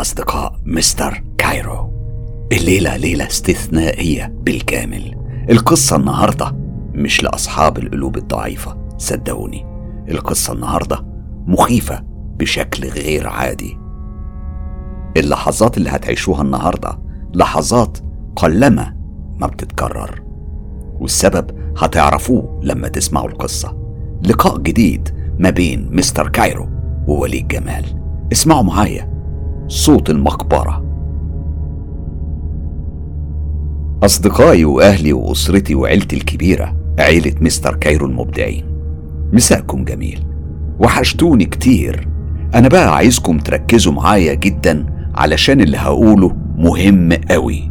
أصدقاء 0.00 0.60
مستر 0.64 1.22
كايرو. 1.38 1.92
الليلة 2.52 2.96
ليلة 2.96 3.26
استثنائية 3.26 4.34
بالكامل. 4.42 5.14
القصة 5.50 5.96
النهاردة 5.96 6.52
مش 6.94 7.22
لأصحاب 7.22 7.78
القلوب 7.78 8.16
الضعيفة 8.16 8.76
صدقوني. 8.98 9.66
القصة 10.10 10.52
النهاردة 10.52 11.04
مخيفة 11.46 12.02
بشكل 12.38 12.88
غير 12.88 13.28
عادي. 13.28 13.78
اللحظات 15.16 15.76
اللي 15.76 15.90
هتعيشوها 15.90 16.42
النهاردة 16.42 16.98
لحظات 17.34 17.98
قلما 18.36 18.96
ما 19.36 19.46
بتتكرر. 19.46 20.22
والسبب 21.00 21.74
هتعرفوه 21.78 22.60
لما 22.62 22.88
تسمعوا 22.88 23.28
القصة. 23.28 23.76
لقاء 24.22 24.58
جديد 24.58 25.08
ما 25.38 25.50
بين 25.50 25.96
مستر 25.96 26.28
كايرو 26.28 26.68
ووليد 27.06 27.48
جمال. 27.48 27.84
اسمعوا 28.32 28.62
معايا. 28.62 29.17
صوت 29.68 30.10
المقبرة. 30.10 30.84
أصدقائي 34.02 34.64
وأهلي 34.64 35.12
وأسرتي 35.12 35.74
وعيلتي 35.74 36.16
الكبيرة 36.16 36.76
عيلة 36.98 37.32
مستر 37.40 37.76
كايرو 37.76 38.06
المبدعين. 38.06 38.64
مساءكم 39.32 39.84
جميل. 39.84 40.24
وحشتوني 40.80 41.44
كتير. 41.44 42.08
أنا 42.54 42.68
بقى 42.68 42.96
عايزكم 42.96 43.38
تركزوا 43.38 43.92
معايا 43.92 44.34
جدا 44.34 44.86
علشان 45.14 45.60
اللي 45.60 45.76
هقوله 45.76 46.36
مهم 46.56 47.12
قوي 47.12 47.70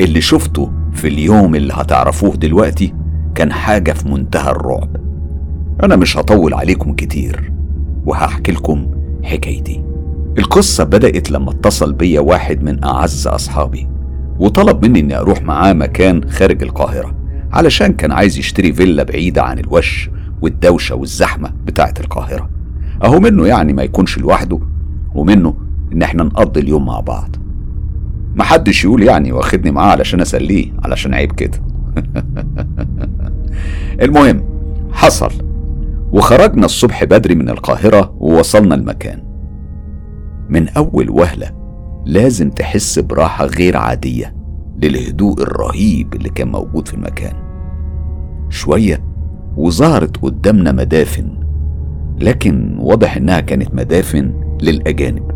اللي 0.00 0.20
شفته 0.20 0.70
في 0.92 1.08
اليوم 1.08 1.54
اللي 1.54 1.72
هتعرفوه 1.72 2.36
دلوقتي 2.36 2.94
كان 3.34 3.52
حاجة 3.52 3.92
في 3.92 4.08
منتهى 4.08 4.50
الرعب. 4.50 4.96
أنا 5.82 5.96
مش 5.96 6.18
هطول 6.18 6.54
عليكم 6.54 6.94
كتير. 6.94 7.52
وهحكي 8.06 8.52
لكم 8.52 8.86
حكايتي. 9.22 9.84
القصة 10.38 10.84
بدأت 10.84 11.30
لما 11.30 11.50
اتصل 11.50 11.92
بيا 11.92 12.20
واحد 12.20 12.62
من 12.62 12.84
أعز 12.84 13.26
أصحابي 13.26 13.88
وطلب 14.38 14.84
مني 14.84 15.00
إني 15.00 15.18
أروح 15.18 15.42
معاه 15.42 15.72
مكان 15.72 16.30
خارج 16.30 16.62
القاهرة 16.62 17.14
علشان 17.52 17.92
كان 17.92 18.12
عايز 18.12 18.38
يشتري 18.38 18.72
فيلا 18.72 19.02
بعيدة 19.02 19.42
عن 19.42 19.58
الوش 19.58 20.10
والدوشة 20.42 20.94
والزحمة 20.94 21.52
بتاعة 21.64 21.94
القاهرة. 22.00 22.50
أهو 23.04 23.20
منه 23.20 23.46
يعني 23.46 23.72
ما 23.72 23.82
يكونش 23.82 24.18
لوحده 24.18 24.58
ومنه 25.14 25.54
إن 25.92 26.02
إحنا 26.02 26.24
نقضي 26.24 26.60
اليوم 26.60 26.86
مع 26.86 27.00
بعض. 27.00 27.36
محدش 28.34 28.84
يقول 28.84 29.02
يعني 29.02 29.32
واخدني 29.32 29.70
معاه 29.70 29.90
علشان 29.90 30.20
أسليه 30.20 30.72
علشان 30.84 31.14
عيب 31.14 31.32
كده. 31.32 31.58
المهم 34.02 34.44
حصل 34.92 35.30
وخرجنا 36.12 36.64
الصبح 36.64 37.04
بدري 37.04 37.34
من 37.34 37.48
القاهرة 37.48 38.14
ووصلنا 38.18 38.74
المكان. 38.74 39.27
من 40.48 40.68
أول 40.68 41.10
وهلة 41.10 41.50
لازم 42.06 42.50
تحس 42.50 42.98
براحة 42.98 43.46
غير 43.46 43.76
عادية 43.76 44.34
للهدوء 44.82 45.42
الرهيب 45.42 46.14
اللي 46.14 46.28
كان 46.28 46.48
موجود 46.48 46.88
في 46.88 46.94
المكان. 46.94 47.34
شوية 48.50 49.04
وظهرت 49.56 50.16
قدامنا 50.16 50.72
مدافن 50.72 51.28
لكن 52.20 52.76
واضح 52.80 53.16
إنها 53.16 53.40
كانت 53.40 53.74
مدافن 53.74 54.34
للأجانب 54.62 55.30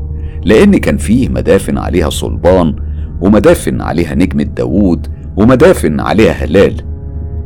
لأن 0.45 0.77
كان 0.77 0.97
فيه 0.97 1.29
مدافن 1.29 1.79
عليها 1.79 2.11
صلبان 2.11 2.77
ومدافن 3.21 3.81
عليها 3.81 4.15
نجمة 4.15 4.43
داوود 4.43 5.07
ومدافن 5.37 6.01
عليها 6.01 6.33
هلال. 6.33 6.77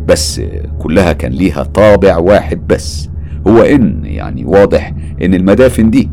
بس 0.09 0.41
كلها 0.78 1.12
كان 1.12 1.33
ليها 1.33 1.62
طابع 1.62 2.17
واحد 2.17 2.67
بس 2.67 3.09
هو 3.47 3.62
إن 3.62 4.05
يعني 4.05 4.44
واضح 4.44 4.92
إن 5.22 5.34
المدافن 5.34 5.91
دي 5.91 6.11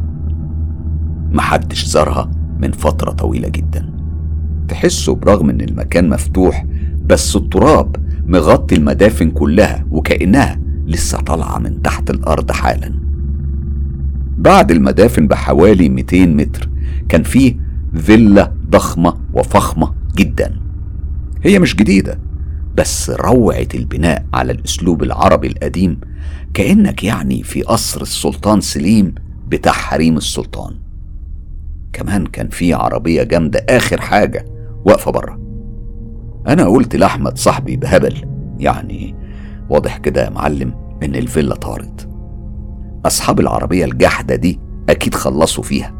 محدش 1.34 1.86
زارها 1.86 2.32
من 2.60 2.72
فترة 2.72 3.12
طويلة 3.12 3.48
جدا. 3.50 3.90
تحسوا 4.68 5.16
برغم 5.16 5.50
إن 5.50 5.62
المكان 5.62 6.10
مفتوح 6.10 6.66
بس 7.06 7.36
التراب 7.36 7.96
مغطي 8.28 8.76
المدافن 8.76 9.32
كلها 9.32 9.86
وكأنها 9.92 10.60
لسه 10.86 11.20
طالعة 11.20 11.60
من 11.60 11.82
تحت 11.82 12.10
الأرض 12.10 12.52
حالا. 12.52 12.94
بعد 14.38 14.72
المدافن 14.72 15.28
بحوالي 15.28 15.90
200 15.90 16.26
متر 16.26 16.70
كان 17.10 17.24
فيه 17.24 17.56
فيلا 17.96 18.54
ضخمة 18.70 19.14
وفخمة 19.34 19.94
جدا. 20.16 20.60
هي 21.44 21.60
مش 21.60 21.76
جديدة 21.76 22.20
بس 22.78 23.10
روعة 23.10 23.68
البناء 23.76 24.26
على 24.34 24.52
الأسلوب 24.52 25.04
العربي 25.04 25.48
القديم 25.48 26.00
كأنك 26.54 27.04
يعني 27.04 27.44
في 27.44 27.62
قصر 27.62 28.02
السلطان 28.02 28.62
سليم 28.62 29.16
بتاع 29.48 29.72
حريم 29.72 30.18
السلطان. 30.18 30.83
كمان 31.94 32.26
كان 32.26 32.50
في 32.50 32.74
عربية 32.74 33.24
جامدة 33.24 33.66
آخر 33.70 34.02
حاجة 34.02 34.46
واقفة 34.86 35.12
بره 35.12 35.40
أنا 36.48 36.66
قلت 36.66 36.96
لأحمد 36.96 37.38
صاحبي 37.38 37.76
بهبل 37.78 38.14
يعني 38.60 39.16
واضح 39.70 39.98
كده 39.98 40.24
يا 40.26 40.30
معلم 40.30 40.74
إن 41.04 41.16
الفيلا 41.16 41.56
طارت. 41.56 42.10
أصحاب 43.06 43.40
العربية 43.40 43.86
الجحدة 43.86 44.36
دي 44.36 44.60
أكيد 44.90 45.16
خلصوا 45.16 45.64
فيها. 45.64 45.94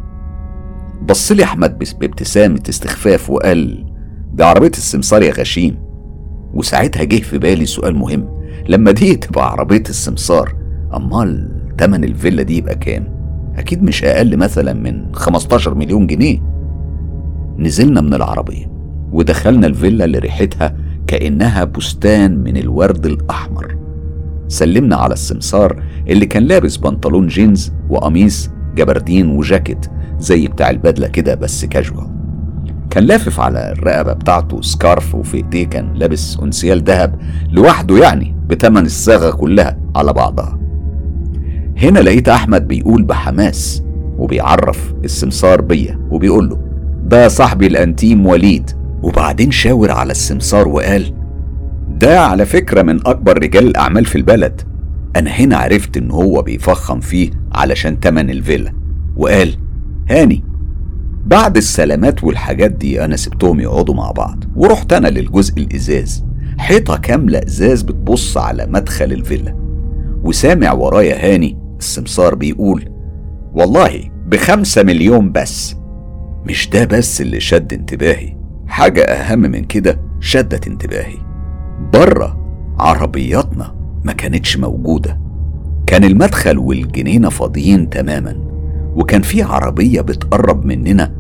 بص 1.02 1.32
لي 1.32 1.44
أحمد 1.44 1.84
بابتسامة 2.00 2.64
استخفاف 2.70 3.30
وقال 3.30 3.86
دي 4.34 4.44
عربية 4.44 4.68
السمسار 4.68 5.22
يا 5.24 5.32
غشيم. 5.32 5.78
وساعتها 6.54 7.04
جه 7.04 7.22
في 7.22 7.38
بالي 7.38 7.66
سؤال 7.66 7.96
مهم 7.96 8.44
لما 8.70 8.92
دي 8.92 9.16
تبقى 9.16 9.52
عربية 9.52 9.84
السمسار 9.90 10.56
أمال 10.96 11.52
تمن 11.78 12.04
الفيلا 12.04 12.44
دي 12.44 12.58
يبقى 12.58 12.76
كام؟ 12.76 13.23
أكيد 13.58 13.84
مش 13.84 14.04
أقل 14.04 14.38
مثلا 14.38 14.74
من 14.74 15.06
15 15.16 15.74
مليون 15.74 16.08
جنيه. 16.08 16.40
نزلنا 17.58 18.02
من 18.02 18.14
العربية 18.14 18.72
ودخلنا 19.12 19.68
الفيلا 19.68 20.06
اللي 20.06 20.20
ريحتها 20.20 20.76
كأنها 21.08 21.64
بستان 21.64 22.44
من 22.44 22.58
الورد 22.58 23.06
الأحمر. 23.06 23.78
سلمنا 24.48 24.96
على 24.96 25.14
السمسار 25.14 25.84
اللي 26.08 26.26
كان 26.26 26.44
لابس 26.44 26.78
بنطلون 26.78 27.28
جينز 27.28 27.72
وقميص 27.90 28.50
جبردين 28.76 29.30
وجاكيت 29.30 29.86
زي 30.20 30.48
بتاع 30.48 30.70
البدلة 30.70 31.08
كده 31.08 31.36
بس 31.36 31.66
كاجوال 31.66 32.08
كان 32.90 33.04
لافف 33.04 33.40
على 33.40 33.72
الرقبة 33.72 34.14
بتاعته 34.14 34.62
سكارف 34.62 35.16
وفي 35.16 35.38
إيديه 35.38 35.66
كان 35.66 35.94
لابس 35.94 36.38
أنسيال 36.44 36.84
ذهب 36.84 37.16
لوحده 37.52 37.98
يعني 37.98 38.36
بتمن 38.48 38.86
الصاغة 38.86 39.32
كلها 39.32 39.78
على 39.96 40.14
بعضها. 40.14 40.60
هنا 41.84 42.00
لقيت 42.00 42.30
أحمد 42.30 42.68
بيقول 42.68 43.04
بحماس 43.04 43.84
وبيعرف 44.18 44.94
السمسار 45.04 45.62
بيا 45.62 46.00
وبيقول 46.12 46.50
له 46.50 46.60
ده 47.06 47.28
صاحبي 47.28 47.68
الأنتيم 47.68 48.26
وليد. 48.26 48.72
وبعدين 49.04 49.52
شاور 49.52 49.92
على 49.92 50.12
السمسار 50.12 50.68
وقال 50.68 51.14
ده 51.90 52.22
على 52.22 52.46
فكرة 52.46 52.82
من 52.82 53.08
أكبر 53.08 53.44
رجال 53.44 53.68
الأعمال 53.68 54.06
في 54.06 54.16
البلد. 54.16 54.62
أنا 55.16 55.30
هنا 55.30 55.58
عرفت 55.58 55.98
إن 55.98 56.12
هو 56.12 56.42
بيفخم 56.42 57.00
فيه 57.00 57.30
علشان 57.52 58.00
تمن 58.00 58.30
الفيلا. 58.30 58.74
وقال 59.18 59.56
هاني 60.10 60.44
بعد 61.26 61.58
السلامات 61.58 62.24
والحاجات 62.24 62.72
دي 62.72 63.06
أنا 63.06 63.16
سبتهم 63.16 63.60
يقعدوا 63.60 63.96
مع 63.96 64.12
بعض 64.12 64.44
ورحت 64.56 64.94
أنا 64.94 65.08
للجزء 65.08 65.58
الإزاز. 65.58 66.26
حيطة 66.58 66.98
كاملة 66.98 67.42
إزاز 67.48 67.82
بتبص 67.82 68.38
على 68.38 68.66
مدخل 68.66 69.12
الفيلا. 69.12 69.56
وسامع 70.24 70.74
ورايا 70.74 71.34
هاني 71.34 71.63
السمسار 71.84 72.36
بيقول 72.36 72.90
والله 73.54 74.10
بخمسة 74.28 74.84
مليون 74.84 75.32
بس. 75.32 75.76
مش 76.46 76.70
ده 76.70 76.86
بس 76.86 77.22
اللي 77.22 77.40
شد 77.40 77.74
انتباهي 77.74 78.36
حاجة 78.68 79.02
أهم 79.02 79.40
من 79.40 79.64
كده 79.64 80.00
شدت 80.20 80.68
انتباهي. 80.68 81.18
بره 81.94 82.40
عربياتنا 82.80 83.76
ما 84.04 84.14
كانتش 84.14 84.58
موجودة. 84.58 85.20
كان 85.88 86.04
المدخل 86.04 86.58
والجنينة 86.58 87.30
فاضيين 87.30 87.90
تماما 87.90 88.36
وكان 88.96 89.22
في 89.22 89.42
عربية 89.44 90.02
بتقرب 90.02 90.66
مننا 90.66 91.14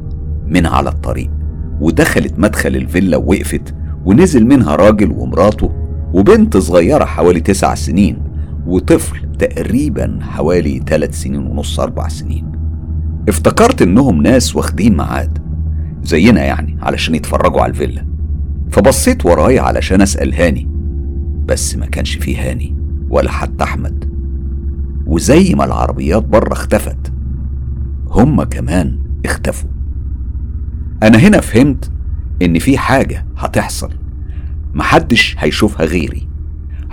من 0.47 0.65
على 0.65 0.89
الطريق 0.89 1.31
ودخلت 1.81 2.39
مدخل 2.39 2.75
الفيلا 2.75 3.17
ووقفت 3.17 3.75
ونزل 4.05 4.45
منها 4.45 4.75
راجل 4.75 5.11
ومراته 5.11 5.71
وبنت 6.13 6.57
صغيرة 6.57 7.05
حوالي 7.05 7.39
تسع 7.39 7.75
سنين. 7.75 8.32
وطفل 8.65 9.37
تقريبا 9.37 10.19
حوالي 10.21 10.81
ثلاث 10.87 11.21
سنين 11.21 11.47
ونص 11.47 11.79
أربع 11.79 12.07
سنين. 12.07 12.51
افتكرت 13.29 13.81
إنهم 13.81 14.21
ناس 14.21 14.55
واخدين 14.55 14.97
ميعاد 14.97 15.39
زينا 16.03 16.43
يعني 16.43 16.77
علشان 16.81 17.15
يتفرجوا 17.15 17.61
على 17.61 17.69
الفيلا. 17.69 18.05
فبصيت 18.71 19.25
ورايا 19.25 19.61
علشان 19.61 20.01
أسأل 20.01 20.33
هاني 20.33 20.67
بس 21.45 21.75
ما 21.75 21.85
كانش 21.85 22.15
فيه 22.15 22.49
هاني 22.49 22.75
ولا 23.09 23.31
حتى 23.31 23.63
أحمد. 23.63 24.13
وزي 25.05 25.53
ما 25.55 25.65
العربيات 25.65 26.23
بره 26.25 26.53
اختفت 26.53 27.13
هما 28.07 28.43
كمان 28.43 28.99
اختفوا. 29.25 29.69
أنا 31.03 31.17
هنا 31.17 31.41
فهمت 31.41 31.91
إن 32.41 32.59
في 32.59 32.77
حاجة 32.77 33.25
هتحصل 33.37 33.89
محدش 34.73 35.35
هيشوفها 35.39 35.85
غيري. 35.85 36.27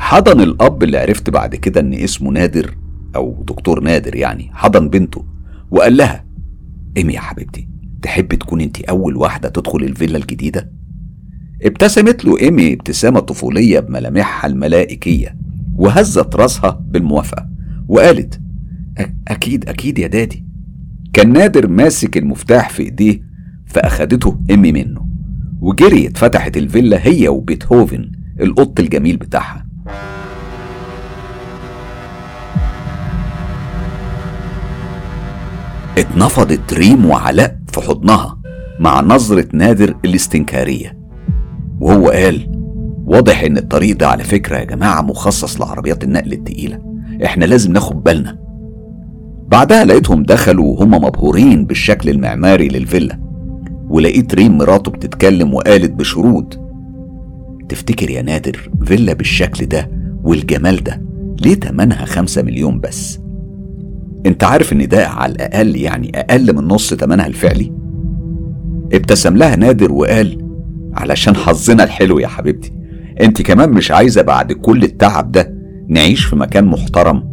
حضن 0.03 0.41
الأب 0.41 0.83
اللي 0.83 0.99
عرفت 0.99 1.31
بعد 1.31 1.55
كده 1.57 1.81
إن 1.81 1.93
اسمه 1.95 2.31
نادر 2.31 2.77
أو 3.17 3.45
دكتور 3.49 3.81
نادر 3.81 4.17
يعني 4.17 4.51
حضن 4.53 4.89
بنته 4.89 5.25
وقال 5.71 5.97
لها 5.97 6.25
إيمي 6.97 7.13
يا 7.13 7.21
حبيبتي 7.21 7.69
تحب 8.03 8.35
تكون 8.35 8.61
انت 8.61 8.81
أول 8.81 9.17
واحدة 9.17 9.49
تدخل 9.49 9.83
الفيلا 9.83 10.19
الجديدة؟ 10.19 10.71
ابتسمت 11.63 12.25
له 12.25 12.39
إيمي 12.41 12.73
ابتسامة 12.73 13.21
طفولية 13.21 13.81
بملامحها 13.81 14.51
الملائكية 14.51 15.37
وهزت 15.77 16.37
راسها 16.37 16.85
بالموافقة 16.89 17.49
وقالت 17.89 18.41
أكيد 19.29 19.69
أكيد 19.69 19.99
يا 19.99 20.07
دادي 20.07 20.45
كان 21.13 21.33
نادر 21.33 21.69
ماسك 21.69 22.17
المفتاح 22.17 22.71
في 22.71 22.83
إيديه 22.83 23.23
فأخدته 23.67 24.41
إيمي 24.51 24.73
منه 24.73 25.07
وجريت 25.61 26.17
فتحت 26.19 26.57
الفيلا 26.57 27.07
هي 27.07 27.29
وبيتهوفن 27.29 28.13
القط 28.41 28.81
الجميل 28.81 29.17
بتاعها 29.17 29.70
اتنفضت 36.01 36.75
ريم 36.75 37.07
وعلاء 37.07 37.59
في 37.73 37.81
حضنها 37.81 38.39
مع 38.81 39.01
نظرة 39.01 39.47
نادر 39.53 39.95
الاستنكارية. 40.05 40.99
وهو 41.81 42.09
قال 42.11 42.47
واضح 43.07 43.43
إن 43.43 43.57
الطريق 43.59 43.97
ده 43.97 44.09
على 44.09 44.25
فكرة 44.25 44.57
يا 44.59 44.65
جماعة 44.65 45.03
مخصص 45.03 45.61
لعربيات 45.61 46.05
النقل 46.05 46.33
التقيلة. 46.33 46.79
إحنا 47.25 47.45
لازم 47.45 47.73
ناخد 47.73 48.03
بالنا. 48.03 48.39
بعدها 49.49 49.85
لقيتهم 49.85 50.23
دخلوا 50.23 50.65
وهم 50.75 50.91
مبهورين 50.91 51.65
بالشكل 51.67 52.09
المعماري 52.11 52.69
للفيلا. 52.69 53.21
ولقيت 53.89 54.35
ريم 54.35 54.59
مراته 54.59 54.91
بتتكلم 54.91 55.55
وقالت 55.55 55.91
بشرود 55.91 56.55
تفتكر 57.69 58.11
يا 58.11 58.23
نادر 58.23 58.71
فيلا 58.85 59.13
بالشكل 59.13 59.67
ده 59.67 59.91
والجمال 60.25 60.85
ده 60.85 61.03
ليه 61.41 61.55
تمنها 61.55 62.05
خمسة 62.05 62.43
مليون 62.43 62.81
بس؟ 62.81 63.20
انت 64.27 64.45
عارف 64.45 64.73
ان 64.73 64.89
ده 64.89 65.07
على 65.09 65.33
الأقل 65.33 65.77
يعني 65.77 66.13
أقل 66.15 66.55
من 66.57 66.65
نص 66.69 66.95
تمنها 66.95 67.27
الفعلي؟ 67.27 67.73
ابتسم 68.93 69.37
لها 69.37 69.57
نادر 69.57 69.93
وقال 69.93 70.39
علشان 70.95 71.37
حظنا 71.37 71.85
الحلو 71.85 72.19
يا 72.19 72.27
حبيبتي 72.27 72.73
انت 73.21 73.43
كمان 73.43 73.71
مش 73.71 73.91
عايزة 73.91 74.23
بعد 74.23 74.53
كل 74.53 74.83
التعب 74.83 75.33
ده 75.33 75.55
نعيش 75.89 76.25
في 76.25 76.37
مكان 76.37 76.65
محترم. 76.65 77.31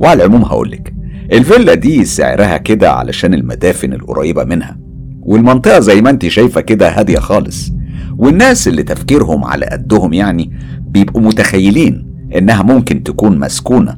وعلى 0.00 0.24
العموم 0.24 0.42
هقولك 0.42 0.94
الفيلا 1.32 1.74
دي 1.74 2.04
سعرها 2.04 2.56
كده 2.56 2.90
علشان 2.92 3.34
المدافن 3.34 3.92
القريبة 3.92 4.44
منها 4.44 4.78
والمنطقة 5.22 5.80
زي 5.80 6.02
ما 6.02 6.10
انت 6.10 6.26
شايفة 6.28 6.60
كده 6.60 6.88
هادية 6.88 7.18
خالص 7.18 7.72
والناس 8.18 8.68
اللي 8.68 8.82
تفكيرهم 8.82 9.44
على 9.44 9.66
قدهم 9.66 10.12
يعني 10.12 10.52
بيبقوا 10.88 11.22
متخيلين 11.22 12.06
إنها 12.36 12.62
ممكن 12.62 13.02
تكون 13.02 13.38
مسكونة 13.38 13.96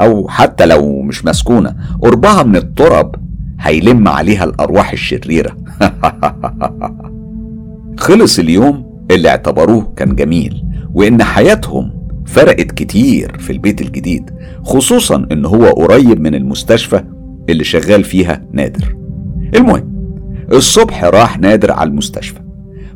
أو 0.00 0.28
حتى 0.28 0.66
لو 0.66 1.02
مش 1.02 1.24
مسكونة 1.24 1.74
قربها 2.02 2.42
من 2.42 2.56
التراب 2.56 3.14
هيلم 3.60 4.08
عليها 4.08 4.44
الأرواح 4.44 4.92
الشريرة. 4.92 5.56
خلص 7.98 8.38
اليوم 8.38 9.04
اللي 9.10 9.28
اعتبروه 9.28 9.92
كان 9.96 10.14
جميل 10.14 10.64
وإن 10.94 11.22
حياتهم 11.22 11.98
فرقت 12.26 12.72
كتير 12.72 13.38
في 13.38 13.52
البيت 13.52 13.80
الجديد 13.80 14.30
خصوصا 14.64 15.26
إن 15.32 15.44
هو 15.44 15.66
قريب 15.66 16.20
من 16.20 16.34
المستشفى 16.34 17.04
اللي 17.48 17.64
شغال 17.64 18.04
فيها 18.04 18.42
نادر. 18.52 18.96
المهم 19.56 19.98
الصبح 20.52 21.04
راح 21.04 21.38
نادر 21.38 21.72
على 21.72 21.90
المستشفى 21.90 22.40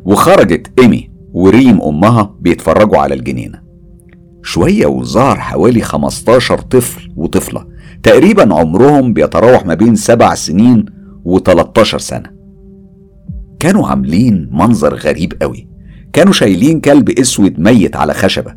وخرجت 0.05 0.79
إيمي 0.79 1.09
وريم 1.33 1.81
أمها 1.81 2.35
بيتفرجوا 2.39 2.97
على 2.97 3.13
الجنينة. 3.13 3.61
شوية 4.43 4.85
وظهر 4.85 5.39
حوالي 5.39 5.81
15 5.81 6.57
طفل 6.57 7.11
وطفلة. 7.15 7.65
تقريبا 8.03 8.55
عمرهم 8.55 9.13
بيتراوح 9.13 9.65
ما 9.65 9.73
بين 9.73 9.95
سبع 9.95 10.35
سنين 10.35 10.85
و13 11.25 11.83
سنة. 11.83 12.29
كانوا 13.59 13.87
عاملين 13.87 14.49
منظر 14.51 14.95
غريب 14.95 15.33
قوي. 15.41 15.67
كانوا 16.13 16.33
شايلين 16.33 16.79
كلب 16.79 17.09
أسود 17.09 17.59
ميت 17.59 17.95
على 17.95 18.13
خشبة. 18.13 18.55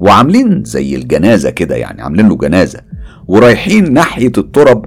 وعاملين 0.00 0.64
زي 0.64 0.96
الجنازة 0.96 1.50
كده 1.50 1.76
يعني 1.76 2.02
عاملين 2.02 2.28
له 2.28 2.36
جنازة. 2.36 2.80
ورايحين 3.28 3.92
ناحية 3.92 4.32
الترب 4.38 4.86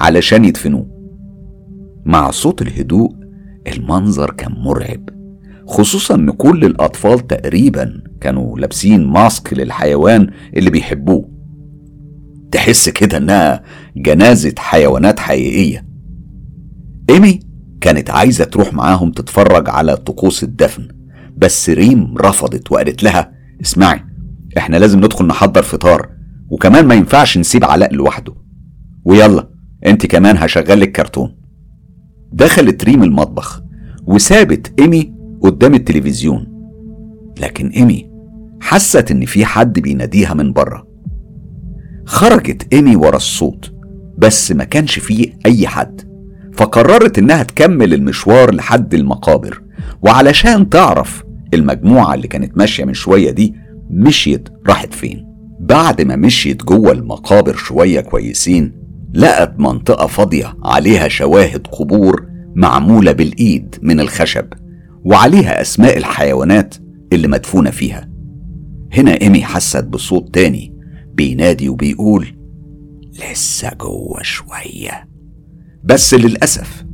علشان 0.00 0.44
يدفنوه. 0.44 0.86
مع 2.04 2.30
صوت 2.30 2.62
الهدوء 2.62 3.10
المنظر 3.66 4.30
كان 4.30 4.52
مرعب. 4.52 5.08
خصوصا 5.66 6.14
إن 6.14 6.30
كل 6.30 6.64
الأطفال 6.64 7.26
تقريبا 7.26 8.03
كانوا 8.20 8.58
لابسين 8.58 9.06
ماسك 9.06 9.52
للحيوان 9.52 10.30
اللي 10.56 10.70
بيحبوه. 10.70 11.28
تحس 12.52 12.88
كده 12.88 13.16
إنها 13.16 13.62
جنازة 13.96 14.54
حيوانات 14.58 15.20
حقيقية. 15.20 15.86
إيمي 17.10 17.40
كانت 17.80 18.10
عايزة 18.10 18.44
تروح 18.44 18.72
معاهم 18.72 19.10
تتفرج 19.10 19.68
على 19.68 19.96
طقوس 19.96 20.44
الدفن 20.44 20.88
بس 21.36 21.70
ريم 21.70 22.14
رفضت 22.18 22.72
وقالت 22.72 23.02
لها 23.02 23.32
اسمعي 23.62 24.00
إحنا 24.58 24.76
لازم 24.76 24.98
ندخل 24.98 25.26
نحضر 25.26 25.62
فطار 25.62 26.10
وكمان 26.50 26.86
ما 26.86 26.94
ينفعش 26.94 27.38
نسيب 27.38 27.64
علاء 27.64 27.94
لوحده. 27.94 28.34
ويلا 29.04 29.48
أنت 29.86 30.06
كمان 30.06 30.36
هشغلك 30.36 30.92
كرتون. 30.92 31.36
دخلت 32.32 32.84
ريم 32.84 33.02
المطبخ 33.02 33.62
وسابت 34.06 34.80
إيمي 34.80 35.14
قدام 35.42 35.74
التلفزيون. 35.74 36.53
لكن 37.40 37.68
إيمي 37.68 38.10
حست 38.60 39.10
إن 39.10 39.24
في 39.24 39.44
حد 39.44 39.80
بيناديها 39.80 40.34
من 40.34 40.52
بره. 40.52 40.86
خرجت 42.06 42.72
إيمي 42.72 42.96
ورا 42.96 43.16
الصوت 43.16 43.72
بس 44.18 44.52
ما 44.52 44.64
كانش 44.64 44.98
فيه 44.98 45.32
أي 45.46 45.66
حد 45.66 46.00
فقررت 46.52 47.18
إنها 47.18 47.42
تكمل 47.42 47.94
المشوار 47.94 48.54
لحد 48.54 48.94
المقابر 48.94 49.62
وعلشان 50.02 50.68
تعرف 50.70 51.22
المجموعة 51.54 52.14
اللي 52.14 52.28
كانت 52.28 52.58
ماشية 52.58 52.84
من 52.84 52.94
شوية 52.94 53.30
دي 53.30 53.54
مشيت 53.90 54.48
راحت 54.66 54.94
فين. 54.94 55.26
بعد 55.60 56.02
ما 56.02 56.16
مشيت 56.16 56.64
جوه 56.64 56.92
المقابر 56.92 57.56
شوية 57.56 58.00
كويسين 58.00 58.72
لقت 59.14 59.54
منطقة 59.58 60.06
فاضية 60.06 60.56
عليها 60.64 61.08
شواهد 61.08 61.66
قبور 61.66 62.26
معمولة 62.54 63.12
بالإيد 63.12 63.76
من 63.82 64.00
الخشب 64.00 64.44
وعليها 65.04 65.60
أسماء 65.60 65.98
الحيوانات 65.98 66.74
اللي 67.14 67.28
مدفونة 67.28 67.70
فيها. 67.70 68.10
هنا 68.92 69.20
إيمي 69.20 69.44
حست 69.44 69.84
بصوت 69.84 70.34
تاني 70.34 70.74
بينادي 71.14 71.68
وبيقول 71.68 72.36
لسه 73.32 73.70
جوه 73.80 74.22
شوية. 74.22 75.08
بس 75.84 76.14
للأسف 76.14 76.84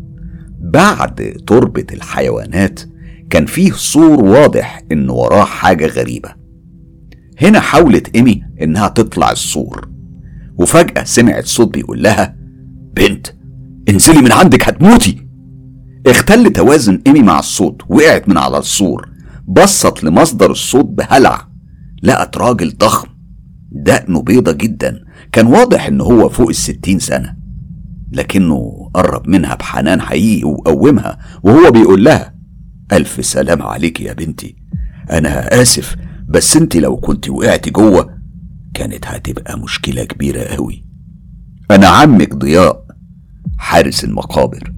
بعد 0.61 1.37
تربة 1.47 1.87
الحيوانات 1.93 2.81
كان 3.31 3.47
فيه 3.47 3.73
سور 3.73 4.25
واضح 4.25 4.83
إن 4.93 5.11
وراه 5.11 5.45
حاجة 5.45 5.87
غريبة. 5.87 6.35
هنا 7.43 7.61
حاولت 7.61 8.17
إيمي 8.17 8.43
إنها 8.63 8.89
تطلع 8.89 9.31
السور 9.31 9.89
وفجأة 10.59 11.05
سمعت 11.05 11.45
صوت 11.45 11.75
بيقول 11.75 12.03
لها 12.03 12.37
بنت 12.97 13.27
انزلي 13.89 14.23
من 14.23 14.33
عندك 14.33 14.69
هتموتي. 14.69 15.27
اختل 16.07 16.53
توازن 16.53 17.03
إيمي 17.07 17.23
مع 17.23 17.39
الصوت 17.39 17.83
وقعت 17.89 18.29
من 18.29 18.39
على 18.39 18.59
السور. 18.59 19.10
بصت 19.51 20.05
لمصدر 20.05 20.51
الصوت 20.51 20.85
بهلع. 20.85 21.49
لقت 22.03 22.39
راجل 22.39 22.77
ضخم 22.79 23.09
دقنه 23.73 24.23
بيضة 24.23 24.53
جدا. 24.53 25.05
كان 25.33 25.47
واضح 25.47 25.87
إن 25.87 26.01
هو 26.01 26.29
فوق 26.29 26.49
الستين 26.49 26.99
سنة 26.99 27.37
لكنه 28.13 28.91
قرب 28.95 29.29
منها 29.29 29.55
بحنان 29.55 30.01
حقيقي 30.01 30.45
وقومها 30.45 31.19
وهو 31.43 31.71
بيقول 31.71 32.05
لها 32.05 32.35
ألف 32.93 33.27
سلام 33.27 33.63
عليك 33.63 34.01
يا 34.01 34.13
بنتي. 34.13 34.57
أنا 35.11 35.63
آسف 35.63 35.97
بس 36.29 36.57
أنت 36.57 36.77
لو 36.77 36.97
كنت 36.97 37.29
وقعت 37.29 37.69
جوه 37.69 38.19
كانت 38.75 39.07
هتبقى 39.07 39.59
مشكلة 39.59 40.05
كبيرة 40.05 40.43
قوي 40.43 40.85
أنا 41.71 41.87
عمك 41.87 42.35
ضياء 42.35 42.87
حارس 43.59 44.05
المقابر. 44.05 44.73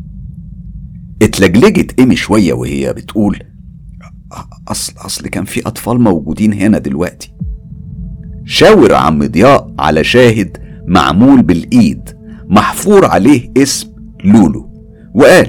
اتلجلجت 1.22 1.98
إيمي 1.98 2.16
شوية 2.16 2.52
وهي 2.52 2.92
بتقول 2.92 3.38
أصل 4.68 4.92
أصل 5.06 5.28
كان 5.28 5.44
في 5.44 5.66
أطفال 5.66 6.00
موجودين 6.00 6.52
هنا 6.52 6.78
دلوقتي. 6.78 7.34
شاور 8.44 8.94
عم 8.94 9.24
ضياء 9.26 9.74
على 9.78 10.04
شاهد 10.04 10.56
معمول 10.86 11.42
بالإيد 11.42 12.08
محفور 12.48 13.04
عليه 13.04 13.50
اسم 13.56 13.88
لولو 14.24 14.70
وقال 15.14 15.48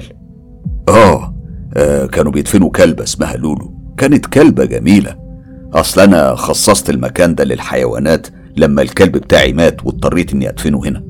آه, 0.88 1.34
آه 1.76 2.06
كانوا 2.06 2.32
بيدفنوا 2.32 2.70
كلبة 2.70 3.02
اسمها 3.02 3.36
لولو. 3.36 3.74
كانت 3.96 4.26
كلبة 4.26 4.64
جميلة. 4.64 5.16
أصل 5.72 6.00
أنا 6.00 6.34
خصصت 6.34 6.90
المكان 6.90 7.34
ده 7.34 7.44
للحيوانات 7.44 8.26
لما 8.56 8.82
الكلب 8.82 9.12
بتاعي 9.12 9.52
مات 9.52 9.86
واضطريت 9.86 10.32
إني 10.32 10.48
أدفنه 10.48 10.84
هنا. 10.84 11.04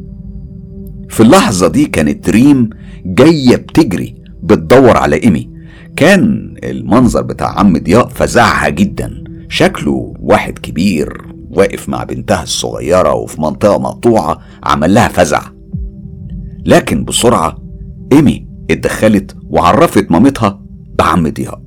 في 1.08 1.22
اللحظة 1.22 1.68
دي 1.68 1.84
كانت 1.86 2.30
ريم 2.30 2.70
جاية 3.06 3.56
بتجري 3.56 4.14
بتدور 4.42 4.96
على 4.96 5.22
إيمي. 5.22 5.50
كان 5.96 6.53
المنظر 6.70 7.22
بتاع 7.22 7.58
عم 7.58 7.78
ضياء 7.78 8.08
فزعها 8.08 8.68
جدا. 8.68 9.24
شكله 9.48 10.14
واحد 10.20 10.58
كبير 10.58 11.34
واقف 11.50 11.88
مع 11.88 12.04
بنتها 12.04 12.42
الصغيرة 12.42 13.14
وفي 13.14 13.40
منطقة 13.40 13.78
مقطوعة 13.78 14.38
عمل 14.64 14.94
لها 14.94 15.08
فزع. 15.08 15.42
لكن 16.66 17.04
بسرعة 17.04 17.56
إيمي 18.12 18.48
اتدخلت 18.70 19.36
وعرفت 19.50 20.10
مامتها 20.10 20.60
بعم 20.98 21.28
ضياء. 21.28 21.62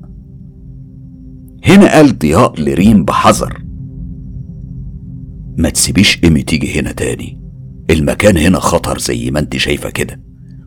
هنا 1.65 1.93
قال 1.93 2.19
ضياء 2.19 2.61
لريم 2.61 3.05
بحذر. 3.05 3.63
ما 5.57 5.69
تسيبيش 5.69 6.23
إيمي 6.23 6.43
تيجي 6.43 6.79
هنا 6.79 6.91
تاني. 6.91 7.41
المكان 7.89 8.37
هنا 8.37 8.59
خطر 8.59 8.97
زي 8.97 9.31
ما 9.31 9.39
أنت 9.39 9.57
شايفة 9.57 9.89
كده 9.89 10.21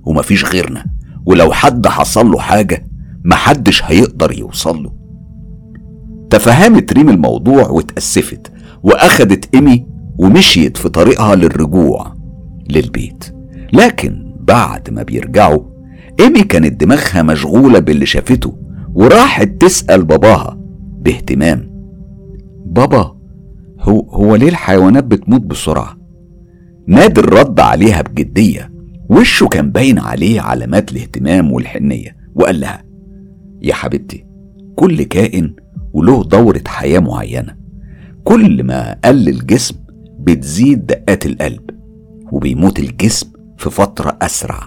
ومفيش 0.04 0.44
غيرنا. 0.44 0.84
ولو 1.26 1.52
حد 1.52 1.86
حصل 1.86 2.30
له 2.30 2.38
حاجة 2.38 2.89
محدش 3.24 3.82
هيقدر 3.84 4.38
يوصل 4.38 4.82
له. 4.82 4.92
تفهمت 6.30 6.92
ريم 6.92 7.08
الموضوع 7.08 7.68
واتأسفت 7.68 8.52
وأخدت 8.82 9.54
إيمي 9.54 9.86
ومشيت 10.18 10.76
في 10.76 10.88
طريقها 10.88 11.34
للرجوع 11.34 12.14
للبيت. 12.70 13.34
لكن 13.72 14.34
بعد 14.40 14.90
ما 14.90 15.02
بيرجعوا 15.02 15.62
إيمي 16.20 16.42
كانت 16.42 16.80
دماغها 16.80 17.22
مشغولة 17.22 17.78
باللي 17.78 18.06
شافته 18.06 18.56
وراحت 18.94 19.48
تسأل 19.60 20.04
باباها 20.04 20.58
باهتمام. 21.00 21.70
بابا 22.66 23.16
هو 23.80 24.00
هو 24.00 24.36
ليه 24.36 24.48
الحيوانات 24.48 25.04
بتموت 25.04 25.40
بسرعة؟ 25.40 25.96
نادر 26.86 27.32
رد 27.32 27.60
عليها 27.60 28.02
بجدية. 28.02 28.70
وشه 29.10 29.46
كان 29.46 29.70
باين 29.70 29.98
عليه 29.98 30.40
علامات 30.40 30.92
الاهتمام 30.92 31.52
والحنية 31.52 32.16
وقال 32.34 32.60
لها 32.60 32.84
يا 33.62 33.74
حبيبتي 33.74 34.26
كل 34.76 35.02
كائن 35.02 35.56
وله 35.92 36.24
دورة 36.24 36.62
حياة 36.66 36.98
معينة. 36.98 37.56
كل 38.24 38.64
ما 38.64 38.96
قل 39.04 39.28
الجسم 39.28 39.74
بتزيد 40.18 40.86
دقات 40.86 41.26
القلب 41.26 41.70
وبيموت 42.32 42.78
الجسم 42.78 43.32
في 43.58 43.70
فترة 43.70 44.18
أسرع. 44.22 44.60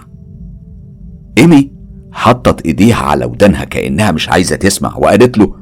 إيمي 1.38 1.72
حطت 2.12 2.66
إيديها 2.66 2.96
على 2.96 3.24
ودانها 3.24 3.64
كأنها 3.64 4.10
مش 4.10 4.28
عايزة 4.28 4.56
تسمع 4.56 4.96
وقالت 4.96 5.38
له 5.38 5.54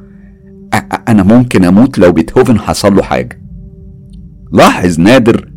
أنا 1.08 1.22
ممكن 1.22 1.64
أموت 1.64 1.98
لو 1.98 2.12
بيتهوفن 2.12 2.58
حصل 2.58 2.96
له 2.96 3.02
حاجة. 3.02 3.42
لاحظ 4.52 5.00
نادر 5.00 5.52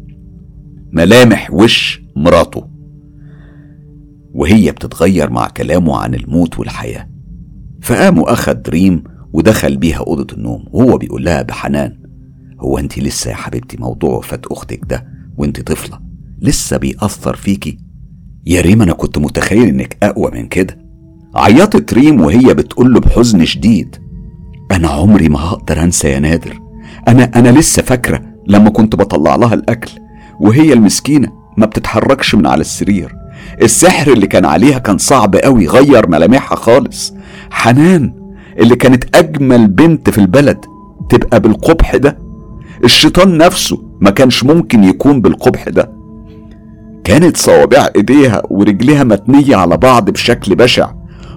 ملامح 0.92 1.54
وش 1.54 2.02
مراته 2.16 2.68
وهي 4.34 4.72
بتتغير 4.72 5.30
مع 5.30 5.48
كلامه 5.48 5.98
عن 5.98 6.16
الموت 6.16 6.60
والحياة. 6.60 7.15
فقام 7.86 8.20
وأخد 8.20 8.70
ريم 8.70 9.04
ودخل 9.34 9.78
بيها 9.78 9.98
أوضة 9.98 10.36
النوم 10.36 10.66
وهو 10.72 10.98
بيقول 10.98 11.26
لها 11.26 11.42
بحنان 11.42 11.98
هو 12.60 12.78
أنت 12.78 13.00
لسه 13.00 13.32
يا 13.32 13.36
حبيبتي 13.36 13.78
موضوع 13.78 14.18
وفاة 14.18 14.42
أختك 14.52 14.80
ده 14.90 15.08
وأنت 15.38 15.62
طفلة 15.62 16.00
لسه 16.42 16.78
بيأثر 16.78 17.36
فيكي؟ 17.36 17.78
يا 18.46 18.62
ريم 18.62 18.82
أنا 18.82 18.94
كنت 18.94 19.18
متخيل 19.18 19.68
إنك 19.68 19.98
أقوى 20.04 20.32
من 20.32 20.48
كده. 20.48 20.78
عيطت 21.36 21.94
ريم 21.94 22.22
وهي 22.22 22.54
بتقول 22.54 22.94
له 22.94 23.00
بحزن 23.00 23.46
شديد 23.46 23.96
أنا 24.72 24.88
عمري 24.88 25.30
ما 25.30 25.40
هقدر 25.40 25.84
أنسى 25.84 26.08
يا 26.10 26.20
نادر 26.20 26.60
أنا 27.08 27.24
أنا 27.36 27.50
لسه 27.50 27.82
فاكرة 27.82 28.22
لما 28.48 28.70
كنت 28.70 28.96
بطلع 28.96 29.36
لها 29.36 29.54
الأكل 29.54 29.92
وهي 30.40 30.74
المسكينة 30.74 31.32
ما 31.58 31.66
بتتحركش 31.66 32.36
من 32.36 32.46
على 32.48 32.62
السرير. 32.62 33.16
السحر 33.62 34.12
اللي 34.12 34.28
كان 34.28 34.46
عليها 34.46 34.78
كان 34.80 34.98
صعب 34.98 35.36
قوي 35.36 35.68
غير 35.68 36.10
ملامحها 36.10 36.56
خالص. 36.56 37.14
حنان 37.50 38.14
اللي 38.60 38.76
كانت 38.76 39.16
أجمل 39.16 39.68
بنت 39.68 40.10
في 40.10 40.18
البلد 40.18 40.66
تبقى 41.10 41.40
بالقبح 41.40 41.96
ده. 41.96 42.18
الشيطان 42.84 43.38
نفسه 43.38 43.84
ما 44.02 44.10
كانش 44.10 44.44
ممكن 44.44 44.84
يكون 44.84 45.22
بالقبح 45.22 45.70
ده. 45.70 45.92
كانت 47.04 47.38
صوابع 47.38 47.90
إيديها 47.96 48.42
ورجليها 48.50 49.04
متنية 49.04 49.56
على 49.56 49.78
بعض 49.78 50.10
بشكل 50.10 50.56
بشع 50.56 50.92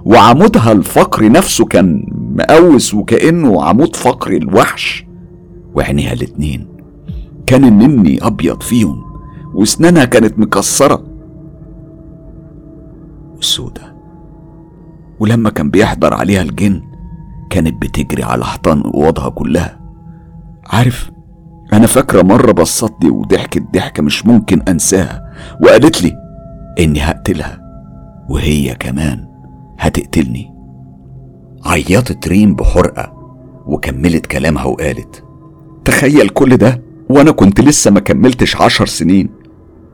وعمودها 0.04 0.72
الفقري 0.72 1.28
نفسه 1.28 1.64
كان 1.64 2.04
مقوس 2.38 2.94
وكأنه 2.94 3.64
عمود 3.64 3.96
فقري 3.96 4.36
الوحش. 4.36 5.04
وعينيها 5.74 6.12
الاتنين 6.12 6.66
كان 7.46 7.64
النني 7.64 8.18
أبيض 8.26 8.62
فيهم 8.62 9.02
وأسنانها 9.54 10.04
كانت 10.04 10.38
مكسرة. 10.38 11.02
وسودة 13.38 13.96
ولما 15.20 15.50
كان 15.50 15.70
بيحضر 15.70 16.14
عليها 16.14 16.42
الجن 16.42 16.82
كانت 17.50 17.82
بتجري 17.82 18.22
على 18.22 18.44
حيطان 18.44 18.80
أوضها 18.80 19.28
كلها. 19.28 19.80
عارف 20.66 21.10
أنا 21.72 21.86
فاكرة 21.86 22.22
مرة 22.22 22.52
بصت 22.52 22.92
لي 23.02 23.10
وضحكت 23.10 23.62
ضحكة 23.74 24.02
مش 24.02 24.26
ممكن 24.26 24.62
أنساها 24.62 25.32
وقالت 25.62 26.02
لي 26.02 26.12
إني 26.78 27.00
هقتلها 27.00 27.60
وهي 28.28 28.74
كمان 28.74 29.28
هتقتلني. 29.78 30.54
عيطت 31.66 32.28
ريم 32.28 32.54
بحرقة 32.54 33.12
وكملت 33.66 34.26
كلامها 34.26 34.64
وقالت 34.64 35.24
تخيل 35.84 36.28
كل 36.28 36.56
ده 36.56 36.82
وأنا 37.10 37.30
كنت 37.30 37.60
لسه 37.60 37.90
ما 37.90 38.00
كملتش 38.00 38.56
عشر 38.56 38.86
سنين. 38.86 39.28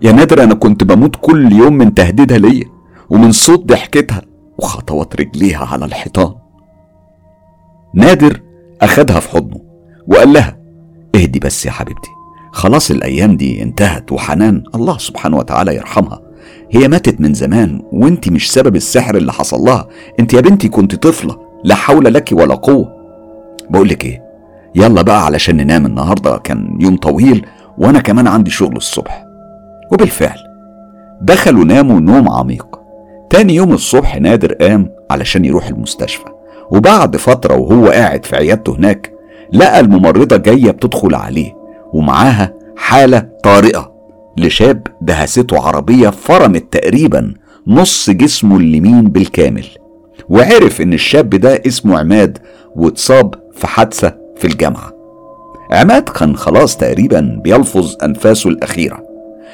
يا 0.02 0.12
نادر 0.12 0.42
أنا 0.42 0.54
كنت 0.54 0.84
بموت 0.84 1.16
كل 1.20 1.52
يوم 1.52 1.72
من 1.72 1.94
تهديدها 1.94 2.38
ليا. 2.38 2.73
ومن 3.10 3.32
صوت 3.32 3.66
ضحكتها 3.66 4.22
وخطوات 4.58 5.20
رجليها 5.20 5.64
على 5.64 5.84
الحيطان. 5.84 6.34
نادر 7.94 8.40
أخدها 8.82 9.20
في 9.20 9.28
حضنه 9.28 9.60
وقال 10.06 10.32
لها 10.32 10.56
اهدي 11.14 11.38
بس 11.38 11.66
يا 11.66 11.70
حبيبتي 11.70 12.10
خلاص 12.52 12.90
الأيام 12.90 13.36
دي 13.36 13.62
انتهت 13.62 14.12
وحنان 14.12 14.64
الله 14.74 14.98
سبحانه 14.98 15.36
وتعالى 15.36 15.76
يرحمها. 15.76 16.20
هي 16.70 16.88
ماتت 16.88 17.20
من 17.20 17.34
زمان 17.34 17.82
وانت 17.92 18.28
مش 18.28 18.52
سبب 18.52 18.76
السحر 18.76 19.16
اللي 19.16 19.32
حصل 19.32 19.60
لها. 19.60 19.88
انت 20.20 20.34
يا 20.34 20.40
بنتي 20.40 20.68
كنت 20.68 20.94
طفلة 20.94 21.38
لا 21.64 21.74
حول 21.74 22.14
لك 22.14 22.28
ولا 22.32 22.54
قوة. 22.54 22.92
بقولك 23.70 24.04
إيه 24.04 24.24
يلا 24.74 25.02
بقى 25.02 25.24
علشان 25.24 25.56
ننام 25.56 25.86
النهاردة 25.86 26.38
كان 26.38 26.78
يوم 26.80 26.96
طويل 26.96 27.46
وأنا 27.78 28.00
كمان 28.00 28.26
عندي 28.26 28.50
شغل 28.50 28.76
الصبح. 28.76 29.24
وبالفعل 29.92 30.38
دخلوا 31.20 31.64
ناموا 31.64 32.00
نوم 32.00 32.28
عميق. 32.28 32.83
تاني 33.34 33.54
يوم 33.54 33.72
الصبح 33.72 34.16
نادر 34.16 34.52
قام 34.52 34.90
علشان 35.10 35.44
يروح 35.44 35.68
المستشفى. 35.68 36.24
وبعد 36.70 37.16
فترة 37.16 37.54
وهو 37.56 37.86
قاعد 37.86 38.24
في 38.26 38.36
عيادته 38.36 38.76
هناك 38.76 39.12
لقى 39.52 39.80
الممرضة 39.80 40.36
جاية 40.36 40.70
بتدخل 40.70 41.14
عليه 41.14 41.52
ومعاها 41.92 42.54
حالة 42.76 43.28
طارئة 43.42 43.92
لشاب 44.38 44.86
دهسته 45.00 45.60
عربية 45.60 46.08
فرمت 46.08 46.72
تقريبا 46.72 47.34
نص 47.66 48.10
جسمه 48.10 48.56
اليمين 48.56 49.02
بالكامل. 49.02 49.66
وعرف 50.28 50.80
إن 50.80 50.92
الشاب 50.92 51.30
ده 51.30 51.62
اسمه 51.66 51.98
عماد 51.98 52.38
واتصاب 52.76 53.34
في 53.52 53.66
حادثة 53.66 54.16
في 54.36 54.44
الجامعة. 54.44 54.92
عماد 55.70 56.08
كان 56.08 56.36
خلاص 56.36 56.76
تقريبا 56.76 57.40
بيلفظ 57.44 57.96
أنفاسه 58.02 58.50
الأخيرة. 58.50 59.02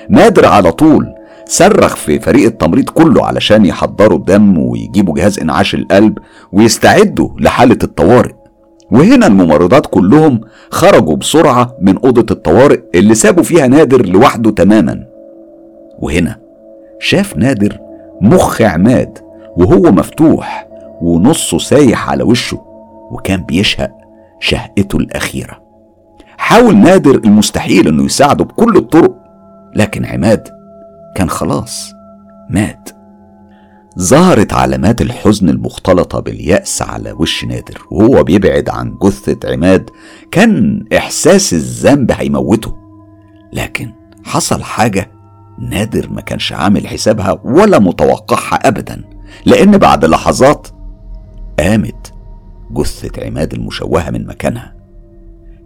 نادر 0.08 0.46
على 0.46 0.72
طول 0.72 1.19
صرخ 1.50 1.96
في 1.96 2.18
فريق 2.20 2.46
التمريض 2.46 2.90
كله 2.90 3.26
علشان 3.26 3.66
يحضروا 3.66 4.18
الدم 4.18 4.58
ويجيبوا 4.58 5.14
جهاز 5.14 5.38
انعاش 5.38 5.74
القلب 5.74 6.18
ويستعدوا 6.52 7.28
لحالة 7.40 7.78
الطوارئ. 7.82 8.32
وهنا 8.90 9.26
الممرضات 9.26 9.86
كلهم 9.86 10.40
خرجوا 10.70 11.16
بسرعة 11.16 11.76
من 11.80 11.98
أوضة 11.98 12.26
الطوارئ 12.30 12.80
اللي 12.94 13.14
سابوا 13.14 13.42
فيها 13.42 13.66
نادر 13.66 14.06
لوحده 14.06 14.50
تماما. 14.50 15.06
وهنا 15.98 16.36
شاف 17.00 17.36
نادر 17.36 17.78
مخ 18.20 18.62
عماد 18.62 19.18
وهو 19.56 19.82
مفتوح 19.82 20.68
ونصه 21.02 21.58
سايح 21.58 22.10
على 22.10 22.22
وشه 22.22 22.62
وكان 23.10 23.42
بيشهق 23.42 23.90
شهقته 24.40 24.96
الأخيرة. 24.96 25.62
حاول 26.36 26.76
نادر 26.76 27.14
المستحيل 27.14 27.88
إنه 27.88 28.04
يساعده 28.04 28.44
بكل 28.44 28.76
الطرق 28.76 29.14
لكن 29.76 30.04
عماد 30.04 30.59
كان 31.14 31.30
خلاص 31.30 31.92
مات. 32.50 32.88
ظهرت 33.98 34.52
علامات 34.52 35.02
الحزن 35.02 35.48
المختلطة 35.48 36.20
باليأس 36.20 36.82
على 36.82 37.12
وش 37.12 37.44
نادر 37.44 37.86
وهو 37.90 38.24
بيبعد 38.24 38.68
عن 38.68 38.98
جثة 39.02 39.52
عماد. 39.52 39.90
كان 40.30 40.84
إحساس 40.96 41.52
الذنب 41.52 42.12
هيموته. 42.12 42.76
لكن 43.52 43.92
حصل 44.24 44.62
حاجة 44.62 45.10
نادر 45.58 46.10
ما 46.10 46.20
كانش 46.20 46.52
عامل 46.52 46.86
حسابها 46.86 47.40
ولا 47.44 47.78
متوقعها 47.78 48.68
أبدا 48.68 49.04
لأن 49.46 49.78
بعد 49.78 50.04
لحظات 50.04 50.68
قامت 51.58 52.12
جثة 52.70 53.26
عماد 53.26 53.54
المشوهة 53.54 54.10
من 54.10 54.26
مكانها. 54.26 54.74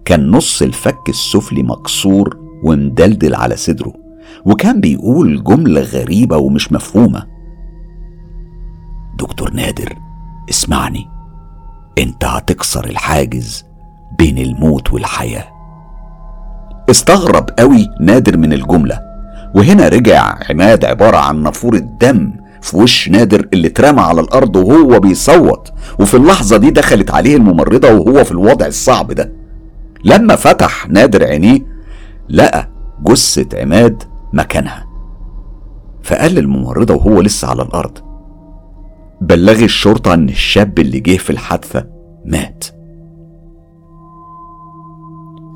كان 0.05 0.31
نص 0.31 0.63
الفك 0.63 1.09
السفلي 1.09 1.63
مكسور 1.63 2.39
ومدلدل 2.65 3.35
على 3.35 3.57
صدره. 3.57 4.04
وكان 4.45 4.81
بيقول 4.81 5.45
جملة 5.45 5.81
غريبة 5.81 6.37
ومش 6.37 6.73
مفهومة. 6.73 7.27
دكتور 9.19 9.53
نادر 9.55 9.93
اسمعني. 10.51 11.09
انت 11.99 12.25
هتكسر 12.25 12.85
الحاجز 12.85 13.65
بين 14.19 14.39
الموت 14.39 14.93
والحياة. 14.93 15.45
استغرب 16.91 17.51
قوي 17.59 17.89
نادر 18.01 18.37
من 18.37 18.53
الجملة 18.53 19.01
وهنا 19.55 19.89
رجع 19.89 20.39
عماد 20.51 20.85
عبارة 20.85 21.17
عن 21.17 21.43
نافورة 21.43 21.79
دم 21.79 22.33
في 22.63 22.77
وش 22.77 23.09
نادر 23.09 23.49
اللي 23.53 23.69
اترمى 23.69 24.01
على 24.01 24.21
الأرض 24.21 24.57
وهو 24.57 25.01
بيصوت 25.01 25.73
وفي 25.99 26.17
اللحظة 26.17 26.57
دي 26.57 26.71
دخلت 26.71 27.11
عليه 27.11 27.37
الممرضة 27.37 27.93
وهو 27.95 28.25
في 28.25 28.33
الوضع 28.33 28.67
الصعب 28.67 29.13
ده. 29.13 29.33
لما 30.05 30.37
فتح 30.37 30.89
نادر 30.89 31.25
عينيه 31.25 31.61
لقى 32.29 32.69
جثة 33.07 33.61
عماد 33.61 34.03
مكانها. 34.35 34.87
فقال 36.03 36.35
للممرضة 36.35 36.95
وهو 36.95 37.21
لسه 37.21 37.49
على 37.49 37.63
الأرض 37.63 37.99
بلغي 39.21 39.65
الشرطة 39.65 40.15
إن 40.15 40.29
الشاب 40.29 40.79
اللي 40.79 41.01
جه 41.01 41.17
في 41.17 41.31
الحادثة 41.31 41.87
مات. 42.25 42.65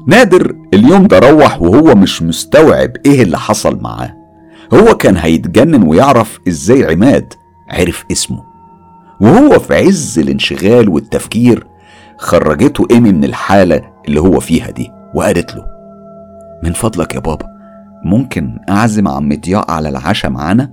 نادر 0.06 0.56
اليوم 0.74 1.06
ده 1.06 1.18
روح 1.18 1.62
وهو 1.62 1.94
مش 1.94 2.22
مستوعب 2.22 2.90
إيه 3.06 3.22
اللي 3.22 3.38
حصل 3.38 3.80
معاه. 3.80 4.14
هو 4.74 4.94
كان 4.96 5.16
هيتجنن 5.16 5.82
ويعرف 5.88 6.38
إزاي 6.48 6.84
عماد 6.92 7.32
عرف 7.70 8.04
اسمه. 8.12 8.42
وهو 9.20 9.58
في 9.58 9.74
عز 9.74 10.18
الانشغال 10.18 10.88
والتفكير 10.88 11.66
خرجته 12.18 12.86
إيمي 12.90 13.12
من 13.12 13.24
الحالة 13.24 13.80
اللي 14.08 14.20
هو 14.20 14.40
فيها 14.40 14.70
دي 14.70 14.90
وقالت 15.14 15.54
له 15.56 15.64
من 16.64 16.72
فضلك 16.72 17.14
يا 17.14 17.20
بابا 17.20 17.57
ممكن 18.04 18.58
أعزم 18.68 19.08
عم 19.08 19.28
ضياء 19.46 19.70
على 19.70 19.88
العشاء 19.88 20.30
معانا؟ 20.30 20.72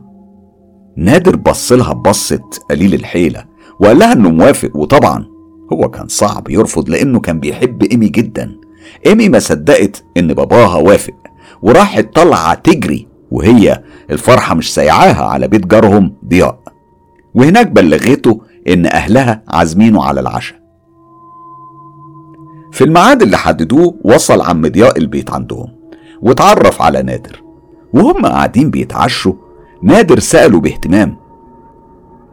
نادر 0.97 1.35
بص 1.35 1.71
لها 1.71 1.93
بصة 1.93 2.49
قليل 2.69 2.93
الحيلة 2.93 3.45
وقال 3.79 3.99
لها 3.99 4.13
إنه 4.13 4.29
موافق 4.29 4.75
وطبعا 4.75 5.25
هو 5.73 5.89
كان 5.89 6.07
صعب 6.07 6.49
يرفض 6.49 6.89
لأنه 6.89 7.19
كان 7.19 7.39
بيحب 7.39 7.83
إيمي 7.83 8.07
جدا. 8.07 8.51
إيمي 9.05 9.29
ما 9.29 9.39
صدقت 9.39 10.03
إن 10.17 10.33
باباها 10.33 10.75
وافق 10.75 11.13
وراحت 11.61 12.15
طالعة 12.15 12.53
تجري 12.53 13.07
وهي 13.31 13.83
الفرحة 14.11 14.55
مش 14.55 14.73
سايعاها 14.73 15.25
على 15.25 15.47
بيت 15.47 15.65
جارهم 15.67 16.13
ضياء. 16.27 16.59
وهناك 17.35 17.71
بلغته 17.71 18.41
إن 18.67 18.85
أهلها 18.85 19.43
عازمينه 19.47 20.03
على 20.03 20.19
العشاء 20.19 20.65
في 22.71 22.83
الميعاد 22.83 23.21
اللي 23.21 23.37
حددوه 23.37 23.95
وصل 24.03 24.41
عم 24.41 24.61
ضياء 24.67 24.97
البيت 24.97 25.31
عندهم. 25.31 25.67
واتعرف 26.21 26.81
على 26.81 27.01
نادر. 27.03 27.43
وهم 27.93 28.25
قاعدين 28.25 28.69
بيتعشوا. 28.69 29.33
نادر 29.83 30.19
سأله 30.19 30.59
باهتمام. 30.59 31.17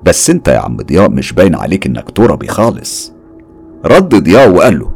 بس 0.03 0.31
انت 0.31 0.49
يا 0.49 0.59
عم 0.59 0.77
ضياء 0.77 1.11
مش 1.11 1.33
باين 1.33 1.55
عليك 1.55 1.87
انك 1.87 2.11
تربي 2.11 2.49
خالص. 2.49 3.13
رد 3.85 4.15
ضياء 4.15 4.51
وقال 4.51 4.79
له 4.79 4.91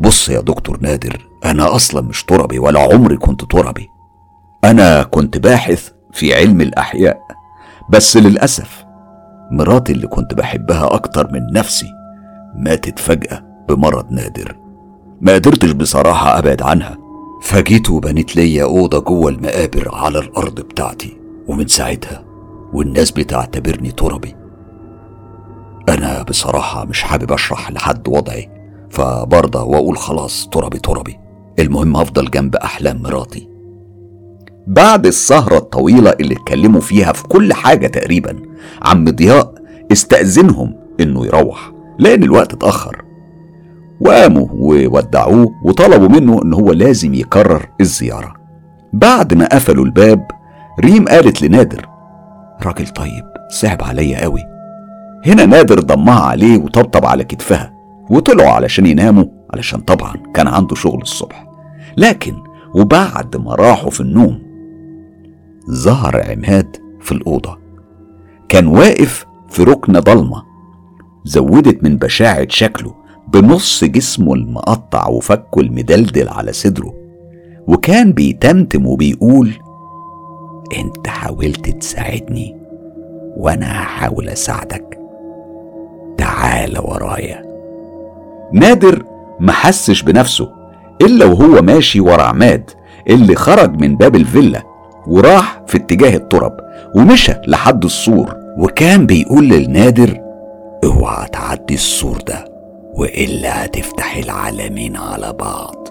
بص 0.00 0.28
يا 0.28 0.40
دكتور 0.40 0.78
نادر 0.80 1.28
أنا 1.44 1.74
أصلا 1.74 2.00
مش 2.00 2.24
تربي 2.24 2.58
ولا 2.58 2.80
عمري 2.80 3.16
كنت 3.16 3.44
تربي. 3.44 3.88
أنا 4.64 5.02
كنت 5.02 5.38
باحث 5.38 5.90
في 6.12 6.34
علم 6.34 6.60
الأحياء. 6.60 7.20
بس 7.90 8.16
للأسف 8.16 8.84
مراتي 9.50 9.92
اللي 9.92 10.06
كنت 10.06 10.34
بحبها 10.34 10.94
أكتر 10.94 11.32
من 11.32 11.40
نفسي 11.52 11.86
ماتت 12.56 12.98
فجأة 12.98 13.44
بمرض 13.68 14.12
نادر. 14.12 14.56
ما 15.20 15.34
قدرتش 15.34 15.70
بصراحة 15.70 16.38
أبعد 16.38 16.62
عنها. 16.62 16.98
فجيت 17.40 17.90
وبنيت 17.90 18.36
ليا 18.36 18.64
أوضة 18.64 18.98
جوه 19.00 19.30
المقابر 19.30 19.94
على 19.94 20.18
الأرض 20.18 20.60
بتاعتي 20.60 21.16
ومن 21.48 21.66
ساعتها 21.66 22.24
والناس 22.72 23.10
بتعتبرني 23.10 23.90
تربي 23.90 24.34
أنا 25.88 26.22
بصراحة 26.22 26.84
مش 26.84 27.02
حابب 27.02 27.32
أشرح 27.32 27.70
لحد 27.70 28.08
وضعي 28.08 28.48
فبرضى 28.90 29.58
وأقول 29.58 29.98
خلاص 29.98 30.48
تربي 30.52 30.78
تربي 30.78 31.16
المهم 31.58 31.96
أفضل 31.96 32.30
جنب 32.30 32.56
أحلام 32.56 33.02
مراتي. 33.02 33.48
بعد 34.66 35.06
السهرة 35.06 35.56
الطويلة 35.56 36.10
اللي 36.20 36.34
اتكلموا 36.34 36.80
فيها 36.80 37.12
في 37.12 37.22
كل 37.28 37.52
حاجة 37.52 37.86
تقريبا 37.86 38.36
عم 38.82 39.04
ضياء 39.04 39.54
استأذنهم 39.92 40.74
إنه 41.00 41.26
يروح 41.26 41.72
لأن 41.98 42.22
الوقت 42.22 42.52
اتأخر. 42.52 43.04
وقاموا 44.00 44.46
وودعوه 44.52 45.54
وطلبوا 45.64 46.08
منه 46.08 46.42
إن 46.42 46.52
هو 46.52 46.72
لازم 46.72 47.14
يكرر 47.14 47.68
الزيارة. 47.80 48.34
بعد 48.92 49.34
ما 49.34 49.46
قفلوا 49.46 49.84
الباب 49.84 50.26
ريم 50.84 51.04
قالت 51.04 51.42
لنادر 51.42 51.88
راجل 52.62 52.86
طيب 52.86 53.24
صعب 53.50 53.82
عليا 53.82 54.22
قوي. 54.22 54.42
هنا 55.26 55.46
نادر 55.46 55.80
ضمها 55.80 56.20
عليه 56.20 56.58
وطبطب 56.58 57.06
على 57.06 57.24
كتفها 57.24 57.72
وطلعوا 58.10 58.50
علشان 58.50 58.86
يناموا 58.86 59.24
علشان 59.54 59.80
طبعا 59.80 60.14
كان 60.34 60.46
عنده 60.46 60.74
شغل 60.74 61.02
الصبح. 61.02 61.46
لكن 61.96 62.34
وبعد 62.74 63.36
ما 63.36 63.54
راحوا 63.54 63.90
في 63.90 64.00
النوم 64.00 64.42
ظهر 65.70 66.30
عماد 66.30 66.76
في 67.00 67.12
الأوضة. 67.12 67.58
كان 68.48 68.66
واقف 68.66 69.26
في 69.48 69.62
ركن 69.62 69.92
ضلمة 69.92 70.42
زودت 71.24 71.84
من 71.84 71.96
بشاعة 71.96 72.46
شكله 72.48 72.99
بنص 73.32 73.84
جسمه 73.84 74.34
المقطع 74.34 75.08
وفكه 75.08 75.60
المدلدل 75.60 76.28
على 76.28 76.52
صدره 76.52 76.94
وكان 77.66 78.12
بيتمتم 78.12 78.86
وبيقول 78.86 79.52
أنت 80.78 81.06
حاولت 81.08 81.70
تساعدني 81.70 82.56
وأنا 83.36 83.82
هحاول 83.82 84.28
أساعدك. 84.28 84.98
تعال 86.18 86.78
ورايا. 86.78 87.42
نادر 88.52 89.04
محسش 89.40 90.02
بنفسه 90.02 90.48
إلا 91.02 91.24
وهو 91.26 91.62
ماشي 91.62 92.00
ورا 92.00 92.22
عماد 92.22 92.70
اللي 93.10 93.34
خرج 93.34 93.80
من 93.80 93.96
باب 93.96 94.16
الفيلا 94.16 94.62
وراح 95.06 95.62
في 95.66 95.76
اتجاه 95.76 96.16
الترب 96.16 96.56
ومشى 96.96 97.32
لحد 97.46 97.84
السور 97.84 98.36
وكان 98.58 99.06
بيقول 99.06 99.48
للنادر 99.48 100.20
اوعى 100.84 101.28
تعدي 101.28 101.74
السور 101.74 102.18
ده. 102.26 102.49
وإلا 103.00 103.64
هتفتح 103.64 104.16
العالمين 104.16 104.96
على 104.96 105.32
بعض. 105.32 105.88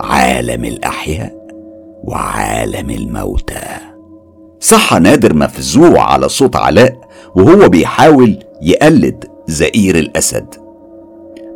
عالم 0.00 0.64
الأحياء 0.64 1.32
وعالم 2.04 2.90
الموتى. 2.90 3.62
صحى 4.60 4.98
نادر 4.98 5.34
مفزوع 5.34 6.12
على 6.12 6.28
صوت 6.28 6.56
علاء 6.56 6.96
وهو 7.36 7.68
بيحاول 7.68 8.38
يقلد 8.62 9.24
زئير 9.46 9.96
الأسد. 9.98 10.46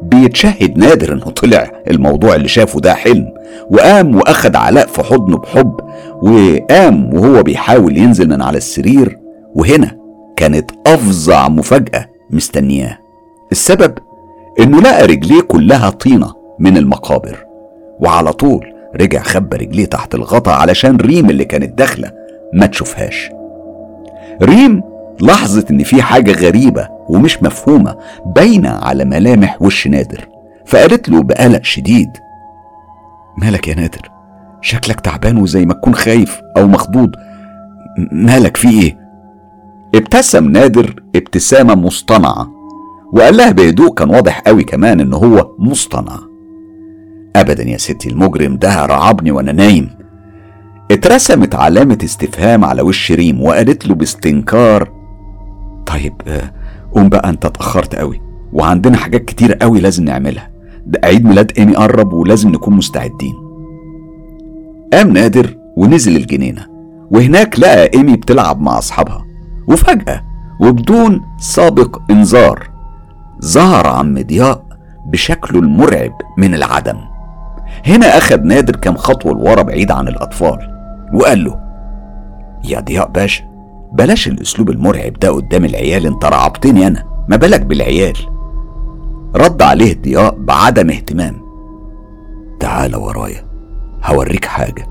بيتشهد 0.02 0.78
نادر 0.78 1.12
إنه 1.12 1.24
طلع 1.30 1.82
الموضوع 1.90 2.34
اللي 2.34 2.48
شافه 2.48 2.80
ده 2.80 2.94
حلم 2.94 3.28
وقام 3.70 4.16
وأخد 4.16 4.56
علاء 4.56 4.86
في 4.86 5.02
حضنه 5.02 5.38
بحب 5.38 5.80
وقام 6.22 7.14
وهو 7.14 7.42
بيحاول 7.42 7.96
ينزل 7.98 8.28
من 8.28 8.42
على 8.42 8.58
السرير 8.58 9.18
وهنا 9.54 9.96
كانت 10.36 10.70
أفظع 10.86 11.48
مفاجأة 11.48 12.06
مستنياه. 12.30 12.98
السبب 13.52 13.94
إنه 14.60 14.80
لقى 14.80 15.06
رجليه 15.06 15.40
كلها 15.40 15.90
طينة 15.90 16.34
من 16.58 16.76
المقابر. 16.76 17.44
وعلى 18.00 18.32
طول 18.32 18.72
رجع 19.00 19.22
خبى 19.22 19.56
رجليه 19.56 19.84
تحت 19.86 20.14
الغطا 20.14 20.52
علشان 20.52 20.96
ريم 20.96 21.30
اللي 21.30 21.44
كانت 21.44 21.78
داخلة 21.78 22.12
ما 22.54 22.66
تشوفهاش. 22.66 23.30
ريم 24.42 24.82
لاحظت 25.20 25.70
إن 25.70 25.82
في 25.82 26.02
حاجة 26.02 26.32
غريبة 26.32 26.88
ومش 27.08 27.42
مفهومة 27.42 27.96
باينة 28.26 28.70
على 28.70 29.04
ملامح 29.04 29.62
وش 29.62 29.86
نادر. 29.86 30.28
فقالت 30.66 31.08
له 31.08 31.22
بقلق 31.22 31.64
شديد 31.64 32.10
مالك 33.38 33.68
يا 33.68 33.74
نادر؟ 33.74 34.10
شكلك 34.60 35.00
تعبان 35.00 35.36
وزي 35.36 35.66
ما 35.66 35.74
تكون 35.74 35.94
خايف 35.94 36.40
أو 36.56 36.66
مخضوض. 36.66 37.10
مالك 38.12 38.56
في 38.56 38.68
إيه؟ 38.82 38.98
ابتسم 39.94 40.50
نادر 40.50 41.02
ابتسامة 41.16 41.74
مصطنعة. 41.74 42.59
وقال 43.12 43.36
لها 43.36 43.50
بهدوء 43.50 43.94
كان 43.94 44.10
واضح 44.10 44.40
قوي 44.40 44.64
كمان 44.64 45.00
إن 45.00 45.12
هو 45.14 45.54
مصطنع. 45.58 46.18
ابدا 47.36 47.62
يا 47.62 47.76
ستي 47.76 48.08
المجرم 48.08 48.56
ده 48.56 48.86
رعبني 48.86 49.30
وأنا 49.30 49.52
نايم. 49.52 49.90
اترسمت 50.90 51.54
علامة 51.54 51.98
استفهام 52.04 52.64
على 52.64 52.82
وش 52.82 53.12
ريم 53.12 53.42
وقالت 53.42 53.86
له 53.86 53.94
باستنكار 53.94 54.88
طيب 55.86 56.14
آه، 56.26 56.52
قوم 56.92 57.08
بقى 57.08 57.28
أنت 57.30 57.44
اتأخرت 57.44 57.94
قوي 57.94 58.20
وعندنا 58.52 58.96
حاجات 58.96 59.24
كتير 59.24 59.52
قوي 59.54 59.80
لازم 59.80 60.04
نعملها. 60.04 60.50
ده 60.86 61.00
عيد 61.04 61.24
ميلاد 61.24 61.52
إيمي 61.58 61.74
قرب 61.74 62.12
ولازم 62.12 62.48
نكون 62.48 62.74
مستعدين. 62.74 63.34
قام 64.92 65.10
نادر 65.12 65.56
ونزل 65.76 66.16
الجنينة 66.16 66.66
وهناك 67.10 67.58
لقى 67.60 67.90
إيمي 67.94 68.16
بتلعب 68.16 68.60
مع 68.60 68.78
أصحابها 68.78 69.26
وفجأة 69.68 70.22
وبدون 70.60 71.20
سابق 71.38 71.98
إنذار 72.10 72.69
ظهر 73.44 73.86
عم 73.86 74.14
ضياء 74.22 74.62
بشكله 75.06 75.60
المرعب 75.60 76.12
من 76.38 76.54
العدم. 76.54 76.96
هنا 77.86 78.18
اخد 78.18 78.44
نادر 78.44 78.76
كام 78.76 78.96
خطوة 78.96 79.32
لورا 79.32 79.62
بعيد 79.62 79.90
عن 79.90 80.08
الأطفال 80.08 80.58
وقال 81.14 81.44
له 81.44 81.60
يا 82.64 82.80
ضياء 82.80 83.08
باشا 83.08 83.44
بلاش 83.92 84.28
الأسلوب 84.28 84.70
المرعب 84.70 85.12
ده 85.12 85.30
قدام 85.30 85.64
العيال 85.64 86.06
أنت 86.06 86.24
رعبتني 86.24 86.86
أنا 86.86 87.04
ما 87.28 87.36
بالك 87.36 87.60
بالعيال. 87.60 88.16
رد 89.36 89.62
عليه 89.62 90.02
ضياء 90.02 90.34
بعدم 90.38 90.90
اهتمام 90.90 91.36
تعال 92.60 92.96
ورايا 92.96 93.44
هوريك 94.04 94.44
حاجة. 94.44 94.86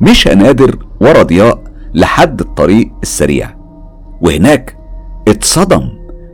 مشى 0.00 0.34
نادر 0.34 0.78
ورا 1.00 1.22
ضياء 1.22 1.62
لحد 1.94 2.40
الطريق 2.40 2.92
السريع 3.02 3.50
وهناك 4.20 4.76
اتصدم 5.28 5.88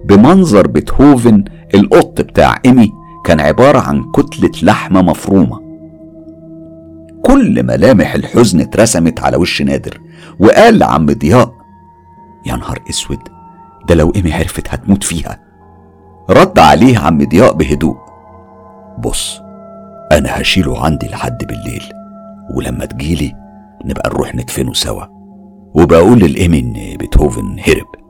بمنظر 0.09 0.67
بيتهوفن 0.67 1.45
القط 1.75 2.21
بتاع 2.21 2.59
إيمي 2.67 2.93
كان 3.25 3.41
عبارة 3.41 3.79
عن 3.79 4.13
كتلة 4.13 4.51
لحمة 4.63 5.03
مفرومة. 5.03 5.61
كل 7.23 7.63
ملامح 7.63 8.15
الحزن 8.15 8.61
اترسمت 8.61 9.21
على 9.21 9.37
وش 9.37 9.63
نادر 9.63 10.01
وقال 10.41 10.79
لعم 10.79 11.07
ضياء 11.07 11.53
يا 12.47 12.57
نهار 12.57 12.79
أسود 12.91 13.19
ده 13.89 13.95
لو 13.95 14.13
إيمي 14.17 14.33
عرفت 14.33 14.69
هتموت 14.75 15.05
فيها. 15.05 15.41
رد 16.31 16.59
عليه 16.59 16.99
عم 16.99 17.25
ضياء 17.25 17.53
بهدوء 17.55 17.97
بص 18.99 19.41
أنا 20.13 20.41
هشيله 20.41 20.85
عندي 20.85 21.07
لحد 21.07 21.39
بالليل 21.45 21.83
ولما 22.55 22.85
تجيلي 22.85 23.35
نبقى 23.85 24.11
نروح 24.11 24.35
ندفنه 24.35 24.73
سوا. 24.73 25.05
وبقول 25.75 26.19
للإيمي 26.19 26.59
إن 26.59 26.97
بيتهوفن 26.97 27.57
هرب. 27.67 28.08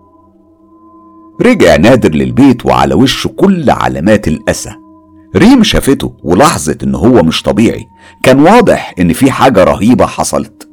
رجع 1.42 1.77
نادر 1.77 2.14
للبيت 2.14 2.66
وعلى 2.66 2.94
وشه 2.94 3.29
كل 3.29 3.70
علامات 3.70 4.29
الأسى. 4.29 4.70
ريم 5.37 5.62
شافته 5.62 6.12
ولاحظت 6.22 6.83
إن 6.83 6.94
هو 6.94 7.22
مش 7.22 7.42
طبيعي. 7.42 7.88
كان 8.22 8.40
واضح 8.40 8.94
إن 9.01 9.12
في 9.12 9.31
حاجة 9.31 9.64
رهيبة 9.64 10.07
حصلت. 10.07 10.68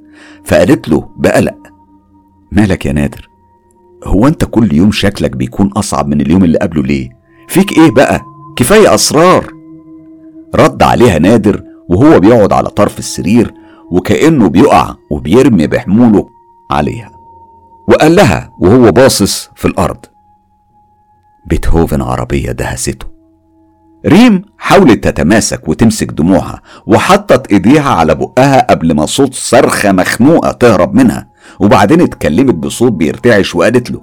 فقالت 0.46 0.90
له 0.90 1.10
بقلق 1.18 1.58
مالك 2.52 2.86
يا 2.86 2.92
نادر؟ 2.92 3.30
هو 4.04 4.28
أنت 4.28 4.46
كل 4.46 4.74
يوم 4.74 4.92
شكلك 4.92 5.32
بيكون 5.32 5.72
أصعب 5.72 6.08
من 6.08 6.22
اليوم 6.22 6.44
اللي 6.44 6.58
قبله 6.58 6.84
ليه؟ 6.84 7.10
فيك 7.48 7.78
إيه 7.78 7.92
بقى؟ 7.92 8.22
كفاية 8.56 8.96
أسرار. 8.96 9.54
رد 10.56 10.84
عليها 10.84 11.20
نادر 11.20 11.64
وهو 11.90 12.20
بيقعد 12.20 12.54
على 12.54 12.70
طرف 12.70 13.00
السرير 13.00 13.54
وكأنه 13.92 14.50
بيقع 14.50 14.96
وبيرمي 15.10 15.68
بحموله 15.68 16.30
عليها. 16.72 17.12
وقال 17.88 18.16
لها 18.16 18.52
وهو 18.60 18.92
باصص 18.92 19.50
في 19.56 19.66
الأرض 19.66 19.98
بيتهوفن 21.46 22.02
عربية 22.02 22.52
دهسته. 22.52 23.06
ريم 24.06 24.42
حاولت 24.58 25.04
تتماسك 25.04 25.68
وتمسك 25.70 26.12
دموعها 26.12 26.62
وحطت 26.88 27.52
ايديها 27.52 27.90
على 27.90 28.16
بقها 28.16 28.62
قبل 28.70 28.94
ما 28.94 29.06
صوت 29.06 29.34
صرخة 29.34 29.92
مخنوقة 29.92 30.52
تهرب 30.52 30.94
منها 30.96 31.30
وبعدين 31.60 32.02
اتكلمت 32.02 32.54
بصوت 32.56 32.92
بيرتعش 32.92 33.56
وقالت 33.56 33.92
له 33.92 34.02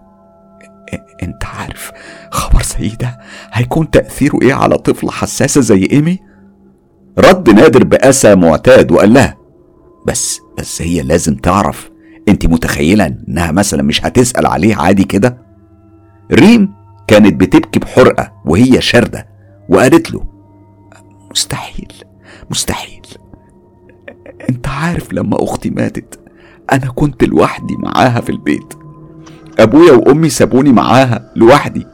انت 1.23 1.45
عارف 1.45 1.93
خبر 2.31 2.63
زي 2.63 2.89
ده 2.89 3.19
هيكون 3.53 3.91
تأثيره 3.91 4.39
إيه 4.43 4.55
على 4.55 4.79
طفلة 4.79 5.11
حساسة 5.11 5.61
زي 5.61 5.89
ايمي؟ 5.93 6.19
رد 7.19 7.51
نادر 7.51 7.85
بأسى 7.85 8.35
معتاد 8.35 8.93
وقال 8.93 9.13
لها 9.15 9.37
بس 10.07 10.41
بس 10.59 10.83
هي 10.83 11.03
لازم 11.03 11.35
تعرف 11.35 11.91
انت 12.29 12.47
متخيلة 12.47 13.07
انها 13.29 13.53
مثلا 13.53 13.83
مش 13.83 14.05
هتسأل 14.05 14.47
عليه 14.47 14.77
عادي 14.77 15.05
كده؟ 15.05 15.39
ريم 16.33 16.82
كانت 17.13 17.41
بتبكي 17.41 17.79
بحرقة 17.79 18.33
وهي 18.45 18.81
شاردة 18.81 19.27
وقالت 19.69 20.11
له 20.11 20.25
مستحيل 21.31 21.93
مستحيل. 22.51 23.07
أنت 24.51 24.69
عارف 24.69 25.13
لما 25.13 25.45
أختي 25.45 25.71
ماتت 25.71 26.21
أنا 26.73 26.87
كنت 26.87 27.25
لوحدي 27.25 27.77
معاها 27.77 28.21
في 28.21 28.31
البيت. 28.31 28.75
أبويا 29.59 29.93
وأمي 29.93 30.29
سابوني 30.29 30.73
معاها 30.73 31.33
لوحدي 31.37 31.87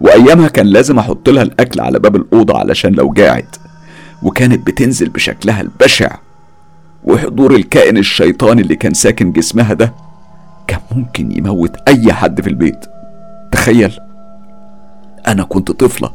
وأيامها 0.00 0.48
كان 0.48 0.66
لازم 0.66 0.98
أحط 0.98 1.28
لها 1.28 1.42
الأكل 1.42 1.80
على 1.80 1.98
باب 1.98 2.16
الأوضة 2.16 2.58
علشان 2.58 2.92
لو 2.92 3.12
جاعت 3.12 3.56
وكانت 4.22 4.66
بتنزل 4.66 5.08
بشكلها 5.08 5.60
البشع. 5.60 6.16
وحضور 7.04 7.54
الكائن 7.54 7.96
الشيطاني 7.98 8.62
اللي 8.62 8.76
كان 8.76 8.94
ساكن 8.94 9.32
جسمها 9.32 9.74
ده 9.74 9.94
كان 10.66 10.80
ممكن 10.92 11.32
يموت 11.38 11.76
أي 11.88 12.12
حد 12.12 12.40
في 12.40 12.48
البيت. 12.48 12.84
تخيل. 13.52 13.98
أنا 15.26 15.44
كنت 15.44 15.70
طفلة 15.70 16.12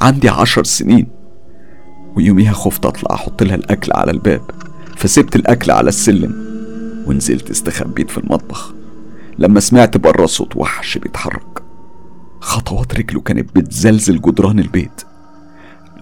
عندي 0.00 0.28
عشر 0.28 0.64
سنين 0.64 1.06
ويوميها 2.16 2.52
خفت 2.52 2.86
أطلع 2.86 3.14
أحط 3.14 3.42
لها 3.42 3.54
الأكل 3.54 3.92
على 3.94 4.10
الباب 4.10 4.42
فسبت 4.96 5.36
الأكل 5.36 5.70
على 5.70 5.88
السلم 5.88 6.48
ونزلت 7.06 7.50
استخبيت 7.50 8.10
في 8.10 8.18
المطبخ. 8.18 8.72
لما 9.38 9.60
سمعت 9.60 9.96
بره 9.96 10.26
صوت 10.26 10.56
وحش 10.56 10.98
بيتحرك 10.98 11.62
خطوات 12.40 12.94
رجله 12.94 13.20
كانت 13.20 13.56
بتزلزل 13.56 14.20
جدران 14.20 14.58
البيت 14.58 15.02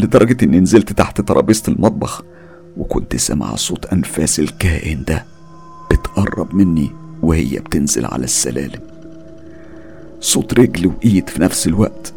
لدرجة 0.00 0.44
إني 0.44 0.60
نزلت 0.60 0.92
تحت 0.92 1.20
ترابيزة 1.20 1.62
المطبخ 1.68 2.22
وكنت 2.76 3.16
سامع 3.16 3.54
صوت 3.54 3.86
أنفاس 3.86 4.40
الكائن 4.40 5.04
ده 5.04 5.24
بتقرب 5.90 6.54
مني 6.54 6.90
وهي 7.22 7.58
بتنزل 7.58 8.06
على 8.06 8.24
السلالم. 8.24 8.80
صوت 10.20 10.54
رجل 10.58 10.86
وإيد 10.86 11.28
في 11.30 11.42
نفس 11.42 11.66
الوقت 11.66 12.12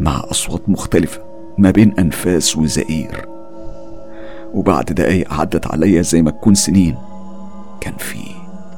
مع 0.00 0.24
أصوات 0.30 0.68
مختلفة 0.68 1.20
ما 1.58 1.70
بين 1.70 1.94
أنفاس 1.98 2.56
وزئير. 2.56 3.26
وبعد 4.54 4.84
دقايق 4.84 5.32
عدت 5.32 5.66
عليا 5.66 6.02
زي 6.02 6.22
ما 6.22 6.30
تكون 6.30 6.54
سنين. 6.54 6.96
كان 7.80 7.94
في 7.98 8.18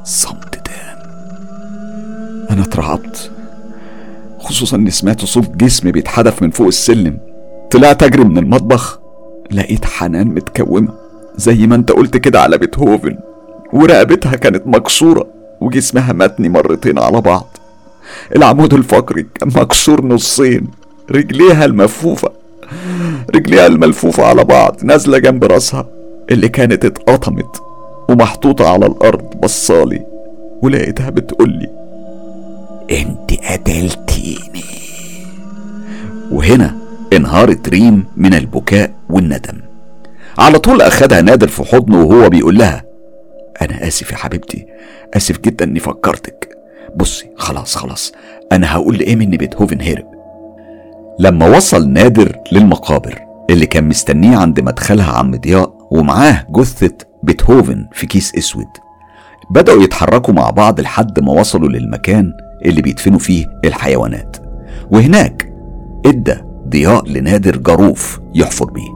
صمت 0.04 0.54
تام. 0.54 0.98
أنا 2.50 2.62
اترعبت 2.62 3.30
خصوصا 4.38 4.76
إني 4.76 4.90
سمعت 4.90 5.24
صوت 5.24 5.50
جسمي 5.50 5.92
بيتحدف 5.92 6.42
من 6.42 6.50
فوق 6.50 6.66
السلم. 6.66 7.18
طلعت 7.70 8.02
أجري 8.02 8.24
من 8.24 8.38
المطبخ 8.38 9.00
لقيت 9.50 9.84
حنان 9.84 10.26
متكومة 10.26 10.92
زي 11.36 11.66
ما 11.66 11.74
أنت 11.74 11.92
قلت 11.92 12.16
كده 12.16 12.40
على 12.40 12.58
بيتهوفن. 12.58 13.18
ورقبتها 13.72 14.36
كانت 14.36 14.66
مكسورة 14.66 15.26
وجسمها 15.60 16.12
متني 16.12 16.48
مرتين 16.48 16.98
على 16.98 17.20
بعض. 17.20 17.56
العمود 18.36 18.74
الفقري 18.74 19.22
كان 19.22 19.48
مكسور 19.56 20.06
نصين. 20.06 20.68
رجليها 21.10 21.64
المفوفة 21.64 22.30
رجليها 23.34 23.66
الملفوفة 23.66 24.24
على 24.26 24.44
بعض 24.44 24.76
نازلة 24.84 25.18
جنب 25.18 25.44
راسها 25.44 25.86
اللي 26.30 26.48
كانت 26.48 26.84
اتقطمت 26.84 27.62
ومحطوطة 28.08 28.68
على 28.72 28.86
الأرض 28.86 29.40
بصالي 29.40 30.06
ولقيتها 30.62 31.10
بتقولي 31.10 31.70
أنت 32.90 33.32
قتلتيني. 33.44 34.64
وهنا 36.30 36.74
انهارت 37.12 37.68
ريم 37.68 38.04
من 38.16 38.34
البكاء 38.34 38.90
والندم. 39.10 39.60
على 40.38 40.58
طول 40.58 40.82
أخدها 40.82 41.20
نادر 41.20 41.48
في 41.48 41.64
حضنه 41.64 42.04
وهو 42.04 42.28
بيقول 42.28 42.58
لها 42.58 42.84
أنا 43.62 43.86
آسف 43.88 44.10
يا 44.12 44.16
حبيبتي 44.16 44.66
آسف 45.14 45.40
جدا 45.40 45.64
إني 45.64 45.80
فكرتك. 45.80 46.48
بصي 46.96 47.26
خلاص 47.36 47.76
خلاص 47.76 48.12
أنا 48.52 48.72
هقول 48.72 48.98
لإيمي 48.98 49.24
إن 49.24 49.30
بيتهوفن 49.30 49.80
هرب 49.80 50.13
لما 51.18 51.56
وصل 51.56 51.88
نادر 51.88 52.36
للمقابر 52.52 53.18
اللي 53.50 53.66
كان 53.66 53.88
مستنيه 53.88 54.36
عند 54.36 54.60
مدخلها 54.60 55.12
عم 55.12 55.30
ضياء 55.36 55.74
ومعاه 55.90 56.46
جثة 56.50 56.92
بيتهوفن 57.22 57.88
في 57.92 58.06
كيس 58.06 58.34
أسود. 58.34 58.66
بدأوا 59.50 59.82
يتحركوا 59.82 60.34
مع 60.34 60.50
بعض 60.50 60.80
لحد 60.80 61.20
ما 61.20 61.32
وصلوا 61.32 61.68
للمكان 61.68 62.32
اللي 62.64 62.82
بيدفنوا 62.82 63.18
فيه 63.18 63.46
الحيوانات. 63.64 64.36
وهناك 64.90 65.52
إدى 66.06 66.34
ضياء 66.68 67.08
لنادر 67.08 67.56
جاروف 67.56 68.20
يحفر 68.34 68.64
بيه. 68.64 68.90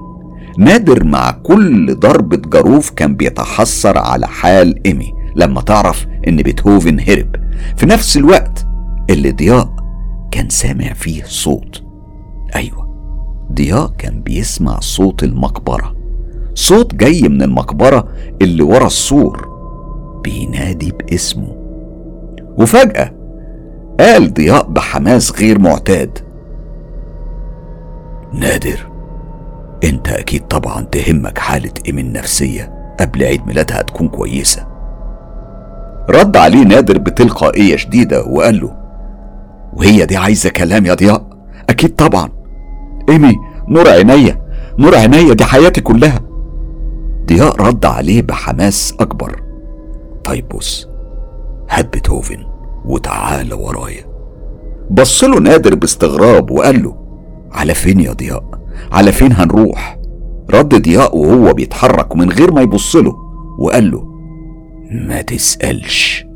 نادر 0.59 1.05
مع 1.05 1.31
كل 1.31 1.95
ضربة 1.95 2.51
جاروف 2.51 2.91
كان 2.91 3.17
بيتحسر 3.17 3.99
على 3.99 4.27
حال 4.27 4.87
إيمي 4.87 5.13
لما 5.37 5.61
تعرف 5.61 6.07
إن 6.29 6.37
بيتهوفن 6.37 7.01
هرب. 7.01 7.37
في 7.77 7.87
نفس 7.87 8.17
الوقت 8.17 8.67
اللي 9.11 9.31
ضياء 9.31 9.77
كان 10.31 10.49
سامع 10.49 10.93
فيه 10.93 11.23
صوت. 11.27 11.88
أيوة. 12.57 12.89
ضياء 13.53 13.93
كان 13.99 14.21
بيسمع 14.21 14.81
صوت 14.81 15.23
المقبرة. 15.23 15.97
صوت 16.55 16.95
جاي 16.95 17.29
من 17.29 17.43
المقبرة 17.43 18.09
اللي 18.43 18.63
ورا 18.63 18.87
السور. 18.87 19.49
بينادي 20.25 20.93
باسمه. 20.93 21.57
وفجأة 22.59 23.13
قال 24.01 24.35
ضياء 24.35 24.67
بحماس 24.71 25.41
غير 25.41 25.59
معتاد. 25.59 26.19
نادر 28.33 28.89
أنت 29.85 30.09
أكيد 30.09 30.47
طبعا 30.47 30.83
تهمك 30.85 31.39
حالة 31.39 31.71
إيمن 31.87 31.99
النفسية 31.99 32.95
قبل 33.01 33.23
عيد 33.23 33.47
ميلادها 33.47 33.83
تكون 33.83 34.09
كويسة. 34.09 34.67
رد 36.11 36.37
عليه 36.37 36.65
نادر 36.65 36.99
بتلقائية 36.99 37.77
شديدة 37.77 38.25
وقال 38.25 38.61
له 38.61 38.77
وهي 39.73 40.07
دي 40.07 40.17
عايزة 40.17 40.51
كلام 40.51 40.87
يا 40.87 40.95
ضياء؟ 40.95 41.27
أكيد 41.69 41.95
طبعا. 41.95 42.38
إيمي 43.09 43.37
نور 43.69 43.89
عينيا 43.89 44.49
نور 44.79 44.95
عينيا 44.95 45.35
دي 45.35 45.45
حياتي 45.45 45.81
كلها. 45.81 46.21
ضياء 47.27 47.63
رد 47.63 47.87
عليه 47.87 48.23
بحماس 48.23 48.95
أكبر. 49.01 49.43
طيب 50.25 50.49
بص 50.49 50.89
هات 51.71 51.93
بيتهوفن 51.93 52.45
وتعالى 52.85 53.55
ورايا. 53.55 54.05
بص 54.91 55.25
له 55.25 55.41
نادر 55.41 55.75
باستغراب 55.75 56.51
وقال 56.51 56.83
له 56.83 56.97
على 57.53 57.75
فين 57.75 58.01
يا 58.01 58.13
ضياء؟ 58.13 58.45
على 58.93 59.13
فين 59.13 59.33
هنروح؟ 59.33 59.99
رد 60.51 60.83
ضياء 60.83 61.17
وهو 61.17 61.53
بيتحرك 61.53 62.15
ومن 62.15 62.31
غير 62.31 62.53
ما 62.53 62.61
يبص 62.61 62.97
له 62.97 63.17
وقال 63.59 63.91
له 63.91 64.05
ما 64.91 65.23
تسألش. 65.23 66.27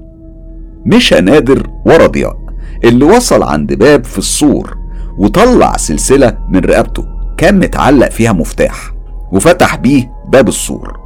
مشى 0.86 1.20
نادر 1.20 1.70
ورا 1.86 2.06
ضياء 2.06 2.36
اللي 2.84 3.04
وصل 3.04 3.42
عند 3.42 3.74
باب 3.74 4.04
في 4.04 4.18
السور. 4.18 4.81
وطلع 5.18 5.76
سلسلة 5.76 6.38
من 6.48 6.60
رقبته 6.60 7.04
كان 7.36 7.58
متعلق 7.58 8.08
فيها 8.10 8.32
مفتاح 8.32 8.92
وفتح 9.32 9.76
بيه 9.76 10.12
باب 10.28 10.48
السور. 10.48 11.00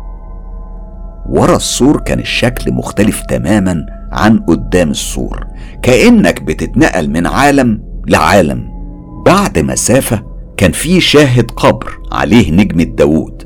ورا 1.29 1.57
السور 1.57 2.01
كان 2.01 2.19
الشكل 2.19 2.73
مختلف 2.73 3.23
تماما 3.29 3.87
عن 4.13 4.39
قدام 4.39 4.91
السور 4.91 5.45
كأنك 5.83 6.43
بتتنقل 6.43 7.11
من 7.11 7.27
عالم 7.27 7.83
لعالم. 8.09 8.69
بعد 9.27 9.59
مسافة 9.59 10.23
كان 10.57 10.73
في 10.73 11.01
شاهد 11.01 11.51
قبر 11.51 11.99
عليه 12.13 12.51
نجمة 12.53 12.85
داوود 12.85 13.43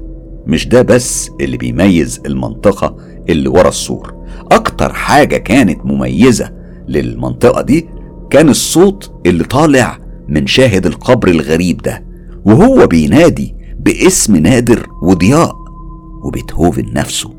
مش 0.46 0.68
ده 0.68 0.82
بس 0.82 1.30
اللي 1.40 1.56
بيميز 1.56 2.20
المنطقة 2.26 2.96
اللي 3.28 3.48
ورا 3.48 3.68
السور 3.68 4.14
أكتر 4.52 4.92
حاجة 4.92 5.36
كانت 5.36 5.86
مميزة 5.86 6.50
للمنطقة 6.88 7.62
دي 7.62 7.88
كان 8.30 8.48
الصوت 8.48 9.12
اللي 9.26 9.44
طالع 9.44 9.98
من 10.30 10.46
شاهد 10.46 10.86
القبر 10.86 11.28
الغريب 11.28 11.82
ده 11.82 12.04
وهو 12.44 12.86
بينادي 12.86 13.54
باسم 13.80 14.36
نادر 14.36 14.86
وضياء 15.02 15.56
وبيتهوفن 16.22 16.92
نفسه. 16.92 17.34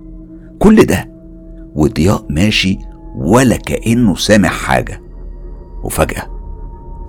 كل 0.59 0.83
ده 0.85 1.11
وضياء 1.75 2.25
ماشي 2.29 2.77
ولا 3.15 3.55
كأنه 3.57 4.15
سامع 4.15 4.49
حاجة. 4.49 5.01
وفجأة 5.83 6.23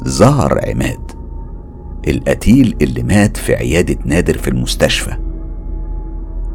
ظهر 0.08 0.70
عماد 0.70 1.10
القتيل 2.08 2.76
اللي 2.82 3.02
مات 3.02 3.36
في 3.36 3.54
عيادة 3.54 3.96
نادر 4.04 4.38
في 4.38 4.48
المستشفى. 4.48 5.16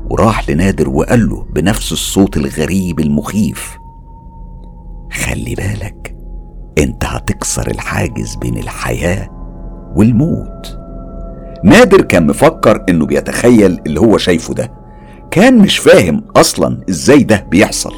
وراح 0.09 0.49
لنادر 0.49 0.89
وقال 0.89 1.29
له 1.29 1.45
بنفس 1.55 1.91
الصوت 1.91 2.37
الغريب 2.37 2.99
المخيف 2.99 3.77
خلي 5.11 5.55
بالك 5.55 6.16
انت 6.77 7.05
هتكسر 7.05 7.67
الحاجز 7.71 8.35
بين 8.35 8.57
الحياة 8.57 9.29
والموت. 9.95 10.77
نادر 11.63 12.01
كان 12.01 12.27
مفكر 12.27 12.83
انه 12.89 13.05
بيتخيل 13.05 13.79
اللي 13.87 13.99
هو 13.99 14.17
شايفه 14.17 14.53
ده. 14.53 14.71
كان 15.31 15.57
مش 15.57 15.77
فاهم 15.77 16.23
أصلا 16.35 16.81
إزاي 16.89 17.23
ده 17.23 17.45
بيحصل. 17.51 17.93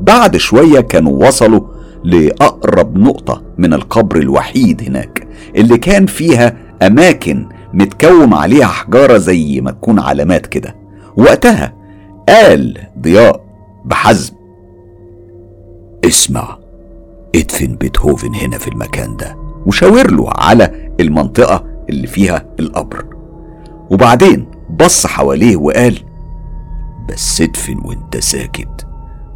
بعد 0.00 0.36
شوية 0.36 0.80
كانوا 0.80 1.26
وصلوا 1.26 1.60
لأقرب 2.04 2.98
نقطة 2.98 3.42
من 3.58 3.74
القبر 3.74 4.16
الوحيد 4.16 4.82
هناك 4.82 5.28
اللي 5.56 5.78
كان 5.78 6.06
فيها 6.06 6.56
أماكن 6.82 7.48
متكوم 7.74 8.34
عليها 8.34 8.66
حجارة 8.66 9.18
زي 9.18 9.60
ما 9.60 9.70
تكون 9.70 9.98
علامات 9.98 10.46
كده. 10.46 10.76
وقتها 11.16 11.74
قال 12.28 12.78
ضياء 13.00 13.44
بحزم 13.84 14.34
اسمع 16.04 16.58
ادفن 17.34 17.74
بيتهوفن 17.74 18.34
هنا 18.34 18.58
في 18.58 18.68
المكان 18.68 19.16
ده 19.16 19.36
وشاور 19.66 20.10
له 20.10 20.30
على 20.36 20.90
المنطقة 21.00 21.64
اللي 21.90 22.06
فيها 22.06 22.44
القبر. 22.60 23.04
وبعدين 23.90 24.46
بص 24.70 25.06
حواليه 25.06 25.56
وقال 25.56 25.98
بس 27.08 27.40
ادفن 27.40 27.78
وانت 27.84 28.16
ساكت 28.16 28.86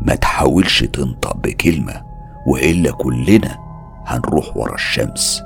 ما 0.03 0.15
تحاولش 0.15 0.85
تنطق 0.85 1.37
بكلمة 1.37 2.03
وإلا 2.47 2.91
كلنا 2.91 3.59
هنروح 4.07 4.57
ورا 4.57 4.75
الشمس. 4.75 5.43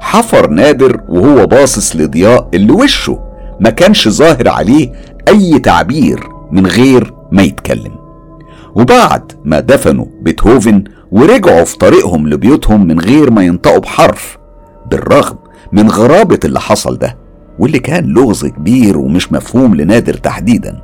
حفر 0.00 0.50
نادر 0.50 1.00
وهو 1.08 1.46
باصص 1.46 1.96
لضياء 1.96 2.48
اللي 2.54 2.72
وشه 2.72 3.18
ما 3.60 3.70
كانش 3.70 4.08
ظاهر 4.08 4.48
عليه 4.48 4.92
أي 5.28 5.58
تعبير 5.58 6.28
من 6.50 6.66
غير 6.66 7.14
ما 7.32 7.42
يتكلم. 7.42 8.00
وبعد 8.74 9.32
ما 9.44 9.60
دفنوا 9.60 10.06
بيتهوفن 10.20 10.84
ورجعوا 11.12 11.64
في 11.64 11.78
طريقهم 11.78 12.28
لبيوتهم 12.28 12.86
من 12.86 13.00
غير 13.00 13.30
ما 13.30 13.42
ينطقوا 13.44 13.78
بحرف 13.78 14.38
بالرغم 14.90 15.36
من 15.72 15.90
غرابة 15.90 16.38
اللي 16.44 16.60
حصل 16.60 16.98
ده 16.98 17.16
واللي 17.58 17.78
كان 17.78 18.04
لغز 18.04 18.46
كبير 18.46 18.98
ومش 18.98 19.32
مفهوم 19.32 19.74
لنادر 19.74 20.14
تحديدا. 20.14 20.82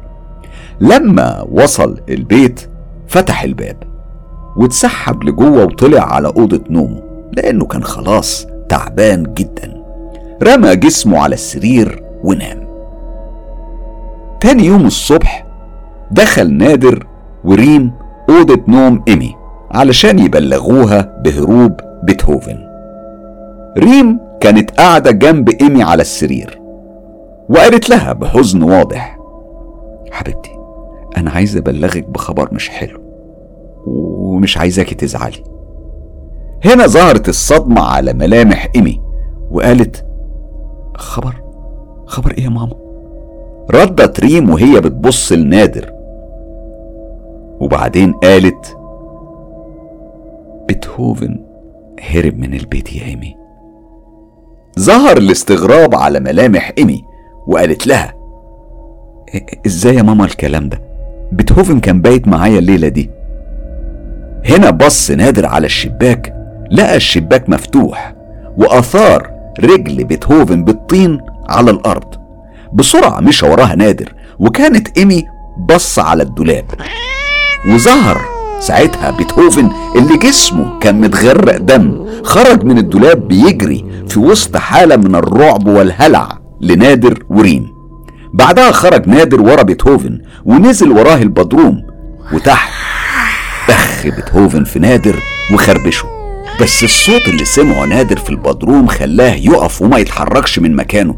لما 0.81 1.47
وصل 1.53 2.01
البيت 2.09 2.69
فتح 3.09 3.43
الباب 3.43 3.77
واتسحب 4.57 5.25
لجوه 5.25 5.65
وطلع 5.65 6.15
على 6.15 6.29
أوضة 6.29 6.61
نومه 6.71 7.03
لأنه 7.33 7.67
كان 7.67 7.85
خلاص 7.85 8.47
تعبان 8.69 9.23
جدا. 9.35 9.83
رمى 10.43 10.77
جسمه 10.77 11.19
على 11.19 11.35
السرير 11.35 12.03
ونام. 12.25 12.67
تاني 14.41 14.65
يوم 14.67 14.87
الصبح 14.87 15.47
دخل 16.11 16.53
نادر 16.53 17.07
وريم 17.45 17.93
أوضة 18.31 18.63
نوم 18.69 19.05
إيمي. 19.09 19.36
علشان 19.71 20.19
يبلغوها 20.19 21.21
بهروب 21.25 21.81
بيتهوفن. 22.03 22.59
ريم 23.79 24.19
كانت 24.41 24.71
قاعدة 24.71 25.11
جنب 25.11 25.49
إيمي 25.49 25.83
على 25.83 26.03
السرير 26.03 26.61
وقالت 27.49 27.91
لها 27.91 28.13
بحزن 28.13 28.63
واضح 28.63 29.19
حبيبتي 30.11 30.51
أنا 31.17 31.31
عايزة 31.31 31.59
أبلغك 31.59 32.09
بخبر 32.09 32.49
مش 32.53 32.69
حلو 32.69 33.01
ومش 33.87 34.59
عايزاكي 34.59 34.95
تزعلي. 34.95 35.43
هنا 36.65 36.87
ظهرت 36.87 37.29
الصدمة 37.29 37.81
على 37.81 38.13
ملامح 38.13 38.69
إيمي 38.77 39.01
وقالت 39.51 40.07
خبر 40.97 41.35
خبر 42.07 42.31
إيه 42.31 42.45
يا 42.45 42.49
ماما؟ 42.49 42.75
ردت 43.71 44.21
ريم 44.21 44.51
وهي 44.51 44.81
بتبص 44.81 45.33
لنادر 45.33 45.91
وبعدين 47.61 48.13
قالت 48.13 48.77
بيتهوفن 50.69 51.39
هرب 52.11 52.39
من 52.39 52.55
البيت 52.55 52.93
يا 52.93 53.05
إيمي. 53.05 53.37
ظهر 54.79 55.17
الاستغراب 55.17 55.95
على 55.95 56.21
ملامح 56.21 56.73
إيمي 56.79 57.05
وقالت 57.47 57.87
لها 57.87 58.15
إزاي 59.67 59.95
يا 59.97 60.03
ماما 60.03 60.25
الكلام 60.25 60.69
ده؟ 60.69 60.83
بيتهوفن 61.33 61.81
كان 61.81 62.01
بايت 62.01 62.29
معايا 62.29 62.59
الليلة 62.59 62.89
دي. 62.89 63.11
هنا 64.45 64.71
بص 64.71 65.11
نادر 65.11 65.47
على 65.47 65.67
الشباك 65.67 66.35
لقى 66.71 66.97
الشباك 66.97 67.49
مفتوح 67.49 68.15
وأثار 68.57 69.31
رجل 69.61 70.05
بيتهوفن 70.05 70.65
بالطين 70.65 71.21
على 71.49 71.71
الأرض. 71.71 72.15
بسرعة 72.73 73.21
مشى 73.21 73.47
وراها 73.47 73.75
نادر 73.75 74.15
وكانت 74.39 74.99
إيمي 74.99 75.25
بص 75.59 75.99
على 75.99 76.23
الدولاب. 76.23 76.65
وظهر 77.69 78.36
ساعتها 78.61 79.11
بيتهوفن 79.11 79.71
اللي 79.97 80.17
جسمه 80.17 80.79
كان 80.79 81.01
متغرق 81.01 81.57
دم 81.57 82.07
خرج 82.23 82.65
من 82.65 82.79
الدولاب 82.79 83.29
بيجري 83.29 83.85
في 84.09 84.19
وسط 84.19 84.57
حالة 84.57 84.97
من 84.97 85.15
الرعب 85.15 85.67
والهلع 85.67 86.39
لنادر 86.61 87.25
وريم 87.31 87.77
بعدها 88.33 88.73
خرج 88.73 89.09
نادر 89.09 89.41
ورا 89.41 89.63
بيتهوفن 89.63 90.21
ونزل 90.45 90.93
وراه 90.93 91.23
البدروم 91.23 91.83
وتحت 92.33 92.73
بخ 93.69 94.03
بيتهوفن 94.05 94.65
في 94.65 94.79
نادر 94.79 95.17
وخربشه. 95.55 96.09
بس 96.61 96.85
الصوت 96.85 97.29
اللي 97.29 97.45
سمعه 97.45 97.85
نادر 97.85 98.17
في 98.17 98.31
البدروم 98.31 98.87
خلاه 98.87 99.35
يقف 99.35 99.83
وما 99.83 99.99
يتحركش 99.99 100.59
من 100.59 100.77
مكانه. 100.77 101.17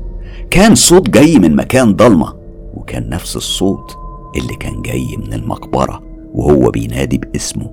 كان 0.51 0.74
صوت 0.74 1.11
جاي 1.11 1.38
من 1.38 1.57
مكان 1.57 1.96
ضلمة 1.96 2.35
وكان 2.74 3.09
نفس 3.09 3.37
الصوت 3.37 3.96
اللي 4.37 4.55
كان 4.55 4.83
جاي 4.83 5.16
من 5.27 5.33
المقبرة. 5.33 6.03
وهو 6.34 6.70
بينادي 6.70 7.18
باسمه. 7.18 7.70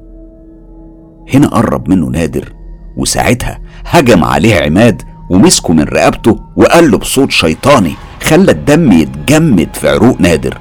هنا 1.33 1.47
قرب 1.47 1.89
منه 1.89 2.05
نادر 2.07 2.53
وساعتها 2.97 3.59
هجم 3.85 4.23
عليه 4.23 4.55
عماد 4.63 5.01
ومسكه 5.29 5.73
من 5.73 5.83
رقبته 5.83 6.39
وقال 6.55 6.91
له 6.91 6.97
بصوت 6.97 7.31
شيطاني 7.31 7.93
خلى 8.23 8.51
الدم 8.51 8.91
يتجمد 8.91 9.69
في 9.73 9.89
عروق 9.89 10.21
نادر. 10.21 10.57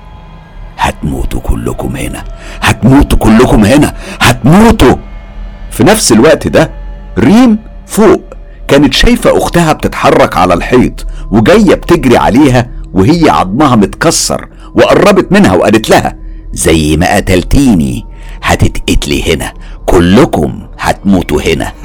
هتموتوا 0.79 1.41
كلكم 1.41 1.97
هنا 1.97 2.25
هتموتوا 2.61 3.19
كلكم 3.19 3.65
هنا 3.65 3.95
هتموتوا! 4.21 4.97
في 5.71 5.85
نفس 5.85 6.13
الوقت 6.13 6.49
ده 6.49 6.71
ريم 7.19 7.59
فوق 7.87 8.23
كانت 8.69 8.93
شايفة 8.95 9.39
أختها 9.39 9.73
بتتحرك 9.73 10.37
على 10.37 10.55
الحيط 10.55 11.07
وجاية 11.31 11.75
بتجري 11.75 12.17
عليها 12.17 12.71
وهي 12.93 13.31
عظمها 13.31 13.77
متكسر 13.77 14.49
وقربت 14.75 15.33
منها 15.33 15.53
وقالت 15.55 15.91
لها 15.91 16.17
زي 16.55 16.97
ما 16.97 17.17
قتلتيني. 17.17 18.07
هتتقتلي 18.43 19.35
هنا. 19.35 19.53
كلكم 19.87 20.67
هتموتوا 20.79 21.41
هنا. 21.43 21.73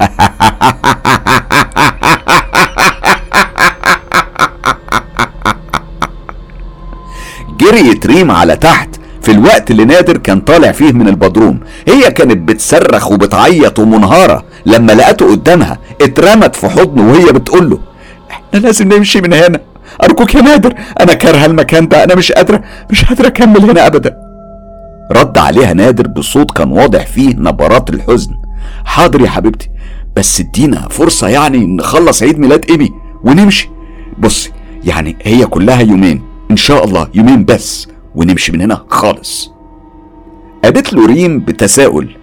جريت 7.60 8.06
ريم 8.06 8.30
على 8.30 8.56
تحت. 8.56 8.88
في 9.22 9.30
الوقت 9.32 9.70
اللي 9.70 9.84
نادر 9.84 10.16
كان 10.16 10.40
طالع 10.40 10.72
فيه 10.72 10.92
من 10.92 11.08
البدروم. 11.08 11.60
هي 11.88 12.10
كانت 12.10 12.48
بتصرخ 12.48 13.10
وبتعيط 13.12 13.78
ومنهارة. 13.78 14.44
لما 14.66 14.92
لقته 14.92 15.30
قدامها 15.30 15.78
اترمت 16.00 16.56
في 16.56 16.68
حضنه 16.68 17.12
وهي 17.12 17.32
بتقول 17.32 17.70
له 17.70 17.78
إحنا 18.30 18.58
لازم 18.58 18.92
نمشي 18.92 19.20
من 19.20 19.32
هنا. 19.32 19.60
أرجوك 20.04 20.34
يا 20.34 20.40
نادر 20.42 20.74
أنا 21.00 21.14
كارهه 21.14 21.46
المكان 21.46 21.88
ده 21.88 22.04
أنا 22.04 22.14
مش 22.14 22.32
قادرة 22.32 22.62
مش 22.90 23.04
قادرة 23.04 23.26
أكمل 23.26 23.70
هنا 23.70 23.86
ابدا. 23.86 24.29
رد 25.12 25.38
عليها 25.38 25.72
نادر 25.72 26.06
بصوت 26.06 26.50
كان 26.50 26.72
واضح 26.72 27.06
فيه 27.06 27.34
نبرات 27.36 27.90
الحزن. 27.90 28.36
حاضر 28.84 29.20
يا 29.20 29.30
حبيبتي 29.30 29.68
بس 30.16 30.40
ادينا 30.40 30.88
فرصة 30.88 31.28
يعني 31.28 31.66
نخلص 31.66 32.22
عيد 32.22 32.38
ميلاد 32.38 32.70
إيمي 32.70 32.90
ونمشي. 33.24 33.70
بصي 34.18 34.52
يعني 34.84 35.16
هي 35.22 35.46
كلها 35.46 35.80
يومين 35.80 36.22
إن 36.50 36.56
شاء 36.56 36.84
الله 36.84 37.08
يومين 37.14 37.44
بس 37.44 37.88
ونمشي 38.14 38.52
من 38.52 38.60
هنا 38.60 38.84
خالص. 38.88 39.50
قالت 40.64 40.92
له 40.92 41.06
ريم 41.06 41.40
بتساؤل 41.40 42.16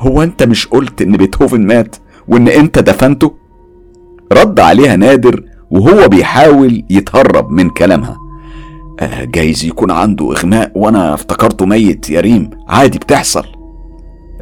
هو 0.00 0.22
أنت 0.22 0.42
مش 0.42 0.66
قلت 0.66 1.02
إن 1.02 1.16
بيتهوفن 1.16 1.66
مات 1.66 1.96
وإن 2.28 2.48
أنت 2.48 2.78
دفنته؟ 2.78 3.34
رد 4.32 4.60
عليها 4.60 4.96
نادر 4.96 5.44
وهو 5.70 6.08
بيحاول 6.08 6.84
يتهرب 6.90 7.50
من 7.50 7.70
كلامها. 7.70 8.16
جايز 9.02 9.64
يكون 9.64 9.90
عنده 9.90 10.32
إغماء 10.32 10.72
وأنا 10.74 11.14
افتكرته 11.14 11.66
ميت 11.66 12.10
يا 12.10 12.20
ريم. 12.20 12.50
عادي 12.68 12.98
بتحصل. 12.98 13.44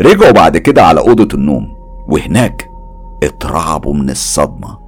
رجعوا 0.03 0.31
بعد 0.33 0.57
كده 0.57 0.83
على 0.83 1.01
أوضة 1.01 1.29
النوم. 1.35 1.67
وهناك 2.09 2.69
اترعبوا 3.23 3.95
من 3.95 4.11
الصدمة. 4.11 4.79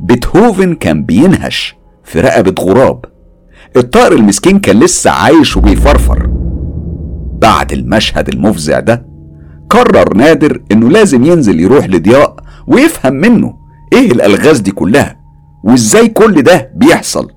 بيتهوفن 0.00 0.74
كان 0.74 1.04
بينهش 1.04 1.76
في 2.04 2.20
رقبة 2.20 2.54
غراب. 2.62 3.04
الطائر 3.76 4.12
المسكين 4.12 4.58
كان 4.58 4.80
لسه 4.80 5.10
عايش 5.10 5.56
وبيفرفر. 5.56 6.26
بعد 7.42 7.72
المشهد 7.72 8.28
المفزع 8.28 8.80
ده 8.80 9.06
قرر 9.70 10.14
نادر 10.14 10.62
إنه 10.72 10.88
لازم 10.88 11.24
ينزل 11.24 11.60
يروح 11.60 11.86
لضياء 11.86 12.36
ويفهم 12.66 13.12
منه 13.14 13.54
إيه 13.92 14.12
الألغاز 14.12 14.60
دي 14.60 14.70
كلها 14.70 15.16
وإزاي 15.64 16.08
كل 16.08 16.42
ده 16.42 16.70
بيحصل. 16.74 17.30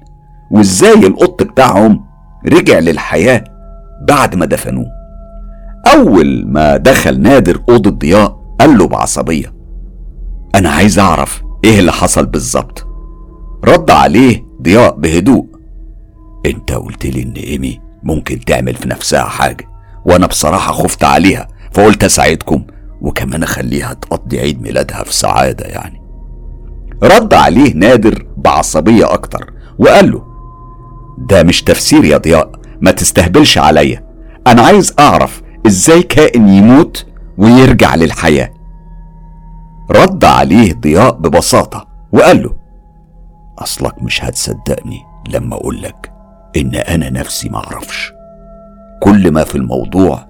وازاي 0.52 1.08
القط 1.08 1.44
بتاعهم 1.44 2.06
رجع 2.48 2.80
للحياة 2.80 3.44
بعد 4.08 4.36
ما 4.36 4.46
دفنوه. 4.46 4.86
أول 5.94 6.44
ما 6.48 6.78
دخل 6.78 7.22
نادر 7.22 7.62
أوضة 7.70 7.90
ضياء 7.90 8.40
قال 8.60 8.78
له 8.78 8.88
بعصبية 8.88 9.54
أنا 10.56 10.70
عايز 10.70 11.00
أعرف 11.00 11.42
إيه 11.64 11.80
اللي 11.80 11.92
حصل 11.92 12.26
بالظبط. 12.26 12.88
رد 13.66 13.92
عليه 13.92 14.46
ضياء 14.62 14.96
بهدوء 15.00 15.46
أنت 16.46 16.72
قلت 16.72 17.06
لي 17.06 17.24
إن 17.24 17.32
إيمي 17.32 17.80
ممكن 18.04 18.40
تعمل 18.40 18.76
في 18.76 18.88
نفسها 18.90 19.24
حاجة 19.24 19.68
وأنا 20.06 20.28
بصراحة 20.28 20.74
خفت 20.74 21.04
عليها 21.04 21.48
فقلت 21.72 22.04
أساعدكم 22.04 22.64
وكمان 23.02 23.44
أخليها 23.44 23.94
تقضي 23.94 24.40
عيد 24.40 24.62
ميلادها 24.62 25.04
في 25.04 25.14
سعادة 25.14 25.66
يعني. 25.66 26.02
رد 27.04 27.34
عليه 27.34 27.74
نادر 27.74 28.28
بعصبية 28.38 29.14
أكتر 29.14 29.54
وقال 29.80 30.12
له 30.12 30.35
ده 31.18 31.44
مش 31.44 31.64
تفسير 31.64 32.04
يا 32.06 32.18
ضياء 32.18 32.52
ما 32.82 32.92
تستهبلش 32.92 33.58
عليا. 33.58 34.06
أنا 34.48 34.62
عايز 34.62 34.94
أعرف 35.00 35.42
إزاي 35.68 36.04
كائن 36.04 36.50
يموت 36.50 37.06
ويرجع 37.38 37.96
للحياة. 37.96 38.54
رد 39.92 40.26
عليه 40.26 40.74
ضياء 40.74 41.12
ببساطة 41.12 41.88
وقال 42.12 42.44
له 42.44 42.56
أصلك 43.60 44.04
مش 44.04 44.24
هتصدقني 44.26 45.02
لما 45.30 45.56
اقولك 45.56 46.12
إن 46.58 46.76
أنا 46.76 47.10
نفسي 47.10 47.50
معرفش 47.50 48.14
كل 49.04 49.32
ما 49.32 49.44
في 49.44 49.56
الموضوع 49.56 50.28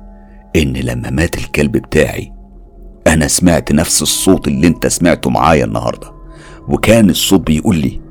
إن 0.56 0.74
لما 0.74 1.10
مات 1.10 1.38
الكلب 1.38 1.71
بتاعي 1.71 2.34
أنا 3.08 3.28
سمعت 3.28 3.71
نفس 3.71 4.02
الصوت 4.02 4.48
اللي 4.48 4.67
أنت 4.67 4.88
سمعته 4.88 5.30
معايا 5.30 5.65
النهارده. 5.65 6.12
وكان 6.67 7.10
الصوت 7.10 7.41
بيقول 7.41 7.76
لي 7.78 8.02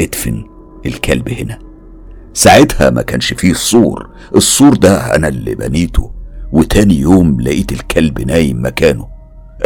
ادفن 0.00 0.44
الكلب 0.86 1.28
هنا. 1.28 1.58
ساعتها 2.34 2.90
ما 2.90 3.02
كانش 3.02 3.32
فيه 3.32 3.50
السور. 3.50 4.10
السور 4.36 4.74
ده 4.76 5.14
أنا 5.16 5.28
اللي 5.28 5.54
بنيته 5.54 6.10
وتاني 6.52 6.98
يوم 6.98 7.40
لقيت 7.40 7.72
الكلب 7.72 8.20
نايم 8.20 8.66
مكانه. 8.66 9.08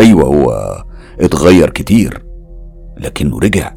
أيوه 0.00 0.24
هو 0.24 0.76
اتغير 1.20 1.70
كتير 1.70 2.24
لكنه 2.98 3.38
رجع. 3.38 3.74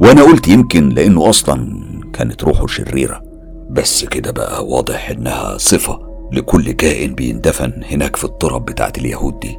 وأنا 0.00 0.22
قلت 0.22 0.48
يمكن 0.48 0.88
لأنه 0.88 1.28
أصلا 1.28 1.80
كانت 2.12 2.44
روحه 2.44 2.66
شريرة. 2.66 3.22
بس 3.70 4.04
كده 4.04 4.30
بقى 4.30 4.66
واضح 4.66 5.10
إنها 5.10 5.58
صفة 5.58 5.98
لكل 6.32 6.70
كائن 6.72 7.14
بيندفن 7.14 7.72
هناك 7.90 8.16
في 8.16 8.24
التراب 8.24 8.64
بتاعت 8.64 8.98
اليهود 8.98 9.40
دي. 9.40 9.58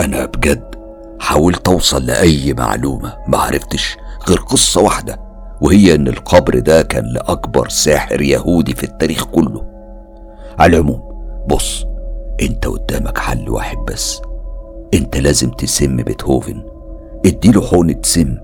أنا 0.00 0.26
بجد 0.26 0.74
حاولت 1.20 1.68
أوصل 1.68 2.06
لأي 2.06 2.54
معلومة 2.54 3.16
معرفتش 3.28 3.96
غير 4.28 4.38
قصة 4.38 4.80
واحدة. 4.80 5.31
وهي 5.62 5.94
إن 5.94 6.08
القبر 6.08 6.58
ده 6.58 6.82
كان 6.82 7.04
لأكبر 7.04 7.68
ساحر 7.68 8.20
يهودي 8.20 8.74
في 8.74 8.84
التاريخ 8.84 9.24
كله. 9.24 9.64
على 10.58 10.76
العموم 10.76 11.02
بص 11.48 11.84
أنت 12.42 12.66
قدامك 12.66 13.18
حل 13.18 13.50
واحد 13.50 13.76
بس. 13.76 14.22
أنت 14.94 15.16
لازم 15.16 15.50
تسم 15.50 15.96
بيتهوفن. 15.96 16.62
اديله 17.26 17.60
حقنة 17.62 18.00
سم 18.02 18.36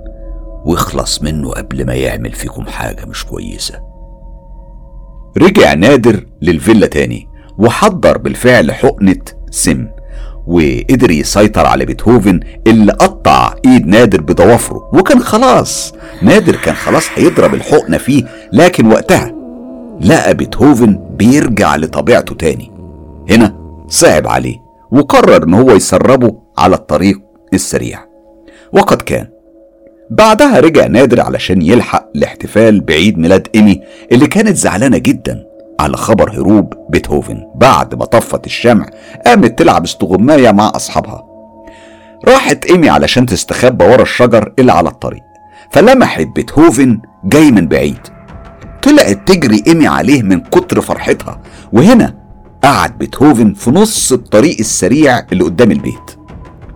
واخلص 0.65 1.23
منه 1.23 1.51
قبل 1.51 1.87
ما 1.87 1.95
يعمل 1.95 2.33
فيكم 2.33 2.67
حاجة 2.67 3.05
مش 3.07 3.27
كويسة. 3.27 3.81
رجع 5.39 5.75
نادر 5.75 6.27
للفيلا 6.43 6.87
تاني 6.87 7.29
وحضر 7.59 8.19
بالفعل 8.19 8.73
حقنة 8.73 9.25
سم. 9.51 9.89
وقدر 10.49 11.11
يسيطر 11.11 11.67
على 11.67 11.85
بيتهوفن 11.85 12.41
اللي 12.67 12.93
قطع 12.93 13.55
إيد 13.67 13.87
نادر 13.87 14.21
بضوافره. 14.21 14.91
وكان 14.93 15.21
خلاص 15.21 15.95
نادر 16.23 16.57
كان 16.57 16.75
خلاص 16.75 17.09
هيضرب 17.15 17.55
الحقنة 17.55 17.99
فيه 17.99 18.25
لكن 18.53 18.87
وقتها 18.93 19.35
لقى 20.01 20.35
بيتهوفن 20.35 21.01
بيرجع 21.17 21.77
لطبيعته 21.77 22.35
تاني. 22.35 22.71
هنا 23.31 23.55
صعب 23.89 24.27
عليه 24.27 24.57
وقرر 24.91 25.45
إن 25.45 25.55
هو 25.55 25.71
يسربه 25.71 26.37
على 26.59 26.77
الطريق 26.77 27.21
السريع. 27.55 27.99
وقد 28.73 29.03
كان. 29.03 29.27
بعدها 30.11 30.61
رجع 30.61 30.87
نادر 30.87 31.21
علشان 31.21 31.63
يلحق 31.63 32.09
الاحتفال 32.17 32.81
بعيد 32.81 33.19
ميلاد 33.19 33.49
إيمي 33.55 33.81
اللي 34.13 34.27
كانت 34.27 34.57
زعلانة 34.57 34.99
جدا. 34.99 35.45
على 35.81 35.97
خبر 35.97 36.31
هروب 36.31 36.75
بيتهوفن. 36.91 37.43
بعد 37.55 37.95
ما 37.95 38.05
طفت 38.05 38.47
الشمع 38.47 38.87
قامت 39.27 39.59
تلعب 39.59 39.85
استغماية 39.85 40.51
مع 40.51 40.73
أصحابها. 40.75 41.25
راحت 42.29 42.65
إيمي 42.65 42.89
علشان 42.89 43.27
تستخبى 43.27 43.85
ورا 43.85 44.03
الشجر 44.03 44.53
اللي 44.59 44.73
على 44.73 44.89
الطريق. 44.89 45.23
فلمحت 45.71 46.27
بيتهوفن 46.27 47.01
جاي 47.25 47.51
من 47.51 47.69
بعيد. 47.69 47.99
طلعت 48.83 49.29
تجري 49.29 49.63
إيمي 49.67 49.87
عليه 49.87 50.23
من 50.23 50.41
كتر 50.41 50.81
فرحتها. 50.81 51.41
وهنا 51.73 52.15
قعد 52.65 52.99
بيتهوفن 52.99 53.55
في 53.55 53.71
نص 53.71 54.13
الطريق 54.13 54.57
السريع 54.61 55.27
اللي 55.33 55.45
قدام 55.45 55.71
البيت. 55.71 56.11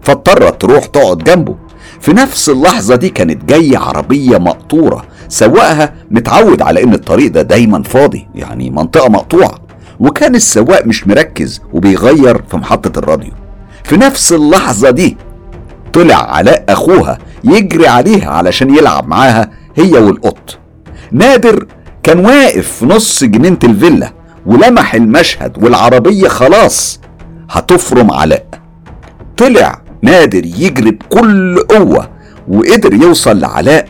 فاضطرت 0.02 0.62
تروح 0.62 0.86
تقعد 0.86 1.18
جنبه. 1.18 1.56
في 2.02 2.12
نفس 2.12 2.48
اللحظة 2.48 2.96
دي 2.96 3.08
كانت 3.08 3.44
جاية 3.44 3.78
عربية 3.78 4.38
مقطورة. 4.38 5.04
سواقها 5.28 5.92
متعود 6.10 6.62
على 6.62 6.82
إن 6.82 6.94
الطريق 6.94 7.30
ده 7.32 7.42
دايما 7.42 7.82
فاضي 7.82 8.28
يعني 8.34 8.70
منطقة 8.70 9.08
مقطوعة. 9.08 9.54
وكان 10.00 10.34
السواق 10.34 10.86
مش 10.86 11.06
مركز 11.06 11.62
وبيغير 11.72 12.42
في 12.50 12.56
محطة 12.56 12.98
الراديو. 12.98 13.32
في 13.84 13.96
نفس 13.96 14.32
اللحظة 14.32 14.90
دي 14.90 15.16
طلع 15.92 16.16
علاء 16.16 16.64
أخوها 16.68 17.18
يجري 17.44 17.86
عليها 17.88 18.30
علشان 18.30 18.74
يلعب 18.76 19.08
معاها 19.08 19.50
هي 19.76 19.92
والقط. 19.92 20.58
نادر 21.12 21.66
كان 22.02 22.26
واقف 22.26 22.68
في 22.72 22.86
نص 22.86 23.24
جنينة 23.24 23.58
الفيلا 23.64 24.12
ولمح 24.46 24.94
المشهد 24.94 25.64
والعربية 25.64 26.28
خلاص 26.28 27.00
هتفرم 27.50 28.10
علاء. 28.10 28.46
طلع 29.36 29.81
نادر 30.02 30.44
يجري 30.44 30.90
بكل 30.90 31.58
قوة 31.58 32.08
وقدر 32.48 32.94
يوصل 32.94 33.40
لعلاء 33.40 33.88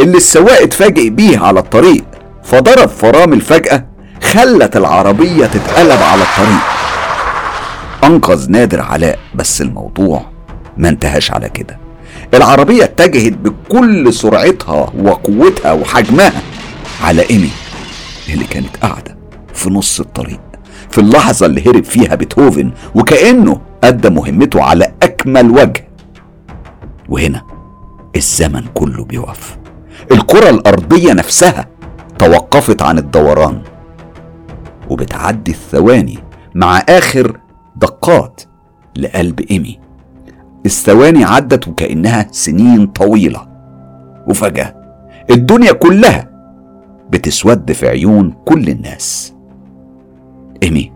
اللي 0.00 0.16
السواق 0.16 0.62
اتفاجئ 0.62 1.08
بيه 1.10 1.38
على 1.38 1.60
الطريق. 1.60 2.04
فضرب 2.44 2.88
فرامل 2.88 3.40
فجأة 3.40 3.86
خلت 4.22 4.76
العربية 4.76 5.46
تتقلب 5.46 6.02
على 6.02 6.22
الطريق. 6.22 6.60
أنقذ 8.04 8.50
نادر 8.50 8.80
علاء 8.80 9.18
بس 9.34 9.62
الموضوع 9.62 10.26
ما 10.76 10.88
انتهاش 10.88 11.30
على 11.30 11.48
كده. 11.48 11.78
العربية 12.34 12.84
اتجهت 12.84 13.32
بكل 13.32 14.12
سرعتها 14.12 14.92
وقوتها 15.02 15.72
وحجمها 15.72 16.42
على 17.04 17.30
إيمي 17.30 17.50
اللي 18.28 18.44
كانت 18.44 18.76
قاعدة 18.82 19.16
في 19.54 19.70
نص 19.70 20.00
الطريق 20.00 20.40
في 20.90 20.98
اللحظة 21.00 21.46
اللي 21.46 21.70
هرب 21.70 21.84
فيها 21.84 22.14
بيتهوفن 22.14 22.70
وكأنه 22.94 23.60
أدى 23.84 24.10
مهمته 24.10 24.62
على 24.62 24.92
أكمل 25.02 25.50
وجه. 25.50 25.88
وهنا 27.08 27.42
الزمن 28.16 28.62
كله 28.74 29.04
بيقف. 29.04 29.58
الكرة 30.12 30.50
الأرضية 30.50 31.12
نفسها 31.12 31.66
توقفت 32.18 32.82
عن 32.82 32.98
الدوران. 32.98 33.62
وبتعدي 34.90 35.50
الثواني 35.50 36.18
مع 36.54 36.78
آخر 36.78 37.40
دقات 37.76 38.42
لقلب 38.96 39.40
إيمي. 39.40 39.78
الثواني 40.66 41.24
عدت 41.24 41.68
وكأنها 41.68 42.26
سنين 42.30 42.86
طويلة. 42.86 43.48
وفجأة 44.28 44.74
الدنيا 45.30 45.72
كلها 45.72 46.30
بتسود 47.10 47.72
في 47.72 47.88
عيون 47.88 48.34
كل 48.44 48.68
الناس. 48.68 49.34
إيمي 50.62 50.92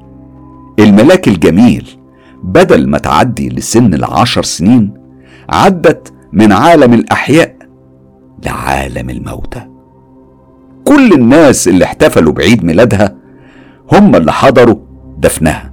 الملاك 0.79 1.29
الجميل 1.29 1.98
بدل 2.49 2.89
ما 2.89 2.99
تعدي 2.99 3.49
لسن 3.49 3.95
العشر 3.95 4.43
سنين 4.43 4.95
عدت 5.51 6.13
من 6.33 6.53
عالم 6.53 6.93
الأحياء 6.95 7.57
لعالم 8.47 9.11
الموتى. 9.11 9.63
كل 10.85 11.13
الناس 11.13 11.69
اللي 11.69 11.85
احتفلوا 11.85 12.33
بعيد 12.33 12.65
ميلادها 12.65 13.17
هم 13.93 14.17
اللي 14.17 14.33
حضروا 14.33 14.77
دفنها. 15.19 15.73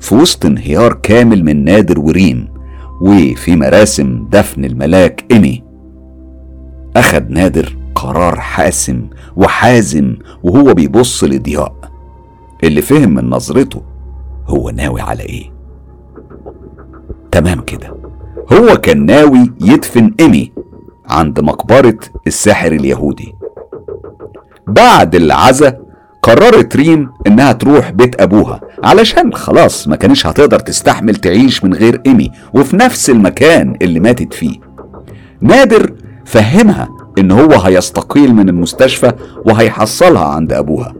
في 0.00 0.14
وسط 0.14 0.46
انهيار 0.46 0.92
كامل 0.92 1.44
من 1.44 1.64
نادر 1.64 2.00
وريم 2.00 2.48
وفي 3.00 3.56
مراسم 3.56 4.26
دفن 4.30 4.64
الملاك 4.64 5.24
إيمي 5.30 5.62
أخد 6.96 7.30
نادر 7.30 7.76
قرار 7.94 8.40
حاسم 8.40 9.06
وحازم 9.36 10.16
وهو 10.42 10.74
بيبص 10.74 11.24
لضياء 11.24 11.74
اللي 12.64 12.82
فهم 12.82 13.14
من 13.14 13.30
نظرته 13.30 13.82
هو 14.46 14.70
ناوي 14.70 15.00
على 15.00 15.22
إيه؟ 15.22 15.52
تمام 17.32 17.60
كده. 17.60 17.96
هو 18.52 18.76
كان 18.76 19.06
ناوي 19.06 19.52
يدفن 19.60 20.14
إيمي 20.20 20.52
عند 21.08 21.40
مقبرة 21.40 21.98
الساحر 22.26 22.72
اليهودي. 22.72 23.34
بعد 24.66 25.14
العزا 25.14 25.78
قررت 26.22 26.76
ريم 26.76 27.10
إنها 27.26 27.52
تروح 27.52 27.90
بيت 27.90 28.20
أبوها 28.20 28.60
علشان 28.84 29.34
خلاص 29.34 29.88
ما 29.88 29.96
كانش 29.96 30.26
هتقدر 30.26 30.58
تستحمل 30.58 31.14
تعيش 31.16 31.64
من 31.64 31.74
غير 31.74 32.00
إيمي 32.06 32.30
وفي 32.54 32.76
نفس 32.76 33.10
المكان 33.10 33.76
اللي 33.82 34.00
ماتت 34.00 34.34
فيه. 34.34 34.56
نادر 35.40 35.92
فهمها 36.24 36.88
إن 37.18 37.30
هو 37.30 37.52
هيستقيل 37.52 38.34
من 38.34 38.48
المستشفى 38.48 39.12
وهيحصلها 39.46 40.24
عند 40.24 40.52
أبوها. 40.52 40.94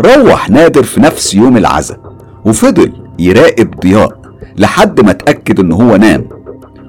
روح 0.00 0.50
نادر 0.50 0.82
في 0.82 1.00
نفس 1.00 1.34
يوم 1.34 1.56
العزا 1.56 1.96
وفضل 2.44 2.92
يراقب 3.18 3.80
ضياء 3.80 4.20
لحد 4.56 5.00
ما 5.00 5.10
اتأكد 5.10 5.60
إن 5.60 5.72
هو 5.72 5.96
نام 5.96 6.28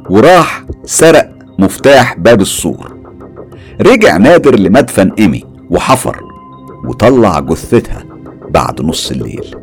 وراح 0.09 0.63
سرق 0.85 1.29
مفتاح 1.59 2.15
باب 2.17 2.41
السور. 2.41 2.97
رجع 3.81 4.17
نادر 4.17 4.55
لمدفن 4.59 5.11
إيمي 5.19 5.43
وحفر 5.69 6.21
وطلع 6.87 7.39
جثتها 7.39 8.03
بعد 8.49 8.81
نص 8.81 9.11
الليل. 9.11 9.55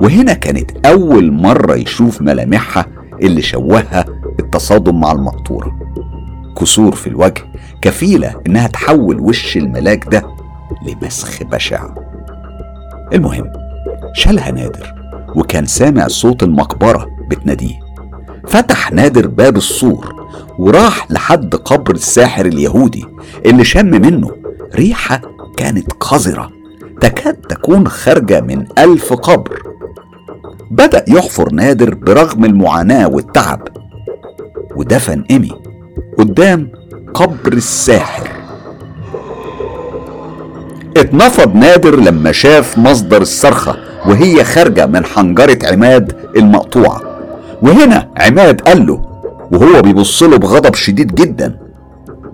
وهنا 0.00 0.32
كانت 0.32 0.86
أول 0.86 1.32
مرة 1.32 1.74
يشوف 1.74 2.22
ملامحها 2.22 2.86
اللي 3.22 3.42
شوهها 3.42 4.04
التصادم 4.40 5.00
مع 5.00 5.12
المقطورة 5.12 5.78
كسور 6.60 6.94
في 6.94 7.06
الوجه 7.06 7.42
كفيلة 7.82 8.34
إنها 8.46 8.66
تحول 8.66 9.20
وش 9.20 9.56
الملاك 9.56 10.04
ده 10.12 10.22
لمسخ 10.86 11.42
بشع. 11.42 11.88
المهم 13.12 13.52
شالها 14.14 14.50
نادر 14.50 14.94
وكان 15.36 15.66
سامع 15.66 16.08
صوت 16.08 16.42
المقبرة 16.42 17.06
بتناديه. 17.30 17.80
فتح 18.48 18.92
نادر 18.92 19.26
باب 19.26 19.56
السور 19.56 20.26
وراح 20.58 21.10
لحد 21.10 21.54
قبر 21.54 21.94
الساحر 21.94 22.46
اليهودي 22.46 23.06
اللي 23.46 23.64
شم 23.64 23.86
منه 23.86 24.30
ريحة 24.74 25.20
كانت 25.56 25.92
قذرة 25.92 26.50
تكاد 27.00 27.34
تكون 27.34 27.88
خارجة 27.88 28.40
من 28.40 28.64
ألف 28.78 29.12
قبر. 29.12 29.62
بدأ 30.70 31.04
يحفر 31.08 31.52
نادر 31.52 31.94
برغم 31.94 32.44
المعاناة 32.44 33.08
والتعب 33.08 33.68
ودفن 34.76 35.24
إيمي 35.30 35.52
قدام 36.18 36.72
قبر 37.14 37.52
الساحر. 37.52 38.37
اتنفض 40.96 41.54
نادر 41.54 41.96
لما 41.96 42.32
شاف 42.32 42.78
مصدر 42.78 43.22
الصرخة 43.22 43.76
وهي 44.06 44.44
خارجة 44.44 44.86
من 44.86 45.04
حنجرة 45.04 45.58
عماد 45.72 46.12
المقطوعة. 46.36 47.00
وهنا 47.62 48.08
عماد 48.16 48.60
قال 48.60 48.86
له 48.86 49.02
وهو 49.52 49.82
بيبص 49.82 50.22
له 50.22 50.36
بغضب 50.36 50.74
شديد 50.74 51.14
جدا 51.14 51.56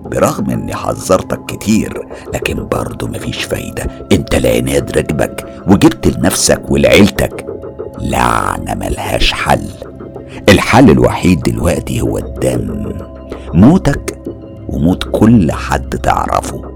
برغم 0.05 0.51
إني 0.51 0.75
حذرتك 0.75 1.41
كتير 1.47 2.09
لكن 2.35 2.69
برضه 2.69 3.07
مفيش 3.09 3.45
فايدة. 3.45 3.87
أنت 4.13 4.35
العناد 4.35 4.97
راكبك 4.97 5.47
وجبت 5.67 6.07
لنفسك 6.07 6.71
ولعيلتك. 6.71 7.47
لعنة 8.01 8.75
ملهاش 8.75 9.33
حل. 9.33 9.69
الحل 10.49 10.91
الوحيد 10.91 11.41
دلوقتي 11.43 12.01
هو 12.01 12.19
الدم. 12.19 12.93
موتك 13.55 14.19
وموت 14.69 15.05
كل 15.13 15.53
حد 15.53 15.99
تعرفه. 15.99 16.74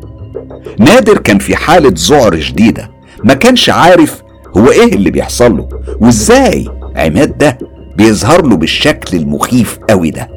نادر 0.78 1.18
كان 1.18 1.38
في 1.38 1.57
حالة 1.57 1.92
ذعر 2.11 2.40
شديدة 2.40 2.90
ما 3.24 3.34
كانش 3.34 3.70
عارف 3.70 4.22
هو 4.57 4.70
إيه 4.70 4.94
اللي 4.94 5.11
بيحصل 5.11 5.57
له 5.57 5.68
وإزاي 6.01 6.68
عماد 6.96 7.38
ده 7.38 7.59
بيظهر 7.96 8.46
له 8.46 8.57
بالشكل 8.57 9.16
المخيف 9.16 9.78
قوي 9.90 10.11
ده. 10.11 10.28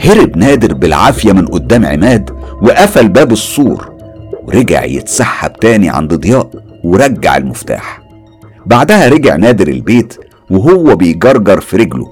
هرب 0.00 0.36
نادر 0.36 0.74
بالعافية 0.74 1.32
من 1.32 1.46
قدام 1.46 1.86
عماد 1.86 2.30
وقفل 2.62 3.08
باب 3.08 3.32
السور 3.32 3.90
ورجع 4.46 4.84
يتسحب 4.84 5.52
تاني 5.52 5.88
عند 5.88 6.14
ضياء 6.14 6.50
ورجع 6.84 7.36
المفتاح. 7.36 8.00
بعدها 8.66 9.08
رجع 9.08 9.36
نادر 9.36 9.68
البيت 9.68 10.14
وهو 10.50 10.96
بيجرجر 10.96 11.60
في 11.60 11.76
رجله 11.76 12.06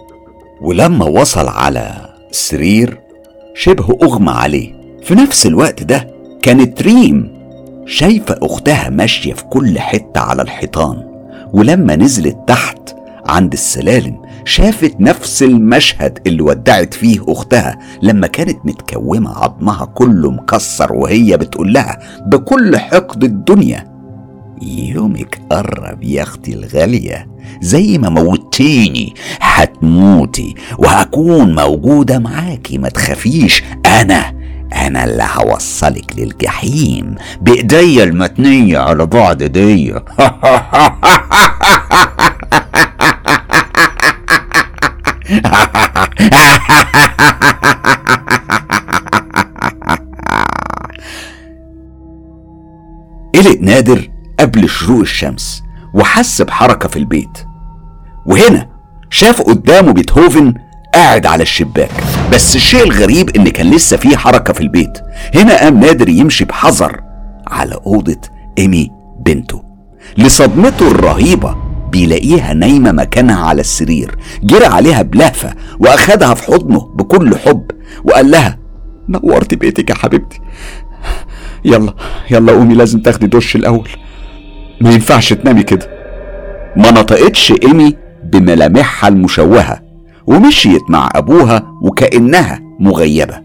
ولما 0.61 1.05
وصل 1.05 1.49
على 1.49 2.09
السرير 2.31 3.01
شبه 3.55 3.99
أغمى 4.03 4.31
عليه. 4.31 4.73
في 5.03 5.15
نفس 5.15 5.47
الوقت 5.47 5.83
ده 5.83 6.09
كانت 6.43 6.83
ريم 6.83 7.39
شايفة 7.87 8.39
أختها 8.43 8.91
ماشية 8.91 9.35
في 9.35 9.45
كل 9.45 9.79
حتة 9.79 10.21
على 10.21 10.43
الحيطان 10.43 11.03
ولما 11.53 11.97
نزلت 11.97 12.37
تحت 12.47 12.79
عند 13.27 13.53
السلالم 13.53 14.23
شافت 14.45 15.01
نفس 15.01 15.43
المشهد 15.43 16.19
اللي 16.27 16.43
ودعت 16.43 16.95
فيه 16.95 17.21
أختها 17.29 17.79
لما 18.03 18.27
كانت 18.27 18.59
متكومة 18.67 19.31
عظمها 19.39 19.85
كله 19.85 20.31
مكسر 20.31 20.93
وهي 20.93 21.37
بتقول 21.37 21.73
لها 21.73 21.99
بكل 22.27 22.77
حقد 22.79 23.25
الدنيا. 23.25 23.99
يومك 24.63 25.41
قرب 25.51 26.03
يا 26.03 26.23
أختي 26.23 26.55
الغالية. 26.55 27.29
زي 27.61 27.99
ما 27.99 28.09
موتيني 28.09 29.15
هتموتي 29.41 30.55
وهكون 30.79 31.55
موجودة 31.55 32.19
معاكي 32.19 32.79
ما 32.79 32.89
تخافيش. 32.89 33.63
أنا 33.87 34.38
أنا 34.77 35.05
اللي 35.05 35.27
هوصلك 35.35 36.13
للجحيم. 36.19 37.15
بايديا 37.41 38.05
المتنية 38.05 38.79
على 38.79 39.07
بعد 39.07 39.43
دي 39.43 39.93
قلق 53.35 53.61
نادر 53.61 54.09
قبل 54.41 54.69
شروق 54.69 55.01
الشمس 55.01 55.63
وحس 55.95 56.43
بحركة 56.43 56.89
في 56.89 56.97
البيت. 56.97 57.39
وهنا 58.27 58.69
شاف 59.11 59.43
قدامه 59.43 59.93
بيتهوفن 59.93 60.55
قاعد 60.95 61.27
على 61.27 61.43
الشباك. 61.43 61.91
بس 62.33 62.57
الشيء 62.57 62.83
الغريب 62.83 63.37
إن 63.37 63.49
كان 63.49 63.71
لسه 63.71 63.97
في 63.97 64.17
حركة 64.17 64.53
في 64.53 64.61
البيت. 64.61 64.99
هنا 65.35 65.59
قام 65.59 65.81
نادر 65.81 66.09
يمشي 66.09 66.45
بحذر 66.45 67.01
على 67.47 67.75
أوضة 67.87 68.21
إيمي 68.59 68.91
بنته. 69.21 69.63
لصدمته 70.19 70.91
الرهيبة 70.91 71.57
بيلاقيها 71.93 72.55
نايمة 72.55 72.93
مكانها 72.93 73.47
على 73.47 73.61
السرير. 73.61 74.17
جرى 74.43 74.67
عليها 74.67 75.03
بلهفة 75.03 75.55
وأخدها 75.79 76.35
في 76.35 76.43
حضنه 76.43 76.81
بكل 76.81 77.37
حب 77.37 77.71
وقال 78.05 78.31
لها 78.31 78.59
نورت 79.09 79.55
بيتك 79.55 79.91
يا 79.91 79.95
حبيبتي. 79.95 80.41
يلا 81.65 81.95
يلا 82.31 82.53
قومي 82.53 82.75
لازم 82.75 83.01
تاخدي 83.01 83.27
دش 83.27 83.57
الأول. 83.57 83.89
ما 84.81 84.91
ينفعش 84.91 85.33
تنامي 85.33 85.63
كده. 85.63 85.91
ما 86.77 86.91
نطقتش 86.91 87.53
إيمي 87.63 87.97
بملامحها 88.25 89.09
المشوهة. 89.09 89.88
ومشيت 90.29 90.91
مع 90.91 91.09
أبوها 91.15 91.63
وكأنها 91.83 92.61
مغيبة. 92.81 93.41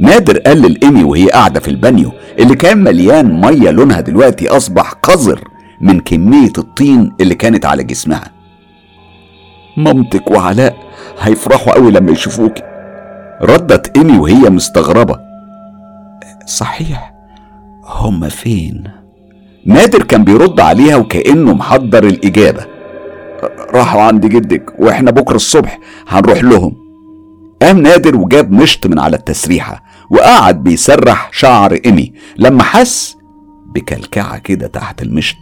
نادر 0.00 0.38
قال 0.38 0.62
لإيمي 0.62 1.04
وهي 1.04 1.28
قاعدة 1.28 1.60
في 1.60 1.68
البانيو 1.68 2.12
اللي 2.38 2.56
كان 2.56 2.78
مليان 2.84 3.40
مية 3.40 3.70
لونها 3.70 4.00
دلوقتي 4.00 4.48
أصبح 4.48 4.92
قذر 4.92 5.44
من 5.80 6.00
كمية 6.00 6.52
الطين 6.58 7.12
اللي 7.20 7.34
كانت 7.34 7.66
على 7.66 7.84
جسمها. 7.84 8.30
مامتك 9.76 10.30
وعلاء 10.30 10.76
هيفرحوا 11.20 11.72
قوي 11.72 11.90
لما 11.90 12.12
يشوفوكي 12.12 12.62
ردت 13.42 13.96
إيمي 13.98 14.18
وهي 14.18 14.50
مستغربة. 14.50 15.18
صحيح 16.46 17.14
هما 17.84 18.28
فين؟ 18.28 18.84
نادر 19.66 20.02
كان 20.02 20.24
بيرد 20.24 20.60
عليها 20.60 20.96
وكأنه 20.96 21.54
محضر 21.54 22.04
الإجابة. 22.04 22.79
راحوا 23.74 24.02
عند 24.02 24.26
جدك 24.26 24.72
وإحنا 24.78 25.10
بكرة 25.10 25.36
الصبح 25.36 25.78
هنروح 26.08 26.42
لهم. 26.44 26.76
قام 27.62 27.78
نادر 27.82 28.16
وجاب 28.16 28.52
مشط 28.52 28.86
من 28.86 28.98
على 28.98 29.16
التسريحة 29.16 29.82
وقعد 30.10 30.62
بيسرح 30.62 31.30
شعر 31.32 31.78
إيمي. 31.86 32.12
لما 32.36 32.62
حس 32.62 33.16
بكلكعة 33.74 34.38
كده 34.38 34.66
تحت 34.66 35.02
المشط 35.02 35.36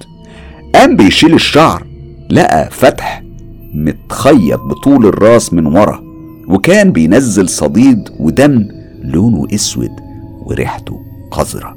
قام 0.75 0.97
بيشيل 0.97 1.35
الشعر 1.35 1.87
لقى 2.31 2.69
فتح 2.71 3.23
متخيط 3.75 4.61
بطول 4.61 5.07
الراس 5.07 5.53
من 5.53 5.67
ورا 5.67 6.03
وكان 6.49 6.93
بينزل 6.93 7.49
صديد 7.49 8.09
ودم 8.21 8.69
لونه 9.05 9.47
أسود 9.55 9.91
وريحته 10.47 11.01
قذرة. 11.31 11.77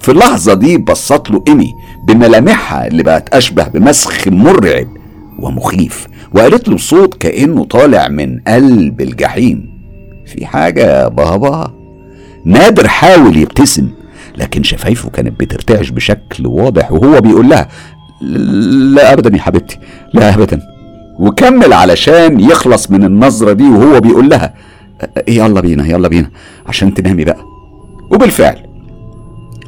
في 0.00 0.10
اللحظة 0.12 0.54
دي 0.54 0.78
بصت 0.78 1.30
له 1.30 1.44
إيمي 1.48 1.72
بملامحها 2.08 2.86
اللي 2.86 3.02
بقت 3.02 3.34
أشبه 3.34 3.68
بمسخ 3.68 4.28
مرعب. 4.28 4.97
ومخيف. 5.38 6.06
وقالت 6.34 6.68
له 6.68 6.74
بصوت 6.74 7.14
كأنه 7.14 7.64
طالع 7.64 8.08
من 8.08 8.40
قلب 8.40 9.00
الجحيم. 9.00 9.78
في 10.26 10.46
حاجة 10.46 10.80
يا 10.80 11.08
بابا 11.08 11.74
نادر 12.44 12.88
حاول 12.88 13.36
يبتسم 13.36 13.88
لكن 14.36 14.62
شفايفه 14.62 15.10
كانت 15.10 15.40
بترتعش 15.40 15.90
بشكل 15.90 16.46
واضح 16.46 16.92
وهو 16.92 17.20
بيقول 17.20 17.48
لها 17.48 17.68
لا 18.94 19.12
ابدا 19.12 19.36
يا 19.36 19.42
حبيبتي 19.42 19.78
لا 20.14 20.34
ابدا. 20.34 20.60
وكمل 21.18 21.72
علشان 21.72 22.40
يخلص 22.40 22.90
من 22.90 23.04
النظرة 23.04 23.52
دي 23.52 23.68
وهو 23.68 24.00
بيقول 24.00 24.28
لها 24.28 24.54
يلا 25.28 25.60
بينا 25.60 25.86
يلا 25.86 26.08
بينا 26.08 26.30
عشان 26.66 26.94
تنامي 26.94 27.24
بقى. 27.24 27.44
وبالفعل 28.10 28.66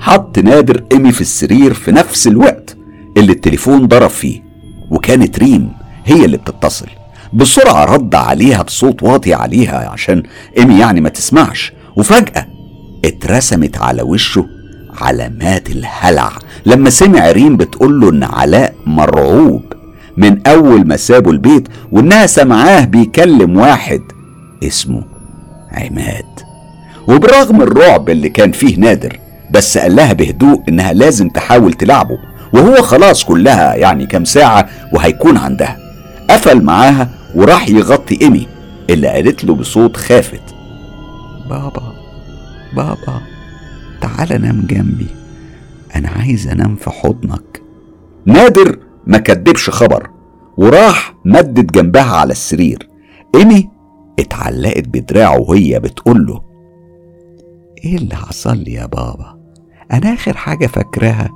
حط 0.01 0.39
نادر 0.39 0.83
إيمي 0.93 1.13
في 1.13 1.21
السرير 1.21 1.75
في 1.75 1.93
نفس 1.93 2.27
الوقت 2.27 2.77
اللي 3.17 3.33
التليفون 3.33 3.87
ضرب 3.87 4.11
فيه. 4.11 4.50
وكانت 4.91 5.39
ريم 5.39 5.73
هي 6.05 6.25
اللي 6.25 6.37
بتتصل. 6.37 6.87
بسرعة 7.33 7.85
رد 7.85 8.15
عليها 8.15 8.63
بصوت 8.63 9.03
واطي 9.03 9.35
عليها 9.35 9.89
عشان 9.89 10.23
إيمي 10.59 10.79
يعني 10.79 11.01
ما 11.01 11.09
تسمعش. 11.09 11.73
وفجأة 11.97 12.47
اترسمت 13.05 13.79
على 13.79 14.03
وشه 14.03 14.47
علامات 15.01 15.71
الهلع. 15.71 16.31
لما 16.67 16.91
سمع 16.91 17.31
ريم 17.31 17.57
بتقول 17.57 18.01
له 18.01 18.11
إن 18.11 18.25
علاء 18.25 18.75
مرعوب 18.87 19.63
من 20.17 20.47
أول 20.47 20.87
ما 20.87 20.97
سابوا 20.97 21.33
البيت 21.33 21.69
وإنها 21.93 22.27
سمعاه 22.27 22.85
بيكلم 22.85 23.57
واحد 23.57 24.01
اسمه 24.65 25.03
عماد. 25.73 26.25
وبرغم 27.09 27.63
الرعب 27.63 28.11
اللي 28.11 28.29
كان 28.29 28.53
فيه 28.53 28.77
نادر 28.77 29.19
بس 29.51 29.79
قال 29.79 29.97
لها 29.97 30.13
بهدوء 30.13 30.63
إنها 30.69 30.93
لازم 30.93 31.29
تحاول 31.29 31.73
تلعبه. 31.73 32.19
وهو 32.53 32.83
خلاص 32.83 33.25
كلها 33.25 33.75
يعني 33.75 34.07
كام 34.07 34.25
ساعة 34.25 34.69
وهيكون 34.93 35.37
عندها. 35.37 35.79
قفل 36.31 36.63
معاها 36.63 37.09
وراح 37.35 37.69
يغطي 37.69 38.19
إيمي 38.23 38.47
اللي 38.91 39.09
قالت 39.09 39.45
له 39.45 39.55
بصوت 39.55 39.97
خافت. 39.97 40.43
بابا 41.51 41.93
بابا 42.77 43.21
تعال 44.01 44.43
نام 44.43 44.67
جنبي. 44.67 45.07
أنا 45.97 46.09
عايز 46.09 46.49
أنام 46.49 46.77
في 46.77 46.91
حضنك. 46.91 47.63
نادر 48.27 48.79
ما 49.07 49.19
كدبش 49.19 49.71
خبر 49.71 50.11
وراح 50.57 51.15
مدد 51.25 51.73
جنبها 51.73 52.13
على 52.17 52.33
السرير. 52.33 52.89
إيمي 53.35 53.71
اتعلقت 54.19 54.89
بدراعه 54.89 55.41
وهي 55.41 55.81
بتقول 55.81 56.27
له 56.27 56.43
إيه 57.85 57.97
اللي 57.97 58.15
حصل 58.15 58.57
لي 58.57 58.73
يا 58.73 58.87
بابا؟ 58.87 59.41
أنا 59.93 60.15
آخر 60.15 60.37
حاجة 60.37 60.67
فاكراها 60.67 61.31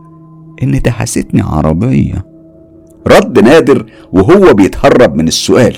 إن 0.62 0.80
دهستني 0.80 1.42
عربية. 1.42 2.26
رد 3.06 3.38
نادر 3.38 3.86
وهو 4.12 4.54
بيتهرب 4.54 5.14
من 5.14 5.28
السؤال. 5.28 5.76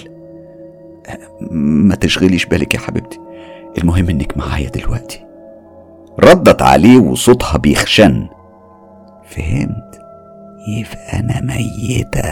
ما 1.50 1.94
تشغليش 1.94 2.46
بالك 2.46 2.74
يا 2.74 2.78
حبيبتي. 2.78 3.18
المهم 3.78 4.08
إنك 4.08 4.36
معايا 4.36 4.68
دلوقتي. 4.70 5.24
ردت 6.20 6.62
عليه 6.62 6.98
وصوتها 6.98 7.58
بيخشن. 7.58 8.28
فهمت؟ 9.24 9.98
يبقى 10.68 11.20
أنا 11.20 11.40
ميتة. 11.40 12.30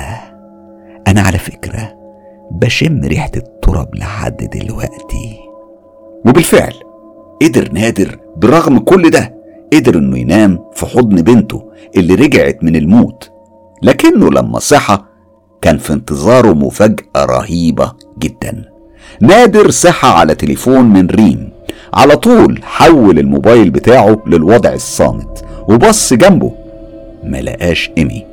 أنا 1.09 1.20
على 1.20 1.38
فكرة 1.38 1.95
بشم 2.51 3.01
ريحة 3.05 3.30
التراب 3.36 3.95
لحد 3.95 4.36
دلوقتي. 4.36 5.38
وبالفعل 6.26 6.74
قدر 7.42 7.72
نادر 7.72 8.18
برغم 8.36 8.78
كل 8.78 9.11
ده 9.11 9.34
قدر 9.72 9.98
إنه 9.98 10.18
ينام 10.18 10.58
في 10.74 10.86
حضن 10.86 11.16
بنته 11.22 11.62
اللي 11.96 12.14
رجعت 12.14 12.58
من 12.64 12.76
الموت. 12.76 13.30
لكنه 13.82 14.30
لما 14.30 14.58
صحى 14.58 14.98
كان 15.62 15.78
في 15.78 15.92
انتظاره 15.92 16.52
مفاجأة 16.52 17.04
رهيبة 17.24 17.92
جدا. 18.18 18.64
نادر 19.20 19.70
صحى 19.70 20.08
على 20.08 20.34
تليفون 20.34 20.84
من 20.84 21.06
ريم. 21.06 21.50
على 21.94 22.16
طول 22.16 22.60
حول 22.62 23.18
الموبايل 23.18 23.70
بتاعه 23.70 24.22
للوضع 24.26 24.72
الصامت 24.72 25.44
وبص 25.68 26.12
جنبه 26.12 26.52
ما 27.24 27.40
لقاش 27.42 27.90
إيمي. 27.98 28.26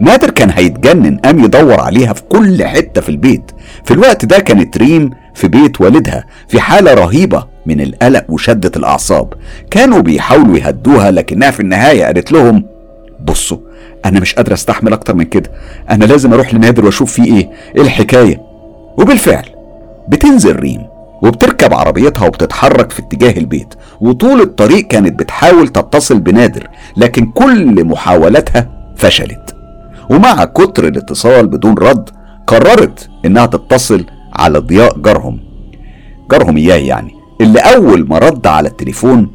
نادر 0.00 0.30
كان 0.30 0.50
هيتجنن 0.50 1.16
قام 1.16 1.44
يدور 1.44 1.80
عليها 1.80 2.12
في 2.12 2.22
كل 2.22 2.64
حتة 2.64 3.00
في 3.00 3.08
البيت. 3.08 3.50
في 3.84 3.94
الوقت 3.94 4.24
ده 4.24 4.38
كانت 4.38 4.78
ريم 4.78 5.10
في 5.34 5.48
بيت 5.48 5.80
والدها 5.80 6.24
في 6.48 6.60
حالة 6.60 6.94
رهيبة. 6.94 7.46
من 7.68 7.80
القلق 7.80 8.24
وشدة 8.28 8.72
الأعصاب. 8.76 9.34
كانوا 9.70 10.00
بيحاولوا 10.00 10.58
يهدوها 10.58 11.10
لكنها 11.10 11.50
في 11.50 11.60
النهاية 11.60 12.04
قالت 12.04 12.32
لهم 12.32 12.64
بصوا 13.24 13.58
أنا 14.04 14.20
مش 14.20 14.34
قادرة 14.34 14.54
أستحمل 14.54 14.92
أكتر 14.92 15.14
من 15.14 15.24
كده. 15.24 15.50
أنا 15.90 16.04
لازم 16.04 16.32
أروح 16.32 16.54
لنادر 16.54 16.84
وأشوف 16.84 17.12
فيه 17.12 17.24
إيه 17.24 17.50
إيه 17.76 17.82
الحكاية. 17.82 18.40
وبالفعل 18.98 19.44
بتنزل 20.08 20.56
ريم 20.56 20.82
وبتركب 21.22 21.74
عربيتها 21.74 22.26
وبتتحرك 22.26 22.92
في 22.92 23.02
اتجاه 23.02 23.38
البيت. 23.38 23.74
وطول 24.00 24.40
الطريق 24.40 24.86
كانت 24.86 25.18
بتحاول 25.18 25.68
تتصل 25.68 26.20
بنادر 26.20 26.68
لكن 26.96 27.26
كل 27.26 27.84
محاولاتها 27.84 28.70
فشلت. 28.96 29.56
ومع 30.10 30.44
كتر 30.44 30.88
الاتصال 30.88 31.46
بدون 31.46 31.74
رد 31.78 32.10
قررت 32.46 33.08
إنها 33.24 33.46
تتصل 33.46 34.04
على 34.32 34.58
ضياء 34.58 34.98
جارهم. 34.98 35.40
جارهم 36.30 36.56
اياه 36.56 36.76
يعني. 36.76 37.17
اللي 37.40 37.58
أول 37.60 38.08
ما 38.08 38.18
رد 38.18 38.46
على 38.46 38.68
التليفون 38.68 39.30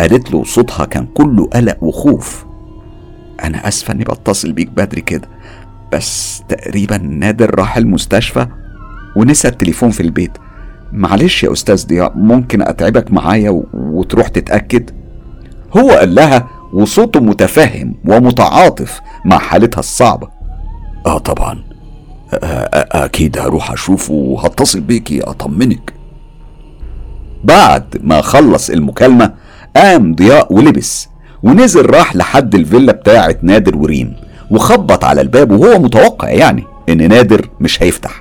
قالت 0.00 0.32
له 0.32 0.44
صوتها 0.44 0.84
كان 0.84 1.06
كله 1.06 1.46
قلق 1.46 1.84
وخوف. 1.84 2.46
أنا 3.44 3.68
آسفة 3.68 3.94
إني 3.94 4.04
بتصل 4.04 4.52
بيك 4.52 4.68
بدري 4.68 5.00
كده 5.00 5.28
بس 5.92 6.42
تقريبا 6.48 6.96
نادر 6.96 7.54
راح 7.54 7.76
المستشفى 7.76 8.46
ونسى 9.16 9.48
التليفون 9.48 9.90
في 9.90 10.00
البيت. 10.00 10.32
معلش 10.92 11.44
يا 11.44 11.52
أستاذ 11.52 11.86
ضياء 11.86 12.12
ممكن 12.16 12.62
أتعبك 12.62 13.12
معايا 13.12 13.62
وتروح 13.74 14.28
تتأكد؟ 14.28 14.90
هو 15.76 15.90
قال 15.90 16.14
لها 16.14 16.48
وصوته 16.72 17.20
متفهم 17.20 17.94
ومتعاطف 18.04 19.00
مع 19.24 19.38
حالتها 19.38 19.80
الصعبة. 19.80 20.28
آه 21.06 21.18
طبعا. 21.18 21.64
أكيد 22.32 23.38
هروح 23.38 23.72
أشوفه 23.72 24.14
وهتصل 24.14 24.80
بيكي 24.80 25.22
أطمنك. 25.22 25.97
بعد 27.44 27.84
ما 28.02 28.20
خلص 28.20 28.70
المكالمة 28.70 29.34
قام 29.76 30.14
ضياء 30.14 30.52
ولبس 30.52 31.08
ونزل 31.42 31.86
راح 31.90 32.16
لحد 32.16 32.54
الفيلا 32.54 32.92
بتاعه 32.92 33.36
نادر 33.42 33.76
وريم 33.76 34.14
وخبط 34.50 35.04
على 35.04 35.20
الباب 35.20 35.50
وهو 35.50 35.78
متوقع 35.78 36.28
يعني 36.28 36.64
إن 36.88 37.08
نادر 37.08 37.48
مش 37.60 37.82
هيفتح. 37.82 38.20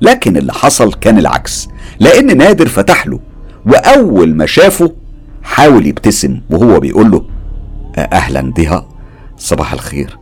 لكن 0.00 0.36
اللي 0.36 0.52
حصل 0.52 0.92
كان 0.92 1.18
العكس 1.18 1.68
لأن 2.00 2.36
نادر 2.36 2.68
فتح 2.68 3.06
له 3.06 3.20
وأول 3.66 4.34
ما 4.34 4.46
شافه 4.46 4.92
حاول 5.42 5.86
يبتسم 5.86 6.40
وهو 6.50 6.80
بيقول 6.80 7.10
له 7.10 7.24
أهلا 7.98 8.40
ضياء 8.56 8.86
صباح 9.36 9.72
الخير. 9.72 10.18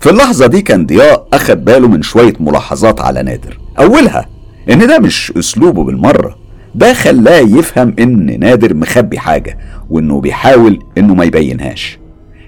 في 0.00 0.10
اللحظة 0.10 0.46
دي 0.46 0.62
كان 0.62 0.86
ضياء 0.86 1.26
أخد 1.32 1.64
باله 1.64 1.88
من 1.88 2.02
شوية 2.02 2.32
ملاحظات 2.40 3.00
على 3.00 3.22
نادر. 3.22 3.58
أولها 3.78 4.26
إن 4.70 4.86
ده 4.86 4.98
مش 4.98 5.32
أسلوبه 5.38 5.84
بالمرة. 5.84 6.36
ده 6.74 6.92
خلاه 6.92 7.38
يفهم 7.38 7.94
إن 7.98 8.40
نادر 8.40 8.74
مخبي 8.74 9.18
حاجة 9.18 9.58
وإنه 9.90 10.20
بيحاول 10.20 10.82
إنه 10.98 11.14
ما 11.14 11.24
يبينهاش. 11.24 11.98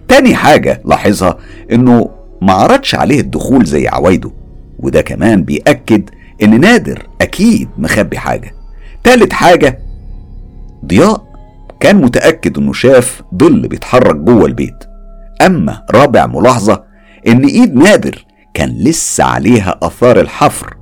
تاني 0.08 0.34
حاجة 0.34 0.82
لاحظها 0.84 1.38
إنه 1.72 2.10
ما 2.42 2.52
عرضش 2.52 2.94
عليه 2.94 3.20
الدخول 3.20 3.64
زي 3.64 3.88
عوايده 3.88 4.30
وده 4.78 5.00
كمان 5.00 5.42
بيأكد 5.44 6.10
إن 6.42 6.60
نادر 6.60 7.06
أكيد 7.20 7.68
مخبي 7.78 8.18
حاجة. 8.18 8.54
تالت 9.04 9.32
حاجة 9.32 9.78
ضياء 10.86 11.30
كان 11.80 11.96
متأكد 11.96 12.58
إنه 12.58 12.72
شاف 12.72 13.22
ظل 13.34 13.68
بيتحرك 13.68 14.16
جوه 14.16 14.46
البيت. 14.46 14.84
أما 15.46 15.82
رابع 15.90 16.26
ملاحظة 16.26 16.84
إن 17.26 17.44
إيد 17.44 17.74
نادر 17.74 18.24
كان 18.54 18.68
لسه 18.68 19.24
عليها 19.24 19.78
آثار 19.82 20.20
الحفر 20.20 20.76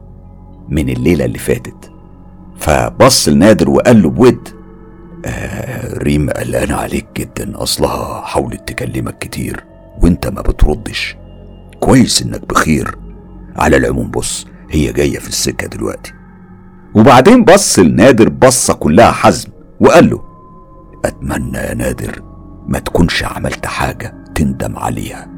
من 0.69 0.89
الليلة 0.89 1.25
اللي 1.25 1.39
فاتت. 1.39 1.88
فبص 2.59 3.29
لنادر 3.29 3.71
وقال 3.71 4.03
له 4.03 4.11
بود 4.11 4.49
آه 5.27 5.99
ريم 5.99 6.31
قلقانة 6.31 6.75
عليك 6.75 7.07
جدا 7.17 7.63
أصلها 7.63 8.21
حاولت 8.21 8.69
تكلمك 8.69 9.19
كتير 9.19 9.65
وأنت 10.03 10.27
ما 10.27 10.43
بتردش. 10.43 11.17
كويس 11.81 12.23
إنك 12.23 12.49
بخير. 12.49 12.99
على 13.57 13.77
العموم 13.77 14.11
بص 14.11 14.47
هي 14.71 14.93
جاية 14.93 15.19
في 15.19 15.29
السكة 15.29 15.67
دلوقتي. 15.67 16.13
وبعدين 16.95 17.45
بص 17.45 17.79
لنادر 17.79 18.29
بصة 18.29 18.75
كلها 18.75 19.11
حزم 19.11 19.49
وقال 19.81 20.11
له 20.11 20.23
أتمنى 21.05 21.59
يا 21.59 21.75
نادر 21.75 22.23
ما 22.67 22.79
تكونش 22.79 23.25
عملت 23.25 23.67
حاجة 23.67 24.25
تندم 24.35 24.77
عليها. 24.77 25.29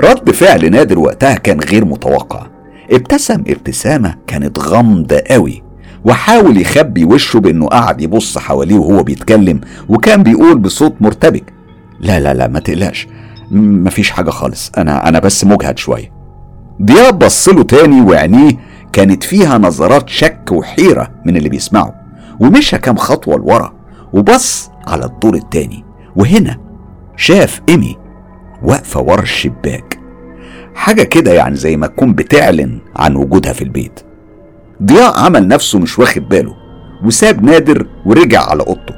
رد 0.00 0.30
فعل 0.30 0.70
نادر 0.70 0.98
وقتها 0.98 1.34
كان 1.34 1.60
غير 1.60 1.84
متوقع. 1.84 2.46
ابتسم 2.90 3.40
ابتسامة 3.46 4.14
كانت 4.26 4.58
غامضة 4.58 5.20
قوي. 5.30 5.62
وحاول 6.04 6.60
يخبي 6.60 7.04
وشه 7.04 7.40
بأنه 7.40 7.66
قعد 7.66 8.00
يبص 8.00 8.38
حواليه 8.38 8.78
وهو 8.78 9.02
بيتكلم 9.02 9.60
وكان 9.88 10.22
بيقول 10.22 10.58
بصوت 10.58 10.94
مرتبك. 11.00 11.52
لا 12.00 12.20
لا 12.20 12.34
لا 12.34 12.48
ما 12.48 12.60
تقلقش. 12.60 13.06
مفيش 13.50 14.10
حاجة 14.10 14.30
خالص. 14.30 14.72
أنا 14.78 15.08
أنا 15.08 15.18
بس 15.18 15.44
مجهد 15.44 15.78
شوية. 15.78 16.12
ضياء 16.82 17.10
بص 17.10 17.48
له 17.48 17.62
تاني 17.62 18.00
وعينيه 18.00 18.52
كانت 18.92 19.24
فيها 19.24 19.58
نظرات 19.58 20.08
شك 20.08 20.52
وحيرة 20.52 21.10
من 21.26 21.36
اللي 21.36 21.48
بيسمعه 21.48 21.94
ومشى 22.40 22.78
كام 22.78 22.96
خطوة 22.96 23.36
لورا 23.36 23.72
وبص 24.12 24.70
على 24.86 25.04
الدور 25.04 25.34
التاني. 25.34 25.84
وهنا 26.16 26.58
شاف 27.16 27.60
إيمي 27.68 27.96
واقفة 28.62 29.00
ورا 29.00 29.22
الشباك. 29.22 29.98
حاجة 30.74 31.02
كده 31.02 31.32
يعني 31.32 31.56
زي 31.56 31.76
ما 31.76 31.86
تكون 31.86 32.12
بتعلن 32.12 32.78
عن 32.96 33.16
وجودها 33.16 33.52
في 33.52 33.64
البيت. 33.64 34.00
ضياء 34.82 35.18
عمل 35.24 35.48
نفسه 35.48 35.78
مش 35.78 35.98
واخد 35.98 36.28
باله 36.28 36.54
وساب 37.04 37.42
نادر 37.44 37.86
ورجع 38.06 38.42
على 38.50 38.62
أوضته 38.62 38.94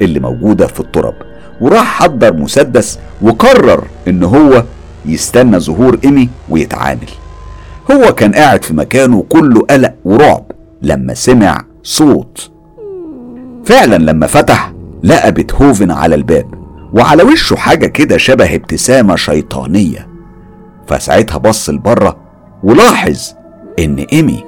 اللي 0.00 0.20
موجودة 0.20 0.66
في 0.66 0.80
التراب 0.80 1.14
وراح 1.60 2.02
حضر 2.02 2.32
مسدس 2.32 2.98
وقرر 3.22 3.84
إن 4.08 4.24
هو 4.24 4.64
يستنى 5.06 5.58
ظهور 5.58 5.98
إيمي 6.04 6.28
ويتعامل. 6.48 7.08
هو 7.92 8.14
كان 8.14 8.34
قاعد 8.34 8.64
في 8.64 8.74
مكانه 8.74 9.24
كله 9.28 9.60
قلق 9.60 9.94
ورعب 10.04 10.44
لما 10.82 11.14
سمع 11.14 11.64
صوت. 11.82 12.50
فعلا 13.64 13.96
لما 13.96 14.26
فتح 14.26 14.72
لقى 15.02 15.32
بيتهوفن 15.32 15.90
على 15.90 16.14
الباب 16.14 16.54
وعلى 16.92 17.22
وشه 17.22 17.56
حاجة 17.56 17.86
كده 17.86 18.16
شبه 18.16 18.54
ابتسامة 18.54 19.16
شيطانية. 19.16 20.08
فساعتها 20.86 21.38
بص 21.38 21.70
لبره 21.70 22.16
ولاحظ 22.62 23.20
إن 23.78 24.06
إيمي 24.12 24.44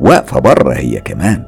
واقفة 0.00 0.40
بره 0.40 0.74
هي 0.74 1.00
كمان. 1.00 1.42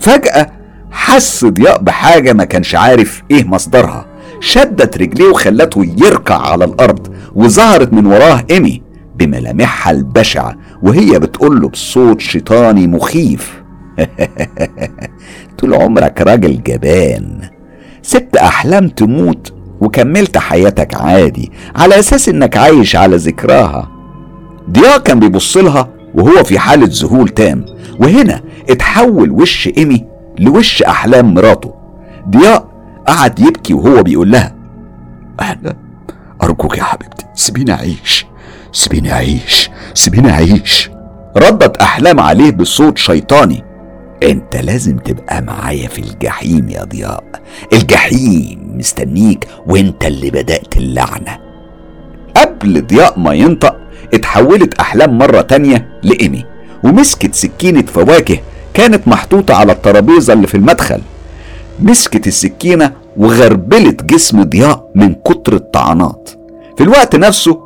فجأة 0.00 0.50
حس 0.90 1.44
ضياء 1.44 1.82
بحاجة 1.82 2.32
ما 2.32 2.44
كانش 2.44 2.74
عارف 2.74 3.22
إيه 3.30 3.44
مصدرها. 3.44 4.06
شدت 4.40 4.98
رجليه 4.98 5.28
وخلته 5.28 5.84
يركع 5.98 6.36
على 6.36 6.64
الأرض 6.64 7.14
وظهرت 7.34 7.92
من 7.92 8.06
وراه 8.06 8.44
إيمي 8.50 8.82
بملامحها 9.16 9.90
البشعة 9.92 10.56
وهي 10.82 11.18
بتقول 11.18 11.60
له 11.60 11.68
بصوت 11.68 12.20
شيطاني 12.20 12.86
مخيف. 12.86 13.62
طول 15.58 15.74
عمرك 15.74 16.20
راجل 16.20 16.62
جبان. 16.62 17.40
سبت 18.02 18.36
أحلام 18.36 18.88
تموت 18.88 19.52
وكملت 19.80 20.38
حياتك 20.38 20.94
عادي 20.94 21.52
على 21.76 21.98
أساس 21.98 22.28
إنك 22.28 22.56
عايش 22.56 22.96
على 22.96 23.16
ذكراها. 23.16 23.90
ضياء 24.70 24.98
كان 24.98 25.20
بيبص 25.20 25.56
لها 25.56 25.95
وهو 26.16 26.44
في 26.44 26.58
حالة 26.58 26.88
ذهول 26.90 27.28
تام. 27.28 27.66
وهنا 28.00 28.40
اتحول 28.70 29.30
وش 29.30 29.68
إيمي 29.78 30.04
لوش 30.38 30.82
أحلام 30.82 31.34
مراته. 31.34 31.74
ضياء 32.28 32.68
قعد 33.06 33.38
يبكي 33.40 33.74
وهو 33.74 34.02
بيقول 34.02 34.30
لها 34.30 34.54
أنا 35.40 35.76
أرجوك 36.42 36.78
يا 36.78 36.82
حبيبتي 36.82 37.26
سيبيني 37.34 37.72
أعيش 37.72 38.26
سيبيني 38.72 39.12
أعيش 39.12 39.70
سيبيني 39.94 40.30
أعيش. 40.30 40.90
ردت 41.36 41.76
أحلام 41.76 42.20
عليه 42.20 42.50
بصوت 42.50 42.98
شيطاني. 42.98 43.64
أنت 44.22 44.56
لازم 44.56 44.98
تبقى 44.98 45.42
معايا 45.42 45.88
في 45.88 45.98
الجحيم 45.98 46.68
يا 46.68 46.84
ضياء 46.84 47.24
الجحيم 47.72 48.72
مستنيك 48.78 49.48
وأنت 49.66 50.04
اللي 50.04 50.30
بدأت 50.30 50.76
اللعنة. 50.76 51.38
قبل 52.36 52.86
ضياء 52.86 53.18
ما 53.18 53.32
ينطق 53.34 53.76
اتحولت 54.14 54.74
أحلام 54.74 55.18
مرة 55.18 55.40
تانية 55.40 55.88
لإيمي 56.02 56.44
ومسكت 56.84 57.34
سكينة 57.34 57.82
فواكه 57.82 58.38
كانت 58.74 59.08
محطوطة 59.08 59.54
على 59.54 59.72
الترابيزة 59.72 60.32
اللي 60.32 60.46
في 60.46 60.54
المدخل. 60.54 61.00
مسكت 61.80 62.26
السكينة 62.26 62.92
وغربلت 63.16 64.04
جسم 64.04 64.42
ضياء 64.42 64.90
من 64.94 65.14
كتر 65.14 65.52
الطعنات 65.54 66.30
في 66.76 66.82
الوقت 66.82 67.16
نفسه 67.16 67.60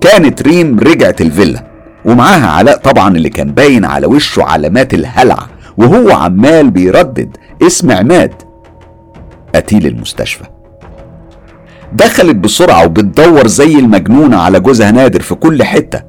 كانت 0.00 0.42
ريم 0.42 0.78
رجعت 0.78 1.20
الفيلا 1.20 1.64
ومعاها 2.04 2.46
علاء 2.46 2.76
طبعا 2.76 3.16
اللي 3.16 3.28
كان 3.30 3.52
باين 3.52 3.84
على 3.84 4.06
وشه 4.06 4.42
علامات 4.42 4.94
الهلع 4.94 5.38
وهو 5.76 6.10
عمال 6.10 6.70
بيردد 6.70 7.36
اسم 7.62 7.90
عماد 7.90 8.32
قتيل 9.54 9.86
المستشفى 9.86 10.44
دخلت 11.94 12.36
بسرعة 12.36 12.84
وبتدور 12.84 13.46
زي 13.46 13.78
المجنونة 13.78 14.36
على 14.36 14.60
جوزها 14.60 14.90
نادر 14.90 15.20
في 15.20 15.34
كل 15.34 15.62
حتة. 15.62 16.02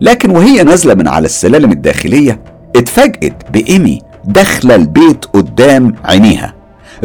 لكن 0.00 0.30
وهي 0.30 0.62
نازلة 0.62 0.94
من 0.94 1.08
على 1.08 1.24
السلالم 1.24 1.72
الداخلية 1.72 2.40
اتفاجئت 2.76 3.34
بإيمي 3.52 3.98
داخلة 4.24 4.74
البيت 4.74 5.24
قدام 5.24 5.94
عينيها. 6.04 6.54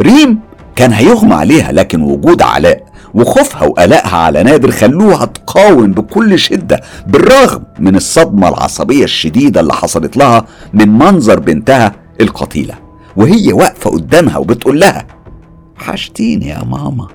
ريم 0.00 0.38
كان 0.76 0.92
هيغمى 0.92 1.34
عليها 1.34 1.72
لكن 1.72 2.02
وجود 2.02 2.42
علاء 2.42 2.82
وخوفها 3.14 3.64
وقلقها 3.64 4.16
على 4.16 4.42
نادر 4.42 4.70
خلوها 4.70 5.24
تقاوم 5.24 5.92
بكل 5.92 6.38
شدة 6.38 6.80
بالرغم 7.06 7.62
من 7.78 7.96
الصدمة 7.96 8.48
العصبية 8.48 9.04
الشديدة 9.04 9.60
اللي 9.60 9.72
حصلت 9.72 10.16
لها 10.16 10.46
من 10.72 10.88
منظر 10.88 11.38
بنتها 11.40 11.92
القتيلة. 12.20 12.74
وهي 13.16 13.52
واقفة 13.52 13.90
قدامها 13.90 14.38
وبتقول 14.38 14.80
لها 14.80 15.06
حشتيني 15.76 16.48
يا 16.48 16.64
ماما. 16.64 17.06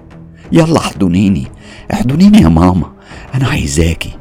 يلا 0.51 0.77
احضنيني. 0.77 1.47
احضنيني 1.93 2.41
يا 2.41 2.47
ماما 2.47 2.91
أنا 3.35 3.47
عايزاكي. 3.47 4.17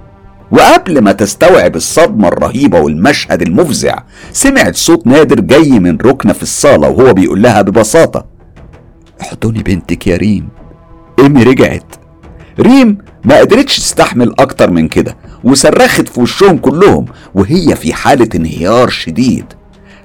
وقبل 0.51 1.01
ما 1.01 1.13
تستوعب 1.13 1.77
الصدمة 1.77 2.29
الرهيبة 2.29 2.81
والمشهد 2.81 3.43
المفزع 3.43 3.99
سمعت 4.33 4.77
صوت 4.77 5.07
نادر 5.07 5.41
جاي 5.41 5.71
من 5.71 5.99
ركنة 5.99 6.33
في 6.33 6.43
الصالة 6.43 6.89
وهو 6.89 7.15
بيقول 7.15 7.43
لها 7.43 7.63
ببساطة. 7.63 8.27
احضني 9.21 9.63
بنتك 9.63 10.07
يا 10.07 10.17
ريم. 10.17 10.49
إيمي 11.19 11.43
رجعت. 11.43 11.95
ريم 12.61 12.99
ما 13.25 13.39
قدرتش 13.39 13.77
تستحمل 13.77 14.35
أكتر 14.39 14.71
من 14.71 14.89
كده 14.89 15.17
وصرخت 15.45 16.09
في 16.09 16.21
وشهم 16.21 16.59
كلهم 16.59 17.05
وهي 17.35 17.77
في 17.77 17.95
حالة 17.95 18.29
انهيار 18.35 18.89
شديد. 18.89 19.45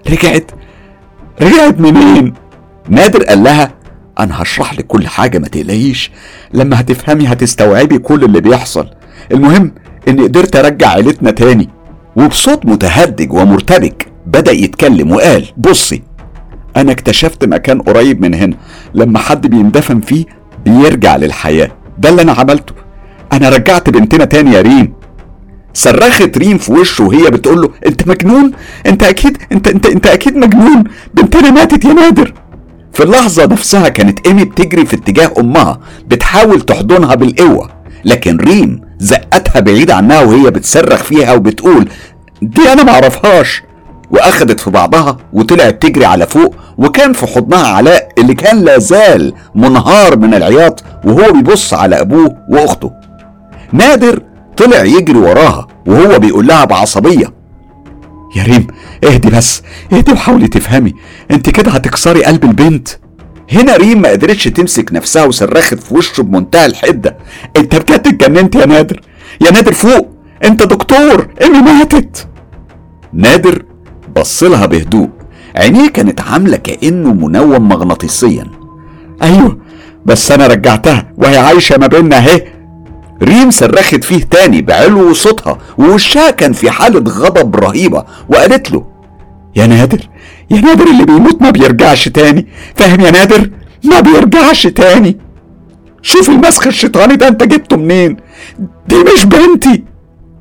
رجعت. 0.10 0.52
رجعت 1.42 1.80
منين؟ 1.80 2.34
نادر 2.90 3.24
قال 3.24 3.44
لها 3.44 3.74
أنا 4.20 4.42
هشرح 4.42 4.74
لك 4.74 4.88
كل 4.88 5.08
حاجة 5.08 5.40
ما 5.40 5.48
تقلقيش. 5.48 6.12
لما 6.54 6.80
هتفهمي 6.80 7.28
هتستوعبي 7.28 7.98
كل 7.98 8.24
اللي 8.24 8.42
بيحصل. 8.42 8.88
المهم 9.32 9.72
إني 10.08 10.24
قدرت 10.24 10.56
أرجع 10.56 10.90
عيلتنا 10.90 11.32
تاني. 11.32 11.70
وبصوت 12.16 12.66
متهدج 12.66 13.34
ومرتبك 13.34 14.08
بدأ 14.26 14.52
يتكلم 14.52 15.12
وقال 15.12 15.46
بصي 15.58 16.04
أنا 16.76 16.92
اكتشفت 16.92 17.46
مكان 17.46 17.82
قريب 17.82 18.22
من 18.22 18.34
هنا. 18.34 18.56
لما 18.94 19.20
حد 19.20 19.48
بيندفن 19.48 20.02
فيه 20.02 20.26
بيرجع 20.66 21.16
للحياة. 21.16 21.72
ده 21.98 22.10
اللي 22.10 22.22
أنا 22.22 22.32
عملته. 22.32 22.74
أنا 23.34 23.50
رجعت 23.50 23.90
بنتنا 23.90 24.26
تاني 24.26 24.52
يا 24.54 24.62
ريم. 24.62 24.94
صرخت 25.74 26.38
ريم 26.38 26.58
في 26.58 26.72
وشه 26.72 27.04
وهي 27.04 27.30
بتقول 27.30 27.62
له 27.62 27.70
أنت 27.88 28.08
مجنون؟ 28.08 28.52
أنت 28.86 29.04
أكيد 29.04 29.38
أنت 29.52 29.68
أنت 29.68 29.86
أنت 29.86 30.08
أكيد 30.08 30.38
مجنون. 30.38 30.84
بنتنا 31.14 31.52
ماتت 31.52 31.86
يا 31.86 31.94
نادر. 31.94 32.34
في 32.96 33.04
اللحظة 33.04 33.46
نفسها 33.46 33.90
كانت 33.90 34.28
إيمي 34.28 34.44
بتجري 34.46 34.86
في 34.86 34.96
اتجاه 34.96 35.32
أمها 35.40 35.80
بتحاول 36.08 36.62
تحضنها 36.62 37.16
بالقوة 37.16 37.70
لكن 38.06 38.38
ريم 38.38 38.82
زقتها 39.00 39.60
بعيد 39.60 39.92
عنها 39.92 40.22
وهي 40.22 40.52
بتصرخ 40.52 41.04
فيها 41.04 41.34
وبتقول 41.34 41.90
دي 42.42 42.62
أنا 42.74 42.84
معرفهاش 42.84 43.64
واخدت 44.12 44.60
في 44.60 44.70
بعضها 44.70 45.18
وطلعت 45.34 45.82
تجري 45.82 46.06
على 46.06 46.28
فوق 46.28 46.56
وكان 46.78 47.14
في 47.14 47.28
حضنها 47.28 47.68
علاء 47.68 48.10
اللي 48.18 48.34
كان 48.34 48.60
لازال 48.62 49.34
منهار 49.56 50.18
من 50.18 50.34
العياط 50.34 50.84
وهو 51.06 51.32
بيبص 51.32 51.74
على 51.74 52.02
أبوه 52.02 52.38
وأخته. 52.50 52.92
نادر 53.74 54.22
طلع 54.58 54.84
يجري 54.84 55.18
وراها 55.20 55.68
وهو 55.86 56.20
بيقول 56.20 56.48
لها 56.48 56.66
بعصبية 56.66 57.34
يا 58.36 58.44
ريم 58.44 58.68
اهدي 59.04 59.30
بس 59.30 59.62
اهدي 59.94 60.12
وحاولي 60.12 60.48
تفهمي. 60.48 60.94
انت 61.32 61.50
كده 61.50 61.72
هتكسري 61.72 62.24
قلب 62.24 62.44
البنت. 62.44 62.88
هنا 63.52 63.78
ريم 63.78 64.02
ما 64.02 64.10
قدرتش 64.10 64.44
تمسك 64.44 64.94
نفسها 64.94 65.26
وصرخت 65.26 65.74
في 65.74 65.94
وشه 65.94 66.24
بمنتهى 66.24 66.66
الحدة. 66.66 67.18
انت 67.58 67.76
بجد 67.76 68.08
اتجننت 68.08 68.56
يا 68.56 68.66
نادر. 68.66 69.02
يا 69.42 69.52
نادر 69.52 69.74
فوق 69.74 70.10
انت 70.44 70.64
دكتور 70.64 71.28
امي 71.46 71.62
ماتت. 71.62 72.28
نادر 73.14 73.64
بص 74.16 74.44
لها 74.44 74.66
بهدوء. 74.66 75.10
عينيه 75.56 75.90
كانت 75.90 76.22
عاملة 76.22 76.58
كأنه 76.58 77.14
منوم 77.14 77.70
مغناطيسيا. 77.70 78.48
أيوه 79.22 79.58
بس 80.06 80.32
أنا 80.32 80.48
رجعتها 80.48 81.12
وهي 81.18 81.38
عايشة 81.38 81.78
ما 81.78 81.88
بيننا 81.88 82.18
أهي. 82.18 82.55
ريم 83.24 83.52
صرخت 83.52 84.04
فيه 84.04 84.24
تاني 84.24 84.62
بعلو 84.62 85.14
صوتها 85.14 85.58
ووشها 85.78 86.32
كان 86.32 86.54
في 86.54 86.72
حالة 86.72 87.00
غضب 87.00 87.56
رهيبة 87.56 88.04
وقالت 88.30 88.72
له 88.72 88.86
يا 89.56 89.68
نادر 89.68 90.10
يا 90.52 90.62
نادر 90.62 90.88
اللي 90.88 91.06
بيموت 91.06 91.42
ما 91.42 91.50
بيرجعش 91.50 92.10
تاني 92.10 92.48
فاهم 92.76 93.00
يا 93.02 93.12
نادر؟ 93.12 93.50
ما 93.84 94.00
بيرجعش 94.00 94.68
تاني. 94.68 95.18
شوف 96.02 96.30
المسخ 96.30 96.68
الشيطاني 96.68 97.16
ده 97.16 97.28
انت 97.28 97.44
جبته 97.44 97.78
منين؟ 97.78 98.18
دي 98.88 98.96
مش 99.14 99.26
بنتي. 99.26 99.84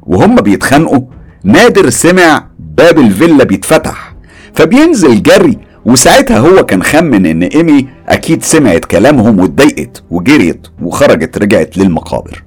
وهم 0.03 0.35
بيتخانقوا 0.37 1.01
نادر 1.45 1.91
سمع 1.91 2.47
باب 2.59 2.99
الفيلا 2.99 3.45
بيتفتح 3.45 4.15
فبينزل 4.55 5.23
جري 5.23 5.59
وساعتها 5.87 6.39
هو 6.39 6.65
كان 6.67 6.83
خمن 6.83 7.27
إن 7.27 7.43
إيمي 7.43 7.89
أكيد 8.09 8.43
سمعت 8.45 8.85
كلامهم 8.85 9.39
واتضايقت 9.41 10.03
وجريت 10.11 10.67
وخرجت 10.83 11.39
رجعت 11.39 11.79
للمقابر. 11.79 12.43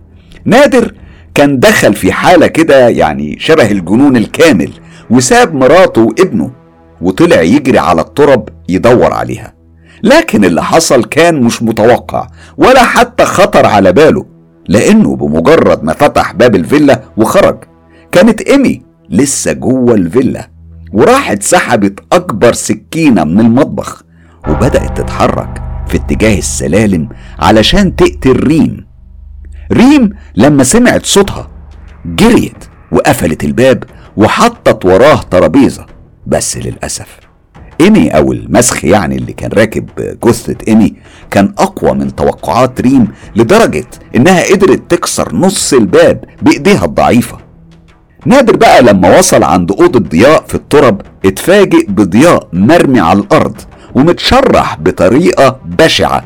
نادر 0.47 0.93
كان 1.33 1.59
دخل 1.59 1.93
في 1.93 2.11
حالة 2.11 2.47
كده 2.47 2.87
يعني 2.89 3.39
شبه 3.39 3.71
الجنون 3.71 4.17
الكامل 4.17 4.71
وساب 5.09 5.53
مراته 5.55 6.01
وابنه 6.01 6.51
وطلع 7.01 7.41
يجري 7.41 7.79
على 7.79 8.01
الترب 8.01 8.49
يدور 8.69 9.13
عليها. 9.13 9.53
لكن 10.03 10.45
اللي 10.45 10.63
حصل 10.63 11.03
كان 11.03 11.41
مش 11.41 11.63
متوقع 11.63 12.27
ولا 12.57 12.83
حتى 12.83 13.25
خطر 13.25 13.65
على 13.65 13.91
باله 13.93 14.25
لأنه 14.67 15.15
بمجرد 15.15 15.83
ما 15.83 15.93
فتح 15.93 16.33
باب 16.33 16.55
الفيلا 16.55 17.01
وخرج. 17.17 17.57
كانت 18.11 18.41
إيمي 18.41 18.81
لسه 19.09 19.51
جوه 19.53 19.95
الفيلا 19.95 20.49
وراحت 20.93 21.43
سحبت 21.43 21.99
أكبر 22.11 22.53
سكينة 22.53 23.23
من 23.23 23.39
المطبخ 23.39 24.03
وبدأت 24.49 24.97
تتحرك 24.97 25.61
في 25.87 25.97
اتجاه 25.97 26.37
السلالم 26.37 27.09
علشان 27.39 27.95
تقتل 27.95 28.43
ريم. 28.47 28.86
ريم 29.73 30.09
لما 30.35 30.63
سمعت 30.63 31.05
صوتها 31.05 31.47
جريت 32.05 32.63
وقفلت 32.91 33.43
الباب 33.43 33.83
وحطت 34.17 34.85
وراه 34.85 35.21
ترابيزة. 35.31 35.85
بس 36.27 36.57
للأسف 36.57 37.07
ايمي 37.81 38.09
أو 38.09 38.31
المسخ 38.31 38.85
يعني 38.85 39.15
اللي 39.15 39.33
كان 39.33 39.51
راكب 39.51 39.89
جثة 40.25 40.55
ايمي 40.67 40.93
كان 41.31 41.53
أقوى 41.57 41.93
من 41.93 42.15
توقعات 42.15 42.81
ريم 42.81 43.07
لدرجة 43.35 43.85
إنها 44.15 44.43
قدرت 44.51 44.91
تكسر 44.91 45.35
نص 45.35 45.73
الباب 45.73 46.23
بإيديها 46.41 46.85
الضعيفة. 46.85 47.37
نادر 48.25 48.55
بقى 48.55 48.81
لما 48.81 49.17
وصل 49.17 49.43
عند 49.43 49.71
أوضة 49.71 49.99
ضياء 49.99 50.43
في 50.47 50.55
الترب 50.55 51.01
اتفاجئ 51.25 51.85
بضياء 51.91 52.47
مرمي 52.53 52.99
على 52.99 53.19
الأرض 53.19 53.55
ومتشرح 53.95 54.79
بطريقة 54.79 55.59
بشعة. 55.65 56.23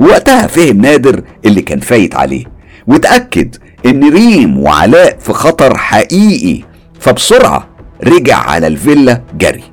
وقتها 0.00 0.46
فهم 0.46 0.80
نادر 0.80 1.22
اللي 1.44 1.62
كان 1.62 1.80
فايت 1.80 2.14
عليه. 2.16 2.44
وتأكد 2.86 3.56
إن 3.86 4.12
ريم 4.12 4.58
وعلاء 4.58 5.18
في 5.18 5.32
خطر 5.32 5.76
حقيقي. 5.78 6.62
فبسرعة 7.00 7.68
رجع 8.04 8.36
على 8.36 8.66
الفيلا 8.66 9.22
جري. 9.38 9.64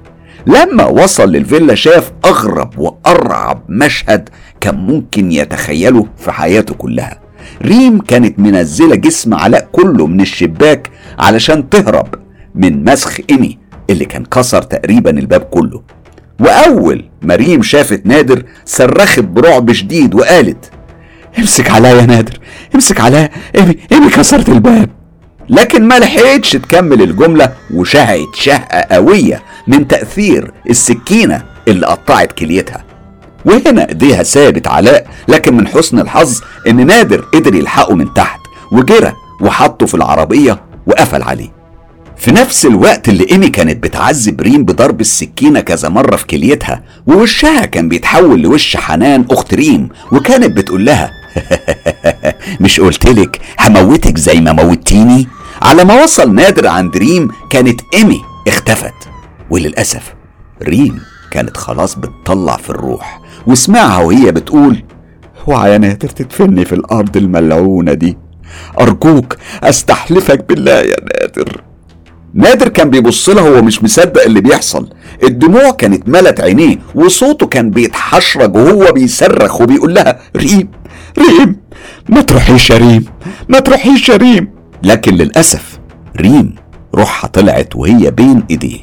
لما 0.47 0.85
وصل 0.85 1.31
للفيلا 1.31 1.75
شاف 1.75 2.11
أغرب 2.25 2.79
وأرعب 2.79 3.63
مشهد 3.69 4.29
كان 4.61 4.75
ممكن 4.75 5.31
يتخيله 5.31 6.07
في 6.17 6.31
حياته 6.31 6.73
كلها. 6.73 7.19
ريم 7.61 7.99
كانت 7.99 8.39
منزلة 8.39 8.95
جسم 8.95 9.33
علاء 9.33 9.67
كله 9.71 10.07
من 10.07 10.21
الشباك 10.21 10.89
علشان 11.19 11.69
تهرب 11.69 12.15
من 12.55 12.83
مسخ 12.83 13.17
إيمي 13.29 13.57
اللي 13.89 14.05
كان 14.05 14.25
كسر 14.25 14.61
تقريبا 14.61 15.09
الباب 15.09 15.41
كله. 15.41 15.81
وأول 16.39 17.05
ما 17.21 17.35
ريم 17.35 17.61
شافت 17.61 18.05
نادر 18.05 18.43
صرخت 18.65 19.19
برعب 19.19 19.71
شديد 19.71 20.15
وقالت 20.15 20.71
امسك 21.39 21.71
علاء 21.71 21.95
يا 21.95 22.05
نادر. 22.05 22.39
امسك 22.75 23.01
علاء 23.01 23.31
إيمي 23.57 23.77
إيمي 23.91 24.09
كسرت 24.09 24.49
الباب. 24.49 24.89
لكن 25.49 25.87
ما 25.87 25.99
لحقتش 25.99 26.51
تكمل 26.51 27.01
الجملة 27.01 27.53
وشهقت 27.73 28.35
شهقة 28.35 28.95
قوية 28.95 29.43
من 29.67 29.87
تأثير 29.87 30.51
السكينة 30.69 31.43
اللي 31.67 31.85
قطعت 31.87 32.31
كليتها. 32.31 32.83
وهنا 33.45 33.89
ايديها 33.89 34.23
ثابت 34.23 34.67
علاء 34.67 35.07
لكن 35.27 35.57
من 35.57 35.67
حسن 35.67 35.99
الحظ 35.99 36.41
إن 36.67 36.87
نادر 36.87 37.21
قدر 37.33 37.55
يلحقه 37.55 37.95
من 37.95 38.13
تحت 38.13 38.39
وجرى 38.71 39.13
وحطه 39.41 39.85
في 39.85 39.95
العربية 39.95 40.61
وقفل 40.87 41.21
عليه. 41.23 41.57
في 42.17 42.31
نفس 42.31 42.65
الوقت 42.65 43.09
اللي 43.09 43.25
إيمي 43.31 43.49
كانت 43.49 43.83
بتعذب 43.83 44.41
ريم 44.41 44.65
بضرب 44.65 45.01
السكينة 45.01 45.59
كذا 45.59 45.89
مرة 45.89 46.15
في 46.15 46.25
كليتها 46.27 46.83
ووشها 47.07 47.65
كان 47.65 47.89
بيتحول 47.89 48.41
لوش 48.41 48.77
حنان 48.77 49.25
أخت 49.31 49.53
ريم 49.53 49.89
وكانت 50.11 50.57
بتقول 50.57 50.85
لها 50.85 51.11
مش 52.61 52.79
قلتلك 52.79 53.41
هموتك 53.59 54.17
زي 54.17 54.41
ما 54.41 54.51
موتيني 54.51 55.27
على 55.61 55.83
ما 55.85 56.03
وصل 56.03 56.35
نادر 56.35 56.67
عند 56.67 56.97
ريم 56.97 57.27
كانت 57.49 57.81
إيمي 57.93 58.21
اختفت. 58.47 58.93
وللأسف 59.49 60.13
ريم 60.63 60.99
كانت 61.31 61.57
خلاص 61.57 61.95
بتطلع 61.95 62.57
في 62.57 62.69
الروح. 62.69 63.21
واسمعها 63.47 64.01
وهي 64.03 64.31
بتقول 64.31 64.83
اوعى 65.47 65.71
يا 65.71 65.77
نادر 65.77 66.09
تدفني 66.09 66.65
في 66.65 66.75
الأرض 66.75 67.17
الملعونة 67.17 67.93
دي. 67.93 68.17
أرجوك 68.79 69.37
أستحلفك 69.63 70.49
بالله 70.49 70.71
يا 70.71 70.95
نادر. 71.21 71.61
نادر 72.33 72.67
كان 72.67 72.89
بيبص 72.89 73.29
لها 73.29 73.49
وهو 73.49 73.61
مش 73.61 73.83
مصدق 73.83 74.23
اللي 74.23 74.41
بيحصل. 74.41 74.89
الدموع 75.23 75.71
كانت 75.71 76.09
ملت 76.09 76.41
عينيه 76.41 76.77
وصوته 76.95 77.47
كان 77.47 77.69
بيتحشرج 77.69 78.55
وهو 78.55 78.91
بيصرخ 78.91 79.61
وبيقول 79.61 79.93
لها 79.93 80.19
ريم 80.35 80.67
ريم. 81.19 81.55
ما 82.09 82.21
تروحيش 82.21 82.69
يا 82.69 82.77
ريم. 82.77 83.05
ما 83.49 83.59
تروحيش 83.59 84.09
يا 84.09 84.15
ريم. 84.17 84.49
لكن 84.83 85.13
للأسف 85.15 85.79
ريم 86.17 86.55
روحها 86.95 87.27
طلعت 87.27 87.75
وهي 87.75 88.11
بين 88.11 88.43
إيديه. 88.49 88.79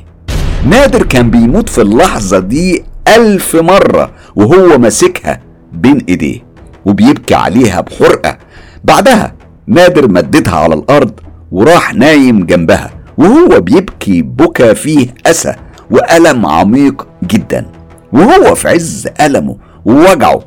نادر 0.66 1.02
كان 1.02 1.30
بيموت 1.30 1.68
في 1.68 1.82
اللحظة 1.82 2.38
دي 2.38 2.84
ألف 3.16 3.56
مرة 3.56 4.10
وهو 4.36 4.78
ماسكها 4.78 5.40
بين 5.72 5.98
إيديه 6.08 6.40
وبيبكي 6.84 7.34
عليها 7.34 7.80
بحرقة. 7.80 8.38
بعدها 8.84 9.34
نادر 9.66 10.10
مددها 10.10 10.54
على 10.56 10.74
الأرض 10.74 11.12
وراح 11.52 11.94
نايم 11.94 12.46
جنبها 12.46 12.90
وهو 13.18 13.60
بيبكي 13.60 14.22
بكى 14.22 14.74
فيه 14.74 15.14
أسى 15.26 15.54
وألم 15.90 16.46
عميق 16.46 17.06
جدا. 17.24 17.66
وهو 18.12 18.54
في 18.54 18.68
عز 18.68 19.08
ألمه 19.20 19.56
ووجعه 19.84 20.40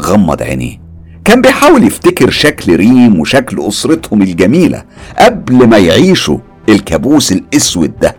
غمض 0.00 0.42
عينيه. 0.42 0.80
كان 1.24 1.40
بيحاول 1.40 1.84
يفتكر 1.84 2.30
شكل 2.30 2.76
ريم 2.76 3.20
وشكل 3.20 3.60
أسرتهم 3.68 4.22
الجميلة 4.22 4.84
قبل 5.18 5.66
ما 5.68 5.78
يعيشوا 5.78 6.38
الكابوس 6.68 7.32
الأسود 7.32 7.92
ده. 8.00 8.16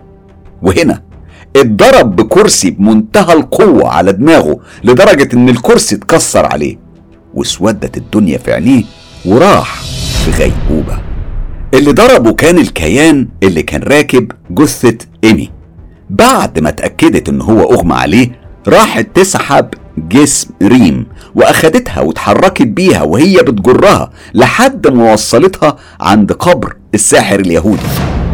وهنا 0.62 1.02
اتضرب 1.56 2.16
بكرسي 2.16 2.72
بمنتهى 2.72 3.34
القوة 3.34 3.90
على 3.90 4.14
دماغه 4.14 4.60
لدرجة 4.84 5.30
إن 5.34 5.50
الكرسي 5.50 5.96
اتكسر 5.96 6.46
عليه. 6.46 6.78
واسودت 7.34 7.98
الدنيا 7.98 8.38
في 8.38 8.54
عينيه 8.54 8.84
وراح 9.26 9.82
في 10.26 10.32
غيبوبة 10.32 11.00
اللي 11.74 11.92
ضربه 11.92 12.34
كان 12.34 12.58
الكيان 12.58 13.28
اللي 13.44 13.62
كان 13.64 13.84
راكب 13.84 14.32
جثة 14.52 14.98
إيمي. 15.24 15.52
بعد 16.10 16.60
ما 16.60 16.70
اتأكدت 16.70 17.30
إن 17.30 17.42
هو 17.42 17.74
أغمى 17.74 17.94
عليه 17.94 18.32
راحت 18.68 19.08
تسحب 19.16 19.66
جسم 20.08 20.50
ريم 20.64 21.06
وأخدتها 21.36 22.02
واتحركت 22.02 22.62
بيها 22.68 23.02
وهي 23.04 23.36
بتجرها 23.38 24.10
لحد 24.34 24.88
ما 24.88 25.14
وصلتها 25.14 25.76
عند 26.02 26.32
قبر 26.32 26.76
الساحر 26.94 27.40
اليهودي 27.40 27.82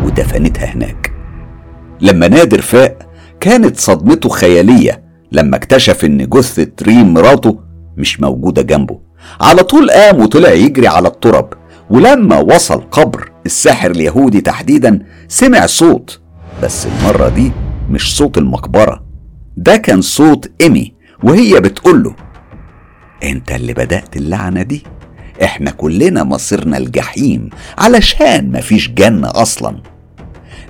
ودفنتها 0.05 0.66
هناك. 0.66 1.11
لما 2.01 2.28
نادر 2.28 2.61
فاق 2.61 2.97
كانت 3.39 3.78
صدمته 3.80 4.30
خيالية 4.30 5.03
لما 5.32 5.55
اكتشف 5.55 6.05
إن 6.05 6.30
جثة 6.30 6.72
ريم 6.84 7.13
مراته 7.13 7.59
مش 7.97 8.20
موجودة 8.22 8.61
جنبه. 8.61 8.99
على 9.41 9.63
طول 9.63 9.91
قام 9.91 10.22
وطلع 10.22 10.49
يجري 10.51 10.88
على 10.88 11.07
الترب 11.07 11.49
ولما 11.89 12.39
وصل 12.39 12.82
قبر 12.91 13.32
الساحر 13.45 13.91
اليهودي 13.91 14.41
تحديدا 14.41 14.99
سمع 15.28 15.66
صوت 15.66 16.20
بس 16.63 16.88
المرة 16.88 17.30
دي 17.30 17.51
مش 17.89 18.18
صوت 18.18 18.38
المقبرة 18.38 19.03
ده 19.57 19.76
كان 19.78 20.01
صوت 20.01 20.51
إيمي 20.61 20.93
وهي 21.24 21.59
بتقول 21.59 22.03
له 22.03 22.16
أنت 23.24 23.51
اللي 23.51 23.74
بدأت 23.74 24.18
اللعنة 24.18 24.61
دي. 24.61 24.84
إحنا 25.43 25.72
كلنا 25.72 26.24
مصيرنا 26.24 26.78
الجحيم 26.78 27.49
علشان 27.78 28.51
مفيش 28.51 28.89
جنة 28.89 29.32
أصلا. 29.32 29.78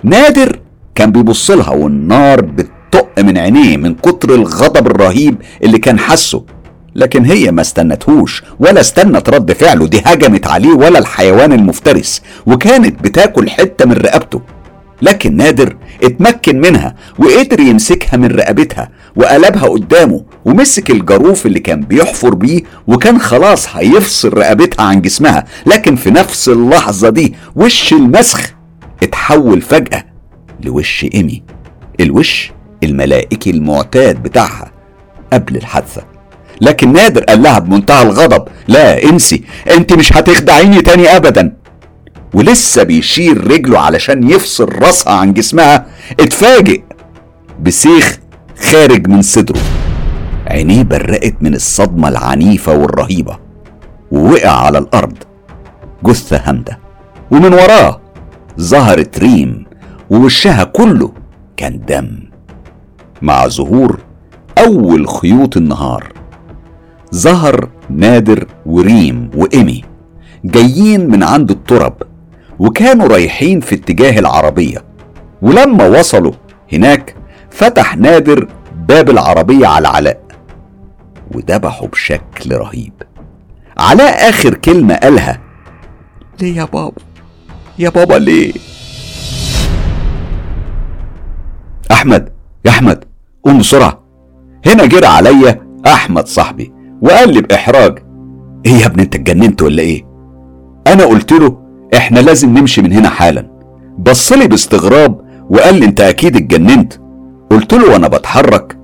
نادر 0.03 0.59
كان 0.95 1.11
بيبص 1.11 1.51
لها 1.51 1.69
والنار 1.69 2.41
بتطق 2.41 3.19
من 3.19 3.37
عينيه 3.37 3.77
من 3.77 3.95
كتر 3.95 4.35
الغضب 4.35 4.87
الرهيب 4.87 5.35
اللي 5.63 5.77
كان 5.77 5.99
حاسه. 5.99 6.45
لكن 6.95 7.25
هي 7.25 7.51
ما 7.51 7.61
استنتهوش 7.61 8.43
ولا 8.59 8.79
استنت 8.81 9.29
رد 9.29 9.51
فعله 9.53 9.87
دي 9.87 10.01
هجمت 10.05 10.47
عليه 10.47 10.73
ولا 10.73 10.99
الحيوان 10.99 11.53
المفترس 11.53 12.21
وكانت 12.45 13.03
بتاكل 13.03 13.49
حتة 13.49 13.85
من 13.85 13.93
رقبته. 13.93 14.41
لكن 15.01 15.35
نادر 15.37 15.75
اتمكن 16.03 16.61
منها 16.61 16.95
وقدر 17.19 17.59
يمسكها 17.59 18.17
من 18.17 18.27
رقبتها 18.27 18.89
وقلبها 19.16 19.68
قدامه 19.70 20.24
ومسك 20.45 20.91
الجاروف 20.91 21.45
اللي 21.45 21.59
كان 21.59 21.82
بيحفر 21.82 22.34
بيه 22.34 22.61
وكان 22.88 23.20
خلاص 23.20 23.76
هيفصل 23.76 24.34
رقبتها 24.34 24.84
عن 24.86 25.01
جسمها. 25.01 25.45
لكن 25.66 25.95
في 25.95 26.11
نفس 26.11 26.49
اللحظة 26.49 27.09
دي 27.09 27.36
وش 27.55 27.93
المسخ؟ 27.93 28.51
اتحول 29.03 29.61
فجأة 29.61 30.05
لوش 30.63 31.05
إيمي 31.13 31.43
الوش 31.99 32.51
الملائكي 32.84 33.49
المعتاد 33.49 34.24
بتاعها 34.24 34.72
قبل 35.34 35.55
الحادثة. 35.55 36.01
لكن 36.61 36.93
نادر 36.93 37.24
قال 37.24 37.43
لها 37.43 37.59
بمنتهى 37.59 38.01
الغضب 38.03 38.47
لا 38.68 39.03
انسي 39.03 39.43
انت 39.72 39.93
مش 39.93 40.13
هتخدعيني 40.13 40.82
تاني 40.82 41.16
ابدا. 41.16 41.53
ولسه 42.34 42.84
بيشير 42.84 43.47
رجله 43.51 43.80
علشان 43.80 44.30
يفصل 44.30 44.70
راسها 44.80 45.13
عن 45.13 45.34
جسمها 45.34 45.86
اتفاجئ 46.20 46.82
بسيخ 47.61 48.18
خارج 48.59 49.07
من 49.07 49.21
صدره. 49.21 49.59
عينيه 50.47 50.83
برقت 50.83 51.35
من 51.41 51.55
الصدمة 51.55 52.07
العنيفة 52.07 52.77
والرهيبة 52.77 53.37
ووقع 54.11 54.49
على 54.49 54.77
الأرض 54.77 55.17
جثة 56.03 56.41
هامدة. 56.43 56.79
ومن 57.31 57.53
وراه 57.53 58.01
ظهرت 58.59 59.19
ريم 59.19 59.65
ووشها 60.09 60.63
كله 60.63 61.11
كان 61.57 61.79
دم. 61.87 62.19
مع 63.21 63.47
ظهور 63.47 63.99
أول 64.57 65.07
خيوط 65.07 65.57
النهار 65.57 66.13
ظهر 67.15 67.69
نادر 67.89 68.47
وريم 68.65 69.29
وإيمي 69.35 69.83
جايين 70.45 71.09
من 71.11 71.23
عند 71.23 71.51
الترب 71.51 71.93
وكانوا 72.59 73.07
رايحين 73.07 73.59
في 73.59 73.75
اتجاه 73.75 74.19
العربية. 74.19 74.83
ولما 75.41 75.87
وصلوا 75.87 76.33
هناك 76.73 77.14
فتح 77.55 77.97
نادر 77.97 78.47
باب 78.87 79.09
العربية 79.09 79.67
على 79.67 79.87
علاء 79.87 80.21
وذبحه 81.35 81.87
بشكل 81.87 82.55
رهيب. 82.55 82.93
علاء 83.77 84.29
آخر 84.29 84.53
كلمة 84.53 84.95
قالها 84.95 85.41
ليه 86.41 86.55
يا 86.57 86.63
بابا؟ 86.65 87.01
يا 87.79 87.89
بابا 87.89 88.13
ليه؟ 88.13 88.53
أحمد 91.91 92.29
يا 92.65 92.69
أحمد 92.69 93.03
قوم 93.43 93.57
بسرعة. 93.59 94.03
هنا 94.65 94.85
جرى 94.85 95.07
عليا 95.07 95.67
أحمد 95.87 96.27
صاحبي 96.27 96.73
وقال 97.01 97.33
لي 97.33 97.41
بإحراج 97.41 97.99
إيه 98.65 98.71
يا 98.73 98.85
ابني 98.85 99.03
أنت 99.03 99.15
اتجننت 99.15 99.61
ولا 99.61 99.81
إيه؟ 99.81 100.05
أنا 100.87 101.05
قلت 101.05 101.31
له 101.31 101.57
إحنا 101.95 102.19
لازم 102.19 102.57
نمشي 102.57 102.81
من 102.81 102.93
هنا 102.93 103.09
حالا. 103.09 103.49
بصلي 103.99 104.47
باستغراب 104.47 105.21
وقال 105.49 105.75
لي 105.75 105.85
أنت 105.85 106.01
أكيد 106.01 106.35
اتجننت. 106.35 106.93
قلت 107.55 107.73
له 107.73 107.91
وأنا 107.91 108.07
بتحرك. 108.07 108.77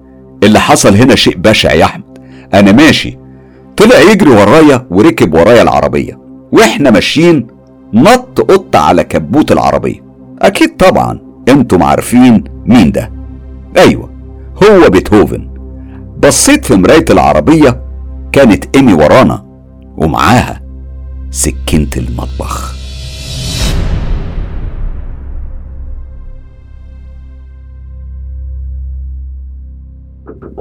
اللي 0.44 0.60
حصل 0.60 0.96
هنا 0.96 1.16
شيء 1.16 1.38
بشع 1.38 1.74
يا 1.74 1.86
أحمد. 1.86 2.18
أنا 2.54 2.72
ماشي. 2.72 3.18
طلع 3.78 4.00
يجري 4.12 4.30
ورايا 4.30 4.88
وركب 4.92 5.34
ورايا 5.34 5.62
العربية. 5.62 6.20
وإحنا 6.52 6.90
ماشيين 6.92 7.48
نط 7.94 8.42
قط 8.42 8.76
على 8.76 9.04
كبوت 9.04 9.52
العربية. 9.52 10.04
أكيد 10.42 10.78
طبعا. 10.78 11.20
أنتم 11.50 11.84
عارفين 11.84 12.44
مين 12.66 12.92
ده. 12.92 13.12
أيوة 13.78 14.10
هو 14.64 14.90
بيتهوفن. 14.90 15.48
بصيت 16.24 16.66
في 16.66 16.76
مراية 16.76 17.06
العربية 17.10 17.82
كانت 18.32 18.76
إيمي 18.76 18.94
ورانا 18.94 19.46
ومعاها 19.98 20.62
سكينة 21.32 21.90
المطبخ. 21.98 22.81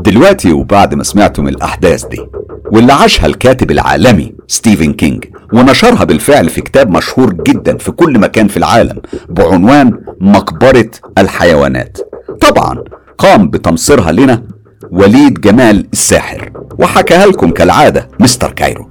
دلوقتي 0.05 0.53
وبعد 0.53 0.95
ما 0.95 1.03
سمعتم 1.03 1.49
الأحداث 1.49 2.05
دي 2.07 2.27
واللي 2.73 2.93
عاشها 2.93 3.27
الكاتب 3.27 3.71
العالمي 3.71 4.35
ستيفن 4.47 4.93
كينج 4.93 5.25
ونشرها 5.53 6.05
بالفعل 6.05 6.49
في 6.49 6.61
كتاب 6.61 6.91
مشهور 6.91 7.33
جدا 7.33 7.77
في 7.77 7.93
كل 7.93 8.19
مكان 8.19 8.49
في 8.49 8.57
العالم 8.57 9.01
بعنوان 9.29 10.01
مقبرة 10.21 10.91
الحيوانات. 11.19 11.99
طبعا 12.41 12.85
قام 13.19 13.51
بتمصيرها 13.51 14.13
لنا 14.13 14.43
وليد 14.91 15.41
جمال 15.41 15.87
الساحر 15.93 16.51
وحكاها 16.79 17.27
لكم 17.27 17.51
كالعادة 17.51 18.09
مستر 18.21 18.51
كايرو. 18.53 18.91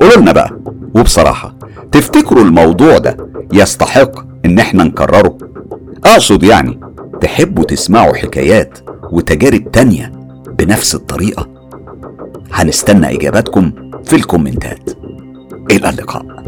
قولوا 0.00 0.16
لنا 0.16 0.32
بقى 0.32 0.58
وبصراحة 0.94 1.54
تفتكروا 1.92 2.44
الموضوع 2.44 2.98
ده 2.98 3.16
يستحق 3.52 4.10
إن 4.44 4.58
إحنا 4.58 4.84
نكرره؟ 4.84 5.38
أقصد 6.04 6.42
يعني 6.42 6.80
تحبوا 7.20 7.64
تسمعوا 7.64 8.14
حكايات 8.14 8.78
وتجارب 9.12 9.70
تانية 9.72 10.12
بنفس 10.58 10.94
الطريقة. 10.94 11.48
هنستنى 12.52 13.16
إجاباتكم 13.16 13.72
في 14.04 14.16
الكومنتات. 14.16 14.90
إلى 15.70 15.90
اللقاء. 15.90 16.47